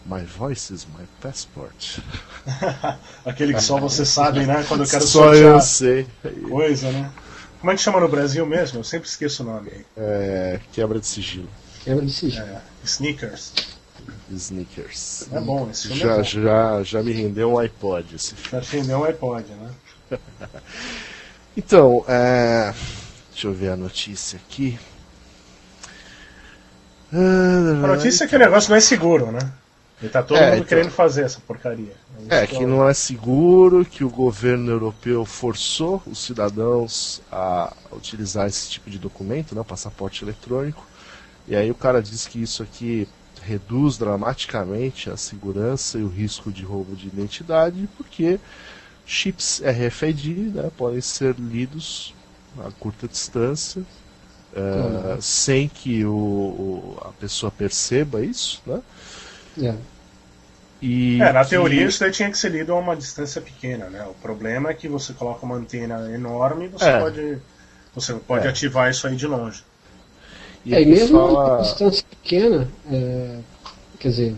My 0.06 0.24
Voice 0.26 0.74
is 0.74 0.86
My 0.86 1.06
Passport? 1.22 2.00
Aquele 3.26 3.54
que 3.54 3.62
só 3.62 3.80
você 3.80 4.06
sabe, 4.06 4.46
né? 4.46 4.66
Quando 4.68 4.84
eu 4.84 4.90
quero 4.90 5.08
Só 5.08 5.34
eu 5.34 5.62
sei. 5.62 6.08
coisa, 6.50 6.92
né? 6.92 7.10
Como 7.60 7.72
é 7.72 7.76
que 7.76 7.82
chama 7.82 8.00
no 8.00 8.08
Brasil 8.08 8.46
mesmo? 8.46 8.80
Eu 8.80 8.84
sempre 8.84 9.08
esqueço 9.10 9.44
o 9.44 9.46
nome. 9.46 9.72
É, 9.98 10.60
quebra 10.72 11.00
de 11.00 11.06
sigilo. 11.08 11.50
Quebra 11.84 12.06
de 12.06 12.12
sigilo. 12.12 12.46
É, 12.46 12.62
sneakers. 12.84 13.54
Sneakers. 14.32 15.28
É 15.32 15.40
bom, 15.42 15.70
esse 15.70 15.88
filme 15.88 16.02
Já, 16.02 16.14
é 16.14 16.18
bom. 16.18 16.24
já, 16.24 16.84
já 16.84 17.04
me 17.04 17.12
rendeu 17.12 17.52
um 17.54 17.60
iPod 17.60 18.16
esse 18.16 18.34
filme. 18.36 18.64
Já 18.66 18.78
atendeu 18.78 19.00
um 19.00 19.04
iPod, 19.04 19.46
né? 19.52 19.72
Então, 21.58 22.06
é... 22.08 22.74
deixa 23.32 23.48
eu 23.48 23.54
ver 23.54 23.72
a 23.72 23.76
notícia 23.76 24.40
aqui. 24.48 24.80
A 27.12 27.88
notícia 27.88 28.24
é 28.24 28.28
que 28.28 28.36
o 28.36 28.40
negócio 28.40 28.70
não 28.70 28.78
é 28.78 28.80
seguro, 28.80 29.32
né? 29.32 29.40
E 30.02 30.10
tá 30.10 30.24
todo 30.24 30.44
É, 30.44 30.46
mundo 30.46 30.66
então. 30.66 30.66
querendo 30.66 30.92
fazer 30.92 31.24
essa 31.26 31.42
porcaria. 31.42 31.94
É, 32.30 32.46
que 32.46 32.66
não 32.66 32.88
é 32.88 32.94
seguro, 32.94 33.84
que 33.84 34.04
o 34.04 34.10
governo 34.10 34.70
europeu 34.72 35.26
forçou 35.26 36.02
os 36.06 36.20
cidadãos 36.20 37.22
a 37.32 37.74
utilizar 37.92 38.48
esse 38.48 38.70
tipo 38.70 38.90
de 38.90 39.00
documento, 39.00 39.56
né, 39.56 39.64
passaporte 39.64 40.24
eletrônico. 40.24 40.86
E 41.48 41.56
aí 41.56 41.72
o 41.72 41.76
cara 41.76 42.02
diz 42.02 42.28
que 42.28 42.42
isso 42.42 42.64
aqui 42.64 43.08
reduz 43.44 43.98
dramaticamente 43.98 45.10
a 45.10 45.18
segurança 45.18 46.00
e 46.00 46.04
o 46.04 46.08
risco 46.10 46.52
de 46.52 46.64
roubo 46.64 46.96
de 46.96 47.08
identidade, 47.08 47.90
porque 47.98 48.40
chips 49.06 49.62
RFID 49.64 50.52
né, 50.54 50.72
podem 50.78 51.02
ser 51.02 51.36
lidos 51.38 52.14
a 52.60 52.72
curta 52.72 53.08
distância, 53.08 53.84
eh, 54.54 55.18
sem 55.22 55.68
que 55.68 56.06
o, 56.06 56.14
o- 56.16 56.98
a 57.02 57.10
pessoa 57.14 57.52
perceba 57.52 58.24
isso, 58.24 58.62
né? 58.66 58.82
É. 59.62 59.74
E 60.82 61.22
É, 61.22 61.34
na 61.34 61.44
que- 61.44 61.50
teoria 61.50 61.86
isso 61.86 62.00
daí 62.00 62.12
tinha 62.12 62.30
que 62.32 62.38
ser 62.38 62.50
lido 62.52 62.72
a 62.72 62.76
uma 62.78 62.96
distância 62.96 63.42
pequena, 63.42 63.90
né? 63.90 64.04
O 64.10 64.14
problema 64.16 64.70
é 64.70 64.74
que 64.74 64.88
você 64.88 65.12
coloca 65.14 65.46
uma 65.46 65.56
antena 65.56 66.10
enorme 66.14 66.66
e 66.66 66.68
você 66.70 66.86
É. 66.86 67.00
pode. 67.00 67.38
Você 67.96 68.14
pode 68.14 68.48
É. 68.48 68.50
ativar 68.50 68.90
isso 68.90 69.06
aí 69.08 69.16
de 69.16 69.28
longe. 69.28 69.64
E 70.66 70.74
É, 70.74 70.82
e 70.82 70.86
mesmo 70.86 71.18
fala- 71.20 71.58
a 71.60 71.62
distância 71.62 72.04
pequena, 72.10 72.68
é, 72.92 73.40
quer 74.00 74.10
dizer, 74.10 74.36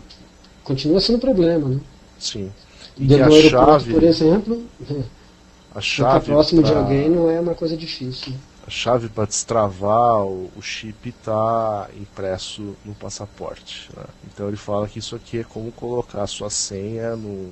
continua 0.64 1.00
sendo 1.02 1.20
problema, 1.20 1.68
né? 1.70 1.80
Sim. 2.18 2.52
E 2.98 3.02
que 3.02 3.08
do 3.08 3.14
aeroporto, 3.16 3.50
chave, 3.50 3.94
por 3.94 4.04
exemplo, 4.04 4.66
a 4.90 5.80
estar 5.80 5.82
chave 5.82 6.26
próximo 6.28 6.64
de 6.64 6.72
pra- 6.72 6.80
alguém 6.82 7.10
não 7.10 7.30
é 7.30 7.40
uma 7.40 7.54
coisa 7.56 7.76
difícil. 7.78 8.34
Chave 8.72 9.10
para 9.10 9.26
destravar 9.28 10.24
o, 10.24 10.52
o 10.56 10.62
chip 10.62 11.10
está 11.10 11.90
impresso 12.00 12.76
no 12.86 12.96
passaporte. 12.96 13.90
né? 13.96 14.06
Então 14.26 14.48
ele 14.48 14.58
fala 14.58 14.88
que 14.88 15.00
isso 15.00 15.16
aqui 15.16 15.40
é 15.40 15.44
como 15.44 15.72
colocar 15.74 16.24
a 16.24 16.28
sua 16.28 16.50
senha 16.50 17.16
no 17.16 17.52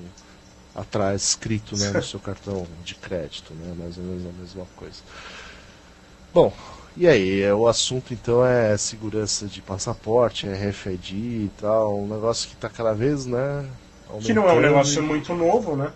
atrás 0.76 1.24
escrito 1.24 1.78
né, 1.78 1.92
no 1.92 2.02
seu 2.04 2.20
cartão 2.20 2.66
de 2.86 2.96
crédito, 2.96 3.54
né? 3.54 3.74
Mais 3.78 3.98
ou 3.98 4.04
menos 4.04 4.26
a 4.26 4.42
mesma 4.42 4.66
coisa. 4.78 5.02
Bom, 6.34 6.54
e 6.96 7.08
aí, 7.08 7.42
é, 7.42 7.54
o 7.54 7.68
assunto 7.68 8.14
então 8.14 8.46
é 8.46 8.78
segurança 8.78 9.46
de 9.48 9.62
passaporte, 9.62 10.48
é 10.48 10.54
RFID 10.54 11.16
e 11.46 11.52
tal, 11.60 12.00
um 12.00 12.08
negócio 12.08 12.48
que 12.50 12.56
está 12.56 12.70
cada 12.70 12.94
vez, 12.94 13.26
né? 13.26 13.66
Que 14.24 14.34
não 14.34 14.48
é 14.50 14.54
um 14.54 14.62
negócio 14.62 15.02
e- 15.02 15.06
muito 15.06 15.34
novo, 15.34 15.76
né? 15.76 15.92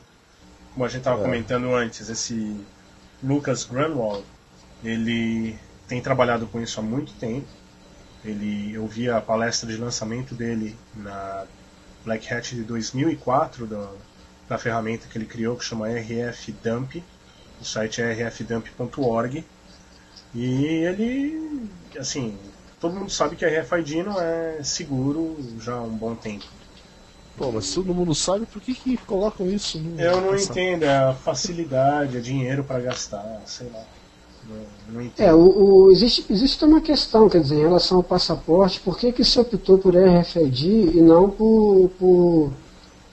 Como 0.73 0.85
a 0.85 0.89
gente 0.89 0.99
estava 0.99 1.19
É. 1.19 1.23
comentando 1.23 1.73
antes, 1.75 2.09
esse 2.09 2.65
Lucas 3.23 3.65
Grunwald, 3.65 4.23
ele 4.83 5.57
tem 5.87 6.01
trabalhado 6.01 6.47
com 6.47 6.61
isso 6.61 6.79
há 6.79 6.83
muito 6.83 7.13
tempo. 7.13 7.47
Ele, 8.23 8.73
eu 8.73 8.87
vi 8.87 9.09
a 9.09 9.19
palestra 9.19 9.69
de 9.69 9.77
lançamento 9.77 10.33
dele 10.33 10.75
na 10.95 11.45
Black 12.05 12.33
Hat 12.33 12.55
de 12.55 12.63
2004, 12.63 13.67
da, 13.67 13.89
da 14.47 14.57
ferramenta 14.57 15.07
que 15.07 15.17
ele 15.17 15.25
criou, 15.25 15.57
que 15.57 15.65
chama 15.65 15.89
RF 15.89 16.51
Dump. 16.63 17.03
O 17.61 17.65
site 17.65 18.01
é 18.01 18.13
rfdump.org. 18.13 19.43
E 20.33 20.65
ele, 20.65 21.69
assim, 21.97 22.37
todo 22.79 22.95
mundo 22.95 23.11
sabe 23.11 23.35
que 23.35 23.45
a 23.45 23.61
RFID 23.61 24.03
não 24.03 24.19
é 24.19 24.63
seguro 24.63 25.37
já 25.59 25.73
há 25.73 25.81
um 25.81 25.95
bom 25.95 26.15
tempo. 26.15 26.45
Pô, 27.37 27.51
mas 27.51 27.73
todo 27.73 27.93
mundo 27.93 28.13
sabe 28.13 28.45
por 28.45 28.61
que, 28.61 28.73
que 28.75 28.97
colocam 28.97 29.47
isso 29.47 29.79
no 29.79 29.99
Eu 29.99 30.21
não 30.21 30.35
entendo, 30.35 30.83
é 30.83 30.97
a 30.97 31.13
facilidade, 31.13 32.17
é 32.17 32.19
dinheiro 32.19 32.63
pra 32.63 32.79
gastar, 32.79 33.41
sei 33.45 33.69
lá. 33.69 33.83
Não, 34.47 34.93
não 34.95 35.01
entendo. 35.01 35.25
É, 35.27 35.33
o, 35.33 35.39
o- 35.85 35.91
existe, 35.91 36.25
existe 36.29 36.63
uma 36.65 36.81
questão, 36.81 37.29
quer 37.29 37.41
dizer, 37.41 37.55
em 37.55 37.61
relação 37.61 37.97
ao 37.97 38.03
passaporte, 38.03 38.79
por 38.81 38.97
que, 38.97 39.11
que 39.11 39.23
se 39.23 39.39
optou 39.39 39.77
por 39.77 39.95
RFID 39.95 40.91
e 40.97 41.01
não 41.01 41.29
por, 41.29 41.89
por 41.99 42.51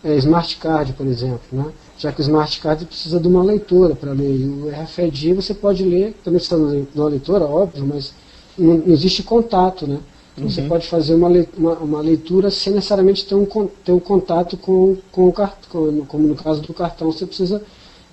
é, 0.04 0.14
Smart 0.16 0.56
Card, 0.56 0.92
por 0.94 1.06
exemplo, 1.06 1.40
né? 1.52 1.66
Já 1.98 2.10
que 2.12 2.20
o 2.20 2.22
Smart 2.22 2.58
Card 2.60 2.84
precisa 2.86 3.20
de 3.20 3.28
uma 3.28 3.42
leitora 3.42 3.94
para 3.94 4.12
ler. 4.12 4.34
E 4.34 4.44
o 4.48 4.70
RFID 4.70 5.34
você 5.34 5.52
pode 5.54 5.84
ler, 5.84 6.14
também 6.24 6.38
precisa 6.40 6.58
de 6.58 6.98
uma 6.98 7.08
leitora, 7.08 7.44
óbvio, 7.44 7.86
mas 7.86 8.12
não, 8.56 8.78
não 8.78 8.92
existe 8.92 9.22
contato, 9.22 9.86
né? 9.86 9.98
Você 10.38 10.62
pode 10.62 10.86
fazer 10.88 11.14
uma, 11.14 11.28
uma, 11.58 11.72
uma 11.74 12.00
leitura 12.00 12.50
sem 12.50 12.72
necessariamente 12.72 13.26
ter 13.26 13.34
um, 13.34 13.44
ter 13.84 13.92
um 13.92 14.00
contato 14.00 14.56
com, 14.56 14.96
com 15.12 15.28
o 15.28 15.32
cartão, 15.32 16.04
como 16.08 16.26
no 16.26 16.34
caso 16.34 16.62
do 16.62 16.72
cartão, 16.72 17.12
você 17.12 17.26
precisa 17.26 17.60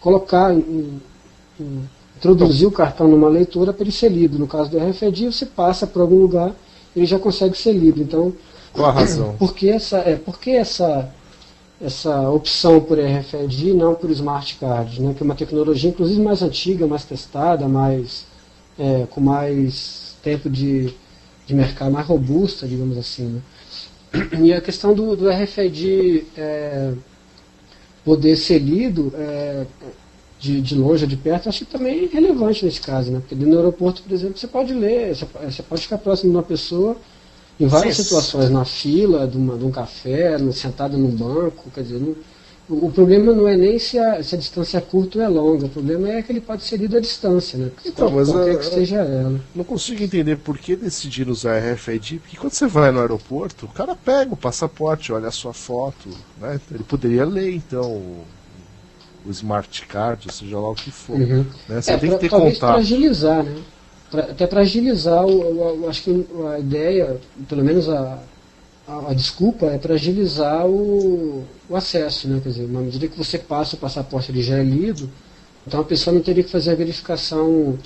colocar 0.02 0.54
em- 0.54 1.00
em- 1.60 1.90
introduzir 2.18 2.68
o 2.68 2.72
cartão 2.72 3.08
numa 3.08 3.30
leitura 3.30 3.72
para 3.72 3.84
ele 3.84 3.92
ser 3.92 4.10
lido. 4.10 4.40
No 4.40 4.48
caso 4.48 4.70
do 4.72 4.78
RFID, 4.78 5.28
você 5.28 5.46
passa 5.46 5.86
por 5.86 6.02
algum 6.02 6.18
lugar, 6.18 6.54
ele 6.96 7.06
já 7.06 7.20
consegue 7.20 7.56
ser 7.56 7.74
lido. 7.74 8.02
Então, 8.02 8.34
Qual 8.74 8.90
a 8.90 8.92
razão? 8.92 9.36
por 9.38 9.54
que 9.54 9.70
essa, 9.70 9.98
é, 10.00 10.16
por 10.16 10.40
que 10.40 10.52
essa, 10.52 11.10
essa 11.80 12.30
opção 12.30 12.80
por 12.82 12.98
RFID 13.00 13.70
e 13.70 13.74
não 13.74 13.94
por 13.94 14.10
Smart 14.10 14.56
Card? 14.56 15.02
Né? 15.02 15.14
Que 15.16 15.22
é 15.22 15.26
uma 15.26 15.36
tecnologia, 15.36 15.90
inclusive, 15.90 16.20
mais 16.20 16.42
antiga, 16.42 16.88
mais 16.88 17.06
testada, 17.06 17.68
mais, 17.68 18.26
é, 18.80 19.06
com 19.12 19.22
mais 19.22 20.16
tempo 20.24 20.50
de, 20.50 20.94
de 21.46 21.54
mercado, 21.54 21.92
mais 21.92 22.08
robusta, 22.08 22.68
digamos 22.68 22.98
assim. 22.98 23.26
Né? 23.26 23.42
E 24.42 24.54
a 24.54 24.60
questão 24.62 24.94
do, 24.94 25.16
do 25.16 25.30
RFID 25.30 26.26
é, 26.36 26.94
poder 28.04 28.38
ser 28.38 28.58
lido 28.58 29.14
é, 29.16 29.66
de, 30.40 30.62
de 30.62 30.76
longe 30.76 31.04
ou 31.04 31.10
de 31.10 31.18
perto, 31.18 31.50
acho 31.50 31.66
que 31.66 31.72
também 31.72 32.06
é 32.06 32.08
relevante 32.08 32.64
nesse 32.66 32.82
caso, 32.82 33.12
né? 33.12 33.20
Porque 33.20 33.36
dentro 33.36 33.52
do 33.52 33.58
aeroporto, 33.58 34.04
por 34.04 34.12
exemplo, 34.14 34.38
você 34.38 34.48
pode 34.48 34.74
ler, 34.74 35.16
você, 35.16 35.64
pode 35.64 35.82
ficar 35.82 35.98
próximo 35.98 36.32
de 36.32 36.38
uma 36.38 36.44
pessoa 36.44 36.96
em 37.60 37.66
várias 37.68 37.96
Sim. 37.96 38.04
situações, 38.04 38.50
na 38.50 38.64
fila 38.66 39.28
de, 39.28 39.38
uma, 39.38 39.58
de 39.58 39.66
um 39.66 39.72
café, 39.72 40.38
no- 40.38 40.54
sentado 40.54 40.98
num 40.98 41.10
banco, 41.10 41.72
quer 41.72 41.82
dizer, 41.82 42.00
não- 42.00 42.16
o, 42.70 42.88
o 42.88 42.92
problema 42.92 43.34
não 43.34 43.48
é 43.48 43.56
nem 43.56 43.80
se 43.80 43.98
a, 43.98 44.22
se 44.22 44.36
a 44.36 44.38
distância 44.38 44.78
é 44.78 44.82
curta 44.82 45.18
ou 45.20 45.24
é 45.24 45.28
longa, 45.28 45.66
o 45.66 45.70
problema 45.70 46.10
é 46.10 46.22
que 46.22 46.32
ele 46.32 46.42
pode 46.42 46.64
ser 46.64 46.78
lido 46.78 46.98
à 46.98 47.00
distância, 47.00 47.58
né? 47.58 47.72
Então, 47.86 48.12
mas, 48.12 48.28
qualquer 48.30 48.54
é- 48.56 48.58
que 48.58 48.66
seja 48.66 48.98
ela. 48.98 49.40
Não 49.56 49.64
consigo 49.64 50.04
entender 50.04 50.36
por 50.38 50.58
que 50.58 50.76
decidiram 50.76 51.32
usar 51.32 51.58
RFID, 51.58 52.20
porque 52.20 52.38
quando 52.38 52.52
você 52.54 52.68
vai 52.68 52.92
no 52.92 53.00
aeroporto, 53.00 53.66
o 53.66 53.70
cara 53.70 53.96
pega 53.96 54.34
o 54.34 54.38
passaporte, 54.38 55.12
olha 55.12 55.30
a 55.30 55.32
sua 55.32 55.54
foto, 55.54 56.10
né? 56.40 56.60
Ele 56.70 56.84
poderia 56.84 57.26
ler 57.26 57.56
então 57.56 58.26
o, 59.28 59.32
smart 59.32 59.86
card, 59.88 60.28
ou 60.28 60.34
seja 60.34 60.58
lá 60.60 60.70
o 60.70 60.76
que 60.76 60.92
for. 60.92 61.16
Uhum. 61.20 61.46
né? 61.68 61.82
Você 61.82 61.92
É, 61.92 61.98
tem 61.98 62.10
pra- 62.10 62.18
que 62.20 62.24
ter 62.26 62.30
para 62.30 62.40
contato. 62.40 62.78
agilizar, 62.78 63.44
né? 63.44 63.56
Pra- 64.10 64.24
até 64.24 64.48
para 64.48 64.62
agilizar, 64.62 65.26
o- 65.26 65.88
acho 65.90 66.04
que 66.04 66.26
a 66.54 66.60
ideia, 66.60 67.20
pelo 67.50 67.64
menos 67.64 67.90
a, 67.90 68.20
a, 68.88 69.12
a 69.12 69.14
desculpa, 69.14 69.66
é 69.66 69.78
para 69.78 69.96
agilizar 69.96 70.66
o, 70.66 71.44
o 71.70 71.76
acesso, 71.76 72.28
né? 72.30 72.40
Quer 72.42 72.50
dizer, 72.50 72.68
na 72.70 72.80
medida 72.80 73.08
que 73.08 73.18
você 73.18 73.38
passa 73.38 73.76
o 73.76 73.80
passaporte 73.80 74.32
ele 74.32 74.42
já 74.42 74.58
é 74.58 74.64
lido, 74.64 75.10
então 75.68 75.82
a 75.82 75.84
pessoa 75.84 76.14
não 76.14 76.22
teria 76.22 76.44
que 76.44 76.50
fazer 76.50 76.72
a 76.72 76.76
verificação 76.76 77.78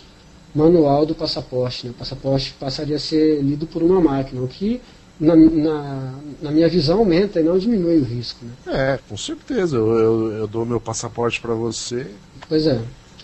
manual 0.53 1.05
do 1.05 1.15
passaporte, 1.15 1.87
né? 1.87 1.91
O 1.91 1.95
passaporte 1.95 2.53
passaria 2.59 2.97
a 2.97 2.99
ser 2.99 3.41
lido 3.41 3.65
por 3.65 3.81
uma 3.81 3.99
máquina, 4.01 4.41
o 4.41 4.47
que 4.47 4.81
na, 5.21 5.35
na, 5.35 6.21
na 6.41 6.51
minha 6.51 6.69
visão 6.69 6.99
aumenta 6.99 7.39
e 7.39 7.43
não 7.43 7.57
diminui 7.57 7.99
o 7.99 8.03
risco, 8.03 8.45
né? 8.45 8.57
É, 8.65 8.97
com 9.07 9.17
certeza. 9.17 9.75
Eu, 9.77 9.87
eu, 9.99 10.31
eu 10.33 10.47
dou 10.47 10.65
meu 10.65 10.79
passaporte 10.81 11.41
para 11.41 11.53
você. 11.53 12.19
Pois 12.47 12.67
é. 12.67 12.79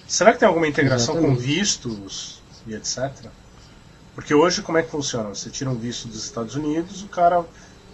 Será 0.08 0.34
que 0.34 0.40
tem 0.40 0.48
alguma 0.48 0.68
integração 0.68 1.18
com 1.18 1.34
Exatamente. 1.34 1.42
vistos 1.42 2.44
e 2.66 2.74
etc? 2.74 3.32
Porque 4.16 4.34
hoje 4.34 4.62
como 4.62 4.78
é 4.78 4.84
que 4.84 4.90
funciona? 4.92 5.30
Você 5.30 5.50
tira 5.50 5.70
um 5.70 5.76
visto 5.78 6.08
dos 6.08 6.24
Estados 6.26 6.56
Unidos, 6.56 7.04
o 7.04 7.10
cara 7.10 7.46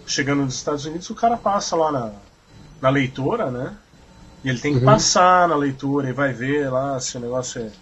chegando 0.06 0.44
nos 0.44 0.54
Estados 0.54 0.84
Unidos, 0.86 1.10
o 1.10 1.14
cara 1.14 1.36
passa 1.36 1.76
lá 1.76 1.92
na, 1.92 2.12
na 2.80 2.90
leitora, 2.90 3.50
né? 3.50 3.78
E 4.44 4.48
ele 4.50 4.60
tem 4.60 4.74
que 4.74 4.80
Uhum. 4.80 4.84
passar 4.84 5.48
na 5.48 5.56
leitura 5.56 6.08
e 6.10 6.12
vai 6.12 6.32
ver 6.32 6.70
lá 6.70 7.00
se 7.00 7.16
o 7.16 7.20
negócio 7.20 7.62
é 7.62 7.72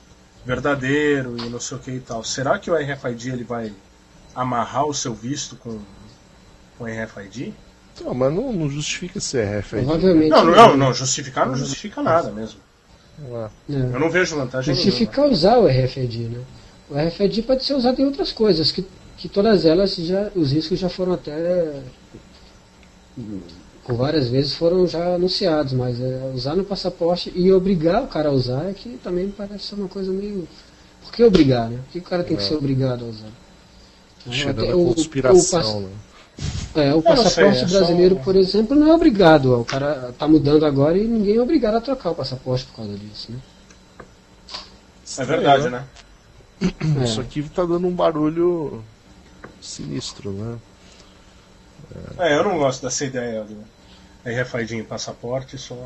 verdadeiro 0.44 1.38
e 1.38 1.48
não 1.50 1.60
sei 1.60 1.76
o 1.76 1.80
que 1.80 1.92
e 1.92 2.00
tal. 2.00 2.24
Será 2.24 2.58
que 2.58 2.70
o 2.70 2.76
RFID 2.76 3.30
ele 3.30 3.44
vai 3.44 3.74
amarrar 4.34 4.86
o 4.86 4.94
seu 4.94 5.14
visto 5.14 5.56
com 5.56 5.80
com 6.78 6.84
RFID? 6.84 7.52
Não, 8.04 8.14
mas 8.14 8.32
não, 8.32 8.52
não 8.52 8.70
justifica 8.70 9.20
ser 9.20 9.44
RFID. 9.60 9.84
Provavelmente. 9.84 10.30
Não, 10.30 10.44
não, 10.44 10.54
não, 10.54 10.76
não, 10.76 10.94
justificar 10.94 11.46
não 11.46 11.56
justifica 11.56 12.02
nada 12.02 12.30
mesmo. 12.32 12.58
Né? 13.68 13.90
Eu 13.92 14.00
não 14.00 14.10
vejo 14.10 14.36
vantagem 14.36 14.74
nenhuma. 14.74 14.90
Justificar 14.90 15.26
usar 15.28 15.58
o 15.58 15.66
RFID, 15.66 16.28
né? 16.28 16.40
O 16.90 16.94
RFID 16.96 17.42
pode 17.42 17.64
ser 17.64 17.74
usado 17.74 18.00
em 18.00 18.04
outras 18.06 18.32
coisas, 18.32 18.72
que, 18.72 18.84
que 19.16 19.28
todas 19.28 19.64
elas 19.64 19.94
já, 19.94 20.30
os 20.34 20.50
riscos 20.52 20.78
já 20.78 20.88
foram 20.88 21.12
até 21.12 21.80
por 23.84 23.96
várias 23.96 24.28
vezes 24.28 24.54
foram 24.54 24.86
já 24.86 25.14
anunciados, 25.14 25.72
mas 25.72 26.00
é, 26.00 26.30
usar 26.34 26.54
no 26.54 26.64
passaporte 26.64 27.32
e 27.34 27.52
obrigar 27.52 28.02
o 28.02 28.06
cara 28.06 28.28
a 28.28 28.32
usar 28.32 28.68
é 28.70 28.72
que 28.72 28.98
também 29.02 29.26
me 29.26 29.32
parece 29.32 29.64
ser 29.66 29.74
uma 29.74 29.88
coisa 29.88 30.10
meio. 30.12 30.46
Por 31.02 31.12
que 31.12 31.24
obrigar, 31.24 31.68
né? 31.68 31.78
Por 31.84 31.92
que 31.92 31.98
o 31.98 32.02
cara 32.02 32.22
tem 32.22 32.36
que 32.36 32.42
ser 32.44 32.54
obrigado 32.54 33.04
a 33.04 33.08
usar? 33.08 33.28
cheirando 34.30 34.60
Até 34.62 34.72
a 34.72 34.76
o- 34.76 34.90
o 34.90 34.94
conspiração, 34.94 35.60
pass- 35.60 35.74
né? 35.82 35.88
É, 36.74 36.94
o 36.94 37.02
passaporte 37.02 37.64
é 37.64 37.68
só- 37.68 37.78
brasileiro, 37.78 38.16
por 38.16 38.34
exemplo, 38.34 38.74
não 38.74 38.90
é 38.90 38.94
obrigado. 38.94 39.60
O 39.60 39.64
cara 39.64 40.14
tá 40.18 40.26
mudando 40.26 40.64
agora 40.64 40.96
e 40.96 41.06
ninguém 41.06 41.36
é 41.36 41.42
obrigado 41.42 41.76
a 41.76 41.80
trocar 41.80 42.10
o 42.10 42.14
passaporte 42.14 42.64
por 42.66 42.76
causa 42.76 42.96
disso, 42.96 43.30
né? 43.32 43.38
É 45.18 45.24
verdade, 45.24 45.68
né? 45.68 45.84
É. 47.00 47.04
Isso 47.04 47.20
aqui 47.20 47.42
tá 47.42 47.64
dando 47.64 47.86
um 47.86 47.94
barulho 47.94 48.82
sinistro, 49.60 50.30
né? 50.32 50.56
É, 52.18 52.38
eu 52.38 52.44
não 52.44 52.56
gosto 52.56 52.82
dessa 52.82 53.04
ideia 53.04 53.44
do 53.44 53.56
RFID 54.24 54.76
em 54.76 54.84
passaporte, 54.84 55.58
só. 55.58 55.76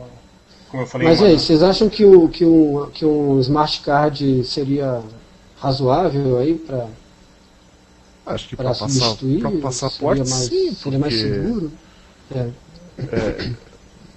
Como 0.71 0.83
eu 0.83 0.87
falei 0.87 1.09
Mas 1.09 1.19
aí, 1.19 1.25
Manaus. 1.29 1.43
vocês 1.43 1.63
acham 1.63 1.89
que, 1.89 2.05
o, 2.05 2.29
que, 2.29 2.45
um, 2.45 2.91
que 2.91 3.05
um 3.05 3.41
smart 3.41 3.81
card 3.81 4.45
seria 4.45 5.03
razoável 5.59 6.39
aí 6.39 6.55
para 6.55 6.87
Acho 8.27 8.49
que 8.49 8.57
para 8.57 8.71
pra, 8.71 8.75
passar, 8.75 9.17
passaporte, 9.63 10.27
seria 10.27 10.35
mais, 10.37 10.49
sim, 10.49 10.75
seria 10.75 10.99
mais 10.99 11.15
porque 11.15 11.35
seguro? 11.35 11.73
É. 12.35 12.53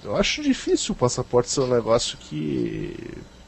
eu 0.04 0.16
acho 0.18 0.42
difícil 0.42 0.94
o 0.94 0.98
passaporte 0.98 1.50
ser 1.52 1.62
um 1.62 1.68
negócio 1.68 2.18
que, 2.18 2.96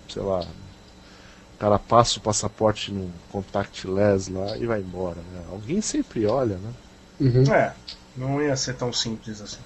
sei 0.08 0.22
lá, 0.22 0.42
o 0.42 1.58
cara 1.60 1.80
passa 1.80 2.20
o 2.20 2.22
passaporte 2.22 2.92
num 2.92 3.12
contactless 3.32 4.32
lá 4.32 4.58
e 4.58 4.66
vai 4.66 4.82
embora, 4.82 5.18
né? 5.34 5.44
Alguém 5.52 5.82
sempre 5.82 6.26
olha, 6.28 6.58
né? 6.58 6.74
Uhum. 7.20 7.52
É, 7.54 7.76
não 8.16 8.42
ia 8.42 8.56
ser 8.56 8.76
tão 8.76 8.92
simples 8.94 9.42
assim. 9.42 9.60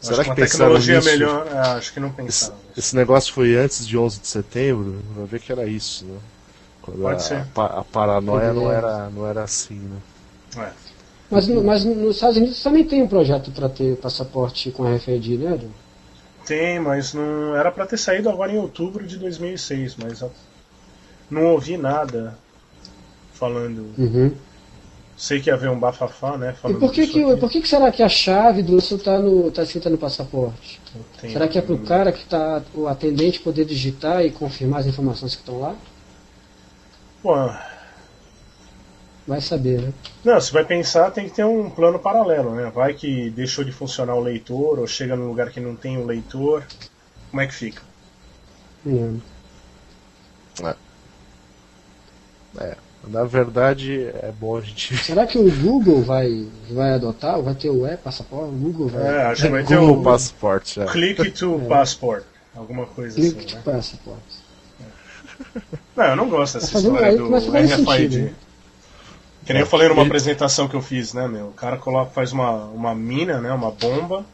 Será 0.00 0.20
acho 0.20 0.24
que 0.24 0.30
uma 0.30 0.36
pensaram 0.36 0.80
tecnologia 0.80 1.00
nisso? 1.00 1.08
melhor. 1.10 1.46
é, 1.48 1.58
acho 1.78 1.92
que 1.92 2.00
não 2.00 2.12
Esse, 2.26 2.50
pensaram. 2.50 2.56
nisso. 2.68 2.72
esse 2.76 2.94
negócio 2.96 3.32
foi 3.32 3.56
antes 3.56 3.86
de 3.86 3.96
11 3.96 4.20
de 4.20 4.28
setembro, 4.28 5.02
vai 5.16 5.26
ver 5.26 5.40
que 5.40 5.50
era 5.52 5.66
isso, 5.66 6.04
né? 6.04 6.18
Pode 6.92 7.16
a, 7.16 7.18
ser. 7.18 7.46
a 7.56 7.64
a 7.80 7.84
paranoia 7.84 8.52
não 8.52 8.70
era, 8.70 9.10
não 9.10 9.26
era 9.26 9.42
assim, 9.42 9.74
né? 9.74 9.96
É. 10.56 10.72
Mas, 11.30 11.48
mas 11.48 11.84
nos 11.84 12.16
Estados 12.16 12.36
Unidos 12.36 12.62
também 12.62 12.84
tem 12.84 13.02
um 13.02 13.08
projeto 13.08 13.50
para 13.50 13.68
ter 13.68 13.96
passaporte 13.96 14.70
com 14.70 14.84
RFID, 14.84 15.38
né? 15.38 15.54
Edu? 15.54 15.70
Tem, 16.46 16.78
mas 16.78 17.14
não 17.14 17.56
era 17.56 17.72
pra 17.72 17.86
ter 17.86 17.96
saído 17.96 18.28
agora 18.28 18.52
em 18.52 18.58
outubro 18.58 19.06
de 19.06 19.16
2006, 19.16 19.96
mas 19.96 20.22
não 21.30 21.46
ouvi 21.46 21.76
nada 21.76 22.38
falando. 23.32 23.86
Uhum. 23.98 24.32
Sei 25.16 25.40
que 25.40 25.48
ia 25.48 25.54
haver 25.54 25.70
um 25.70 25.78
bafafá, 25.78 26.36
né? 26.36 26.54
E 26.68 26.74
por 26.74 26.92
que, 26.92 27.06
que, 27.06 27.36
por 27.36 27.50
que, 27.50 27.60
que 27.62 27.68
será 27.68 27.90
que 27.90 28.02
a 28.02 28.08
chave 28.08 28.62
do 28.62 28.76
isso 28.76 28.96
está 28.96 29.16
tá 29.54 29.62
escrita 29.62 29.88
no 29.88 29.96
passaporte? 29.96 30.80
Será 31.20 31.48
que 31.48 31.56
é 31.56 31.62
para 31.62 31.74
o 31.74 31.78
cara 31.78 32.12
que 32.12 32.18
está, 32.18 32.62
o 32.74 32.88
atendente, 32.88 33.40
poder 33.40 33.64
digitar 33.64 34.24
e 34.24 34.30
confirmar 34.30 34.80
as 34.80 34.86
informações 34.86 35.34
que 35.34 35.40
estão 35.40 35.60
lá? 35.60 35.74
Pô, 37.24 37.34
Vai 39.26 39.40
saber, 39.40 39.80
né? 39.80 39.94
Não, 40.22 40.38
se 40.38 40.52
vai 40.52 40.62
pensar, 40.62 41.10
tem 41.10 41.26
que 41.26 41.34
ter 41.34 41.44
um 41.46 41.70
plano 41.70 41.98
paralelo, 41.98 42.54
né? 42.54 42.70
Vai 42.74 42.92
que 42.92 43.30
deixou 43.30 43.64
de 43.64 43.72
funcionar 43.72 44.14
o 44.14 44.20
leitor, 44.20 44.78
ou 44.78 44.86
chega 44.86 45.16
num 45.16 45.28
lugar 45.28 45.48
que 45.48 45.58
não 45.58 45.74
tem 45.74 45.96
o 45.96 46.04
leitor. 46.04 46.62
Como 47.30 47.40
é 47.40 47.46
que 47.46 47.54
fica? 47.54 47.80
Hum. 48.86 49.18
É, 52.60 52.76
na 53.08 53.24
verdade 53.24 54.04
é 54.04 54.30
bom 54.38 54.58
a 54.58 54.60
gente. 54.60 54.94
Será 54.98 55.26
que 55.26 55.38
o 55.38 55.50
Google 55.50 56.02
vai, 56.02 56.46
vai 56.70 56.92
adotar? 56.92 57.40
Vai 57.40 57.54
ter 57.54 57.70
o 57.70 57.86
e-passaporte? 57.86 58.50
O 58.50 58.58
Google 58.58 58.88
vai. 58.88 59.02
É, 59.02 59.22
acho 59.28 59.44
que 59.44 59.48
vai 59.48 59.64
ter 59.66 59.78
Google 59.78 60.00
o 60.00 60.02
Passport, 60.02 60.76
é. 60.76 60.84
Click 60.84 61.30
to 61.30 61.62
Passport. 61.66 62.24
Alguma 62.54 62.84
coisa 62.84 63.16
Click 63.16 63.38
assim, 63.38 63.46
to 63.46 63.56
né? 63.56 63.62
passport. 63.64 64.20
Não, 65.96 66.04
eu 66.04 66.16
não 66.16 66.28
gosto 66.28 66.54
dessa 66.58 66.72
Tá 66.72 66.78
história 66.78 67.16
do 67.16 67.30
fazer 67.30 67.74
RFID. 67.74 68.34
Que 69.46 69.52
nem 69.52 69.60
eu 69.60 69.66
falei 69.66 69.88
numa 69.88 70.02
apresentação 70.04 70.66
que 70.66 70.74
eu 70.74 70.80
fiz, 70.82 71.12
né, 71.12 71.28
meu? 71.28 71.48
O 71.48 71.52
cara 71.52 71.76
coloca, 71.76 72.10
faz 72.10 72.32
uma, 72.32 72.64
uma 72.66 72.94
mina, 72.94 73.40
né, 73.40 73.52
uma 73.52 73.70
bomba, 73.70 74.24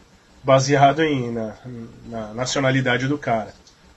baseado 0.43 1.03
em, 1.03 1.33
na, 1.33 1.55
na 2.07 2.35
nacionalidade 2.35 3.09
do 3.09 3.19
cara. 3.19 3.53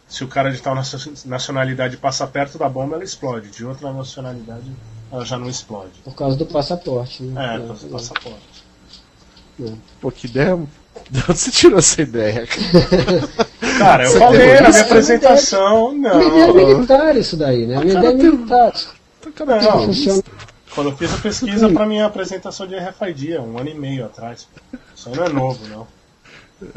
Se 0.07 0.24
o 0.24 0.28
cara 0.28 0.51
de 0.51 0.59
tal 0.61 0.74
nacio- 0.76 1.14
nacionalidade 1.26 1.97
passa 1.97 2.26
perto 2.28 2.57
da 2.57 2.68
bomba, 2.68 2.95
ela 2.95 3.03
explode. 3.03 3.49
De 3.51 3.64
outra 3.64 3.93
nacionalidade, 3.93 4.72
ela 5.11 5.24
já 5.24 5.38
não 5.38 5.47
explode. 5.47 5.91
Por 6.03 6.16
causa 6.16 6.36
do 6.36 6.45
passaporte, 6.47 7.24
né? 7.24 7.53
É, 7.53 7.55
É, 7.57 7.68
passa- 7.68 7.88
passaporte. 7.88 8.64
Pô, 10.01 10.11
que 10.11 10.26
ideia. 10.28 10.57
De 11.09 11.20
onde 11.22 11.38
você 11.39 11.51
tirou 11.51 11.80
essa 11.80 12.01
ideia? 12.01 12.47
cara? 13.84 14.04
Eu 14.06 14.12
falei 14.12 14.48
na 14.48 14.54
isso? 14.54 14.70
minha 14.70 14.82
apresentação, 14.82 15.88
A 15.88 15.92
minha 15.94 16.10
ideia 16.18 16.44
é 16.44 16.48
não. 16.48 16.54
militar 16.78 17.16
isso 17.18 17.38
daí, 17.38 17.66
né? 17.68 17.78
A 17.78 17.82
minha 17.82 17.98
ideia 17.98 18.12
é 18.12 18.16
militar. 18.16 18.74
Tá 19.36 19.46
Não. 19.46 20.24
Quando 20.76 20.90
eu 20.90 20.98
fiz 20.98 21.14
a 21.14 21.18
pesquisa 21.18 21.70
pra 21.70 21.86
minha 21.86 22.06
apresentação 22.06 22.66
de 22.68 22.76
RFID, 22.76 23.36
há 23.38 23.42
um 23.42 23.58
ano 23.58 23.70
e 23.70 23.74
meio 23.76 24.06
atrás. 24.06 24.48
Isso 24.96 25.10
aí 25.10 25.16
não 25.16 25.26
é 25.26 25.30
novo, 25.30 25.60
não. 25.68 25.88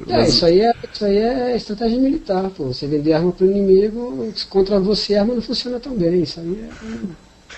É, 0.08 0.26
isso 0.28 0.44
aí 0.44 0.60
é, 0.60 0.72
isso 0.92 1.04
aí 1.04 1.16
é 1.16 1.56
estratégia 1.56 1.98
militar, 1.98 2.50
pô. 2.50 2.64
Você 2.64 2.86
vender 2.86 3.12
arma 3.12 3.32
pro 3.32 3.46
inimigo, 3.50 4.32
contra 4.50 4.80
você 4.80 5.14
a 5.14 5.20
arma 5.20 5.34
não 5.34 5.42
funciona 5.42 5.78
tão 5.80 5.94
bem. 5.94 6.22
Isso 6.22 6.40
aí 6.40 6.68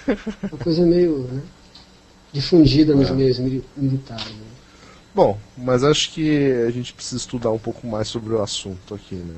é 0.06 0.16
uma 0.50 0.58
coisa 0.62 0.84
meio 0.84 1.26
né, 1.32 1.40
difundida 2.32 2.94
nos 2.94 3.10
meios 3.10 3.38
mili- 3.38 3.64
militares. 3.76 4.26
Né? 4.26 4.47
Bom, 5.18 5.36
mas 5.56 5.82
acho 5.82 6.12
que 6.12 6.52
a 6.64 6.70
gente 6.70 6.92
precisa 6.92 7.16
estudar 7.16 7.50
um 7.50 7.58
pouco 7.58 7.84
mais 7.88 8.06
sobre 8.06 8.32
o 8.34 8.40
assunto 8.40 8.94
aqui, 8.94 9.16
né? 9.16 9.34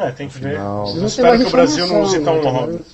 É, 0.00 0.10
tem 0.10 0.28
que 0.28 0.36
ver. 0.40 0.54
Final. 0.54 0.78
Eu 0.88 0.92
Precisa 0.94 1.00
ter 1.02 1.06
espero 1.28 1.38
que 1.38 1.44
o 1.44 1.50
Brasil 1.52 1.86
não 1.86 2.02
use 2.02 2.18
tão 2.24 2.34
né, 2.34 2.40
logo. 2.40 2.58
cara? 2.58 2.84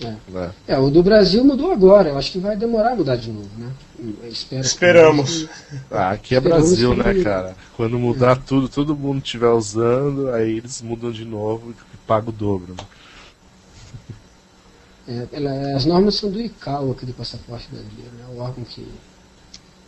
né? 0.00 0.52
É, 0.66 0.78
o 0.78 0.88
do 0.90 1.02
Brasil 1.02 1.44
mudou 1.44 1.70
agora. 1.70 2.08
Eu 2.08 2.16
acho 2.16 2.32
que 2.32 2.38
vai 2.38 2.56
demorar 2.56 2.92
a 2.92 2.96
mudar 2.96 3.16
de 3.16 3.30
novo, 3.30 3.50
né? 3.58 3.70
Espero 4.24 4.62
que- 4.62 4.66
Esperamos. 4.66 5.48
Ah, 5.90 6.12
aqui 6.12 6.34
é 6.34 6.38
Esperamos 6.38 6.68
Brasil, 6.70 6.90
que- 6.94 7.02
né, 7.02 7.22
cara? 7.22 7.54
Quando 7.76 7.98
mudar 7.98 8.36
tudo, 8.36 8.70
todo 8.70 8.96
mundo 8.96 9.18
estiver 9.22 9.50
usando, 9.50 10.30
aí 10.30 10.56
eles 10.56 10.80
mudam 10.80 11.12
de 11.12 11.26
novo 11.26 11.72
e 11.72 11.96
pagam 12.06 12.30
o 12.30 12.32
dobro. 12.32 12.74
Né? 12.74 12.84
É, 15.08 15.36
ela- 15.36 15.76
as 15.76 15.84
normas 15.84 16.14
são 16.16 16.30
do 16.30 16.40
ICAO 16.40 16.90
aqui 16.92 17.04
do 17.04 17.12
passaporte 17.12 17.68
brasileiro, 17.70 18.12
né? 18.18 18.24
o 18.34 18.38
órgão 18.40 18.64
que, 18.64 18.86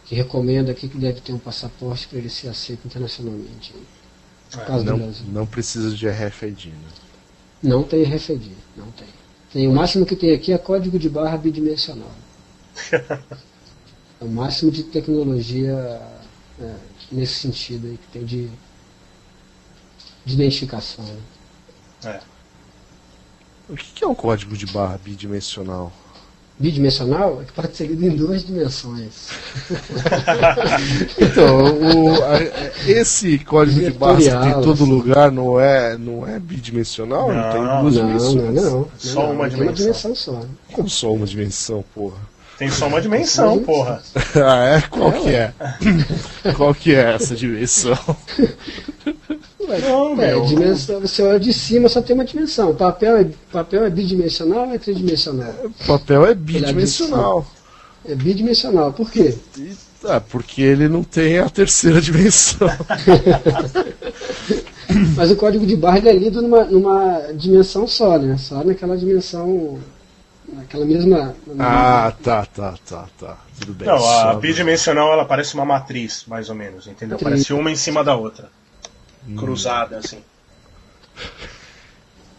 que 0.08 0.14
recomenda 0.14 0.72
aqui 0.72 0.88
que 0.88 0.96
deve 0.96 1.20
ter 1.20 1.34
um 1.34 1.38
passaporte 1.38 2.08
para 2.08 2.18
ele 2.18 2.30
ser 2.30 2.48
aceito 2.48 2.86
internacionalmente. 2.86 3.74
No 4.54 4.64
caso 4.64 4.84
Não, 4.84 5.12
não 5.28 5.46
precisa 5.46 5.94
de 5.94 6.08
RFID, 6.08 6.70
né? 6.70 6.88
Não 7.62 7.82
tem 7.82 8.02
RFID, 8.04 8.52
não 8.74 8.90
tem. 8.92 9.06
Tem 9.52 9.68
o 9.68 9.72
máximo 9.72 10.06
que 10.06 10.16
tem 10.16 10.34
aqui 10.34 10.52
é 10.52 10.58
código 10.58 10.98
de 10.98 11.10
barra 11.10 11.36
bidimensional. 11.36 12.10
é 12.92 14.24
o 14.24 14.28
máximo 14.28 14.70
de 14.70 14.84
tecnologia 14.84 16.00
é, 16.58 16.74
nesse 17.12 17.34
sentido 17.34 17.88
aí 17.88 17.98
que 17.98 18.06
tem 18.08 18.24
de, 18.24 18.48
de 20.24 20.34
identificação. 20.34 21.04
né? 21.04 21.20
É. 22.04 22.20
O 23.68 23.76
que 23.76 24.02
é 24.02 24.06
um 24.06 24.14
código 24.14 24.56
de 24.56 24.64
barra 24.66 24.96
bidimensional? 24.96 25.92
Bidimensional 26.60 27.40
é 27.40 27.44
que 27.44 27.52
pode 27.52 27.76
ser 27.76 27.86
lido 27.86 28.04
em 28.04 28.16
duas 28.16 28.44
dimensões. 28.44 29.28
Então, 31.20 31.56
o- 31.64 32.22
a- 32.24 32.90
esse 32.90 33.38
código 33.38 33.80
de 33.80 33.90
barra 33.92 34.16
que 34.16 34.28
tem 34.30 34.52
todo 34.62 34.82
assim. 34.82 34.90
lugar 34.90 35.30
não 35.30 35.60
é, 35.60 35.96
não 35.96 36.26
é 36.26 36.38
bidimensional? 36.38 37.32
Não, 37.32 37.52
tem 37.52 37.62
Não, 37.62 37.80
duas 37.82 37.94
Não, 37.94 38.02
não, 38.02 38.08
dimensões? 38.18 38.54
não. 38.64 38.88
Só 38.98 39.22
não, 39.22 39.32
uma 39.32 39.48
tem 39.48 39.60
uma 39.60 39.72
dimensão. 39.72 40.12
dimensão 40.12 40.14
só. 40.14 40.40
Como 40.72 40.88
só 40.88 41.12
uma 41.12 41.26
dimensão, 41.26 41.84
porra? 41.94 42.16
Tem 42.58 42.70
só 42.70 42.88
uma 42.88 43.00
dimensão, 43.00 43.58
porra. 43.62 44.02
ah, 44.44 44.64
é? 44.64 44.80
Qual 44.82 45.12
que 45.12 45.28
é? 45.28 45.52
Qual 46.56 46.74
que 46.74 46.94
é 46.94 47.14
essa 47.14 47.36
dimensão? 47.36 47.96
Ué, 49.68 49.80
Não, 49.80 50.12
é, 50.22 50.32
meu. 50.32 50.46
dimensão, 50.46 51.00
você 51.00 51.22
olha 51.22 51.38
de 51.38 51.52
cima 51.52 51.88
só 51.88 52.00
tem 52.00 52.14
uma 52.14 52.24
dimensão. 52.24 52.74
Papel 52.74 53.16
é, 53.18 53.26
papel 53.52 53.84
é 53.84 53.90
bidimensional 53.90 54.66
ou 54.68 54.74
é 54.74 54.78
tridimensional? 54.78 55.52
Papel 55.86 56.26
é 56.26 56.34
bidimensional. 56.34 57.46
É 58.08 58.14
bidimensional. 58.14 58.92
Por 58.92 59.10
quê? 59.10 59.34
Ah, 60.04 60.20
porque 60.20 60.62
ele 60.62 60.88
não 60.88 61.02
tem 61.02 61.38
a 61.38 61.48
terceira 61.50 62.00
dimensão. 62.00 62.68
Mas 65.16 65.30
o 65.30 65.36
código 65.36 65.66
de 65.66 65.76
barra 65.76 65.98
é 65.98 66.12
lido 66.12 66.40
numa, 66.40 66.64
numa 66.64 67.32
dimensão 67.34 67.86
só, 67.86 68.18
né? 68.18 68.38
Só 68.38 68.64
naquela 68.64 68.96
dimensão. 68.96 69.78
Naquela 70.50 70.86
mesma. 70.86 71.34
Ah, 71.58 72.10
tá, 72.22 72.46
tá, 72.46 72.74
tá, 72.88 73.06
tá. 73.18 73.36
Tudo 73.60 73.74
bem. 73.74 73.86
Não, 73.86 74.02
a 74.02 74.32
bidimensional 74.34 75.12
ela 75.12 75.26
parece 75.26 75.54
uma 75.54 75.64
matriz, 75.66 76.24
mais 76.26 76.48
ou 76.48 76.54
menos, 76.54 76.86
entendeu? 76.86 77.16
Matriz. 77.16 77.28
Parece 77.30 77.52
uma 77.52 77.70
em 77.70 77.76
cima 77.76 78.02
da 78.02 78.16
outra. 78.16 78.48
Cruzada, 79.36 79.98
assim. 79.98 80.18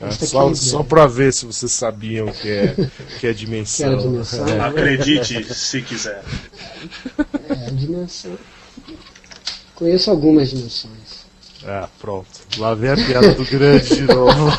É, 0.02 0.12
só, 0.12 0.54
só 0.54 0.80
né? 0.80 0.86
pra 0.88 1.08
ver 1.08 1.34
se 1.34 1.46
vocês 1.46 1.72
sabiam 1.74 2.32
que 2.32 2.50
é, 2.50 2.76
que 3.20 3.28
é 3.28 3.34
dimensão. 3.34 3.88
Que 3.88 3.94
era 3.94 4.02
dimensão. 4.02 4.48
É. 4.48 4.60
Acredite 4.62 5.54
se 5.54 5.82
quiser. 5.82 6.24
É, 7.50 7.72
dimensão. 7.72 8.38
Conheço 9.76 10.10
algumas 10.10 10.50
dimensões. 10.50 11.26
Ah, 11.66 11.90
pronto. 12.00 12.28
Lá 12.58 12.74
vem 12.74 12.92
a 12.92 12.96
piada 12.96 13.34
do 13.34 13.46
grande 13.46 13.96
de 13.96 14.04
novo. 14.04 14.52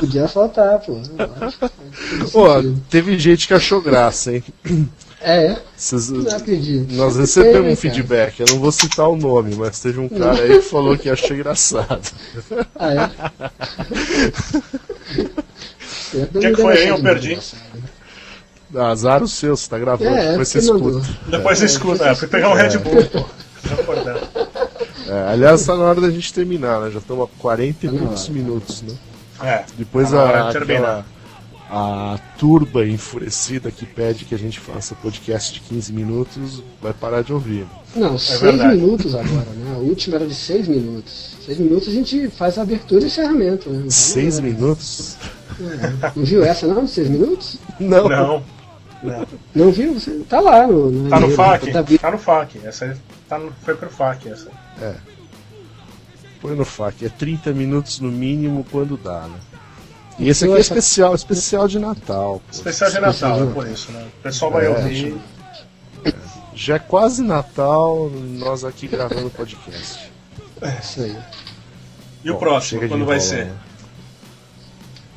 Podia 0.00 0.26
faltar, 0.28 0.80
pô. 0.80 1.00
Pô, 2.32 2.46
teve 2.88 3.18
gente 3.18 3.46
que 3.46 3.54
achou 3.54 3.82
graça, 3.82 4.34
hein? 4.34 4.44
É, 5.20 5.56
Vocês- 5.76 6.10
não 6.10 6.30
acredito. 6.36 6.94
nós 6.94 7.16
recebemos 7.16 7.58
um 7.58 7.62
cara. 7.64 7.76
feedback, 7.76 8.38
eu 8.40 8.46
não 8.50 8.60
vou 8.60 8.70
citar 8.70 9.08
o 9.08 9.16
nome, 9.16 9.56
mas 9.56 9.80
teve 9.80 9.98
um 9.98 10.08
cara 10.08 10.40
aí 10.40 10.58
que 10.60 10.62
falou 10.62 10.96
que 10.96 11.10
achou 11.10 11.34
engraçado. 11.36 12.08
Ah, 12.76 12.94
é? 12.94 13.10
Eu 16.14 16.26
que 16.26 16.50
que 16.52 16.62
foi, 16.62 16.82
hein? 16.82 16.88
Eu 16.88 17.02
perdi. 17.02 17.38
Ah, 18.74 18.88
Azar 18.90 19.22
o 19.22 19.28
seu, 19.28 19.56
você 19.56 19.68
tá 19.68 19.78
gravando, 19.78 20.10
É, 20.16 20.30
depois 20.30 20.48
você 20.48 20.60
mandou. 20.72 20.98
escuta. 21.00 21.18
Depois 21.30 21.58
você 21.58 21.64
escuta. 21.66 22.08
É, 22.08 22.14
fui 22.14 22.28
pegar 22.28 22.50
um 22.50 22.54
Red 22.54 22.78
Bull, 22.78 23.04
pô. 23.06 23.24
É, 25.08 25.32
aliás, 25.32 25.64
tá 25.64 25.74
na 25.76 25.84
hora 25.84 26.00
da 26.00 26.10
gente 26.10 26.32
terminar, 26.32 26.80
né? 26.80 26.90
Já 26.90 26.98
estamos 26.98 27.26
a 27.26 27.40
40 27.40 27.86
e 27.86 27.88
Tá 27.90 27.98
poucos 27.98 28.28
minutos, 28.28 28.82
né? 28.82 28.94
É. 29.42 29.64
Depois 29.76 30.10
Tá 30.10 30.48
a, 30.48 30.48
de 30.48 30.52
terminar. 30.58 30.80
aquela, 30.80 31.06
a 31.70 32.18
turba 32.38 32.86
enfurecida 32.86 33.70
que 33.70 33.84
pede 33.84 34.24
que 34.24 34.34
a 34.34 34.38
gente 34.38 34.58
faça 34.58 34.94
podcast 34.94 35.52
de 35.52 35.60
15 35.60 35.92
minutos 35.92 36.62
vai 36.80 36.94
parar 36.94 37.22
de 37.22 37.32
ouvir. 37.32 37.66
Não, 37.94 38.16
seis 38.18 38.40
verdade. 38.40 38.76
minutos 38.76 39.14
agora, 39.14 39.50
né? 39.50 39.74
A 39.74 39.78
última 39.78 40.16
era 40.16 40.26
de 40.26 40.34
seis 40.34 40.66
minutos. 40.66 41.36
Seis 41.44 41.58
minutos 41.58 41.88
a 41.88 41.92
gente 41.92 42.28
faz 42.30 42.58
a 42.58 42.62
abertura 42.62 43.02
e 43.02 43.06
encerramento, 43.06 43.68
né? 43.70 43.80
Não, 43.84 43.90
Seis 43.90 44.40
minutos? 44.40 45.16
não 46.16 46.24
viu 46.24 46.44
essa 46.44 46.66
não, 46.66 46.84
de 46.84 46.90
seis 46.90 47.08
minutos? 47.08 47.58
Não. 47.78 48.08
Não. 48.08 48.42
Não 49.54 49.70
viu? 49.70 49.94
Você 49.94 50.10
tá 50.28 50.40
lá 50.40 50.66
no. 50.66 50.90
no 50.90 51.08
Tá 51.10 51.20
no 51.20 51.30
FAQ? 51.30 51.72
tá 51.72 51.82
vi- 51.82 51.98
Tá 51.98 52.10
no 52.10 52.18
FAQ. 52.18 52.60
Essa 52.64 52.96
tá 53.28 53.38
no, 53.38 53.52
foi 53.62 53.74
pro 53.74 53.88
FAQ. 53.90 54.28
Essa. 54.30 54.48
Põe 56.40 56.54
no 56.54 56.64
FAQ, 56.64 57.04
é 57.06 57.08
30 57.08 57.52
minutos 57.52 57.98
no 58.00 58.10
mínimo 58.12 58.64
quando 58.70 58.96
dá, 58.96 59.22
né? 59.22 59.38
E 60.18 60.28
esse 60.28 60.44
aqui 60.44 60.54
é 60.54 60.60
especial, 60.60 61.14
especial 61.14 61.68
de 61.68 61.78
Natal. 61.78 62.42
pô. 62.44 62.50
Especial 62.52 62.90
de 62.90 63.00
Natal, 63.00 63.42
é 63.42 63.46
por 63.52 63.66
isso, 63.68 63.92
né? 63.92 64.06
O 64.18 64.22
pessoal 64.22 64.50
vai 64.50 64.66
É, 64.66 64.68
ouvir. 64.70 65.16
Já 66.54 66.74
é 66.74 66.78
quase 66.80 67.22
Natal, 67.22 68.10
nós 68.12 68.64
aqui 68.64 68.88
gravando 68.88 69.30
podcast. 69.30 70.10
Isso 70.82 71.02
aí. 71.02 71.16
E 72.24 72.30
o 72.30 72.32
Bom, 72.34 72.38
próximo, 72.40 72.80
chega 72.80 72.88
de 72.88 72.94
quando 72.94 73.06
vai 73.06 73.20
ser? 73.20 73.44
né? 73.46 73.54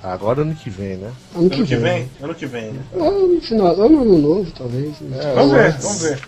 Agora 0.03 0.41
ano 0.41 0.53
que 0.55 0.69
vem, 0.69 0.97
né? 0.97 1.11
Ano 1.35 1.49
que, 1.49 1.55
Ano 1.57 1.65
que 1.65 1.75
vem. 1.75 1.93
vem? 1.93 2.11
Ano 2.21 2.35
que 2.35 2.45
vem, 2.45 2.71
né? 2.73 2.81
Ou 2.93 3.27
no 3.27 3.41
final, 3.41 3.75
ou 3.79 3.89
no 3.89 4.01
ano 4.01 4.17
novo, 4.19 4.51
talvez. 4.51 4.99
né? 5.01 5.17
É, 5.19 5.33
Vamos 5.33 5.51
ou 5.51 5.57
ver, 5.57 5.71
vamos 5.79 6.01
ver. 6.01 6.19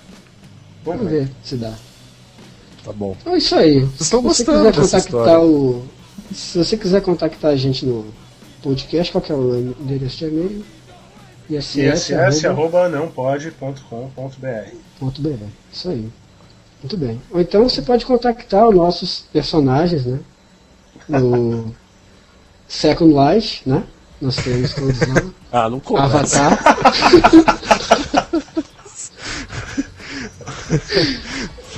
Vamos 0.83 0.99
Vamos 0.99 1.11
ver. 1.11 1.25
ver 1.25 1.31
se 1.43 1.55
dá. 1.57 1.73
Tá 2.83 2.91
bom. 2.91 3.15
Então 3.21 3.33
é 3.33 3.37
isso 3.37 3.55
aí. 3.55 3.79
Vocês 3.81 4.01
estão 4.01 4.19
se 4.21 4.27
você 4.27 4.43
gostando 4.43 4.71
quiser 4.71 4.81
contactar 4.81 4.99
história. 4.99 5.39
o. 5.39 5.85
Se 6.33 6.57
você 6.57 6.77
quiser 6.77 7.01
contactar 7.01 7.51
a 7.51 7.55
gente 7.55 7.85
no 7.85 8.05
podcast, 8.63 9.11
qual 9.11 9.21
que 9.21 9.31
é 9.31 9.35
o 9.35 9.75
endereço 9.81 10.17
de 10.17 10.25
e-mail? 10.25 10.65
ISS. 11.49 11.75
ISS 11.75 12.45
arroba- 12.45 12.85
arroba 12.85 12.89
não 12.89 13.07
pode.com.br. 13.09 14.75
ponto 14.99 15.21
BR. 15.21 15.43
Isso 15.71 15.89
aí. 15.89 16.09
Muito 16.81 16.97
bem. 16.97 17.21
Ou 17.31 17.41
então 17.41 17.67
você 17.67 17.81
pode 17.81 18.05
contactar 18.05 18.67
os 18.67 18.75
nossos 18.75 19.25
personagens, 19.31 20.05
né? 20.05 20.19
No 21.07 21.73
Second 22.67 23.13
Life, 23.13 23.61
né? 23.69 23.83
Nós 24.21 24.35
temos 24.37 24.73
todos 24.73 24.99
lá. 24.99 25.23
Ah, 25.55 25.69
não 25.69 25.79
começa. 25.79 26.47
Avatar. 26.47 26.57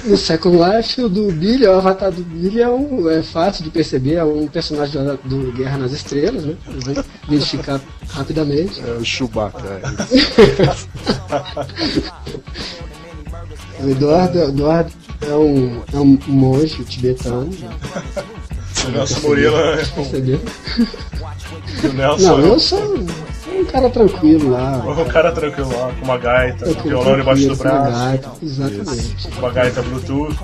No 0.05 0.17
Second 0.17 0.57
Life, 0.57 1.01
o 1.01 1.09
do 1.09 1.31
Billy, 1.31 1.65
o 1.65 1.77
avatar 1.77 2.11
do 2.11 2.23
Billy 2.23 2.61
é, 2.61 2.69
um, 2.69 3.09
é 3.09 3.23
fácil 3.23 3.63
de 3.63 3.71
perceber, 3.71 4.15
é 4.15 4.23
um 4.23 4.47
personagem 4.47 5.03
do, 5.03 5.17
do 5.23 5.51
Guerra 5.51 5.79
nas 5.79 5.91
Estrelas, 5.91 6.45
né? 6.45 6.55
Identificar 7.27 7.81
rapidamente. 8.09 8.79
É 8.81 8.91
o 8.91 9.03
Chewbacca. 9.03 9.63
é. 9.67 9.81
O 13.83 13.89
Eduardo, 13.89 14.39
Eduardo 14.39 14.91
é, 15.21 15.33
um, 15.35 15.81
é 15.93 15.97
um 15.97 16.17
monge 16.27 16.83
tibetano, 16.85 17.45
né? 17.45 17.69
O 18.87 18.91
Nelson 18.91 19.19
Murilo 19.21 19.57
percebeu? 19.95 20.41
e 21.83 21.87
o 21.87 21.93
Nelson. 21.93 22.37
Não, 22.37 22.39
eu 22.39 22.59
sou 22.59 22.79
um, 22.79 23.01
um 23.01 23.14
cara 23.75 23.89
tranquilo 23.89 24.51
lá. 24.51 24.77
O 24.77 25.05
cara 25.05 25.31
tranquilo 25.31 25.69
lá, 25.69 25.91
com 25.91 26.05
uma 26.05 26.17
gaita, 26.17 26.73
com 26.73 26.83
violão 26.83 27.17
debaixo 27.17 27.47
do 27.49 27.57
com 27.57 27.63
uma 27.63 27.73
braço, 27.73 27.99
gaita, 27.99 28.31
Exatamente. 28.41 29.27
com 29.27 29.39
uma 29.39 29.51
gaita 29.51 29.81
Bluetooth. 29.81 30.35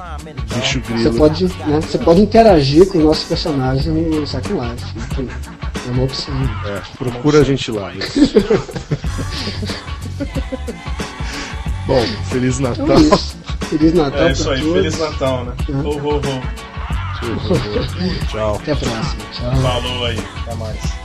Bicho 0.56 0.82
Você 0.82 0.94
grilo. 0.94 1.14
pode, 1.16 1.46
né, 1.46 1.80
você 1.82 1.98
pode 1.98 2.22
interagir 2.22 2.88
com 2.90 2.98
o 2.98 3.04
nosso 3.04 3.26
personagem 3.28 3.92
no 3.94 4.28
Second 4.28 4.60
Life. 4.60 4.84
É 5.88 5.92
uma 5.92 6.04
opção. 6.04 6.34
É, 6.66 6.82
procura 6.98 7.40
a 7.40 7.44
gente 7.44 7.72
lá. 7.72 7.94
isso. 7.94 8.20
Bom, 11.88 12.06
Feliz 12.30 12.60
Natal. 12.60 12.86
Então 12.86 12.98
é 12.98 13.02
isso. 13.02 13.38
Feliz 13.70 13.94
Natal 13.94 14.28
É 14.28 14.32
isso 14.32 14.50
aí, 14.50 14.60
todos. 14.60 14.74
Feliz 14.76 15.00
Natal, 15.00 15.46
né? 15.46 15.54
Uhum. 15.70 15.88
Ho, 15.88 15.98
ho, 15.98 16.18
ho. 16.18 16.22
Tchau. 18.30 18.56
Até 18.56 18.72
a 18.74 18.76
próxima. 18.76 19.24
Tchau. 19.32 19.56
Falou 19.62 20.06
aí, 20.06 20.20
até 20.42 20.56
mais. 20.56 21.01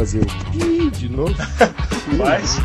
Fazer 0.00 0.22
o 0.22 0.26
pi 0.50 0.90
de 0.90 1.08
novo. 1.10 1.34
Faz? 2.16 2.56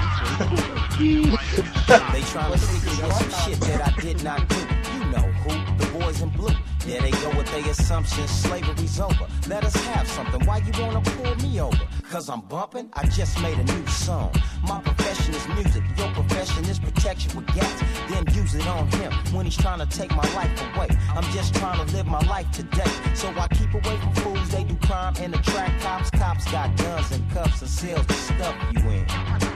They 0.98 2.22
tryna 2.22 2.58
figure 2.58 3.06
out 3.06 3.14
some 3.14 3.30
shit 3.30 3.60
that 3.60 3.82
I 3.88 4.02
did 4.02 4.24
not 4.24 4.48
do. 4.48 4.56
You 4.56 5.06
know 5.12 5.28
who? 5.44 5.52
The 5.78 5.86
boys 6.00 6.22
in 6.22 6.30
blue. 6.30 6.75
There 6.86 7.02
they 7.02 7.10
go 7.10 7.30
with 7.36 7.52
their 7.52 7.68
assumptions. 7.72 8.30
Slavery's 8.30 9.00
over. 9.00 9.28
Let 9.48 9.64
us 9.64 9.76
have 9.88 10.08
something. 10.08 10.46
Why 10.46 10.58
you 10.60 10.72
wanna 10.80 11.02
pull 11.02 11.36
me 11.38 11.60
over? 11.60 11.82
Cause 12.12 12.30
I'm 12.30 12.42
bumping? 12.42 12.90
I 12.94 13.08
just 13.08 13.42
made 13.42 13.58
a 13.58 13.64
new 13.64 13.88
song. 13.88 14.32
My 14.68 14.80
profession 14.82 15.34
is 15.34 15.48
music. 15.48 15.84
Your 15.98 16.12
profession 16.12 16.64
is 16.66 16.78
protection 16.78 17.36
with 17.36 17.48
gas. 17.56 17.84
Then 18.10 18.24
use 18.36 18.54
it 18.54 18.68
on 18.68 18.88
him 18.92 19.12
when 19.34 19.46
he's 19.46 19.58
trying 19.58 19.80
to 19.80 19.88
take 19.88 20.12
my 20.12 20.32
life 20.36 20.52
away. 20.76 20.90
I'm 21.16 21.24
just 21.34 21.56
trying 21.56 21.84
to 21.84 21.96
live 21.96 22.06
my 22.06 22.22
life 22.28 22.52
today. 22.52 22.92
So 23.16 23.30
I 23.30 23.48
keep 23.48 23.74
away 23.74 23.98
from 23.98 24.14
fools. 24.16 24.50
They 24.50 24.64
do 24.64 24.76
crime 24.76 25.16
and 25.20 25.34
attract 25.34 25.82
cops. 25.82 26.12
Cops 26.12 26.52
got 26.52 26.78
guns 26.78 27.12
and 27.12 27.28
cuffs 27.32 27.62
and 27.62 27.70
cells 27.70 28.06
to 28.06 28.14
stuff 28.14 28.56
you 28.74 28.80
in. 28.92 29.55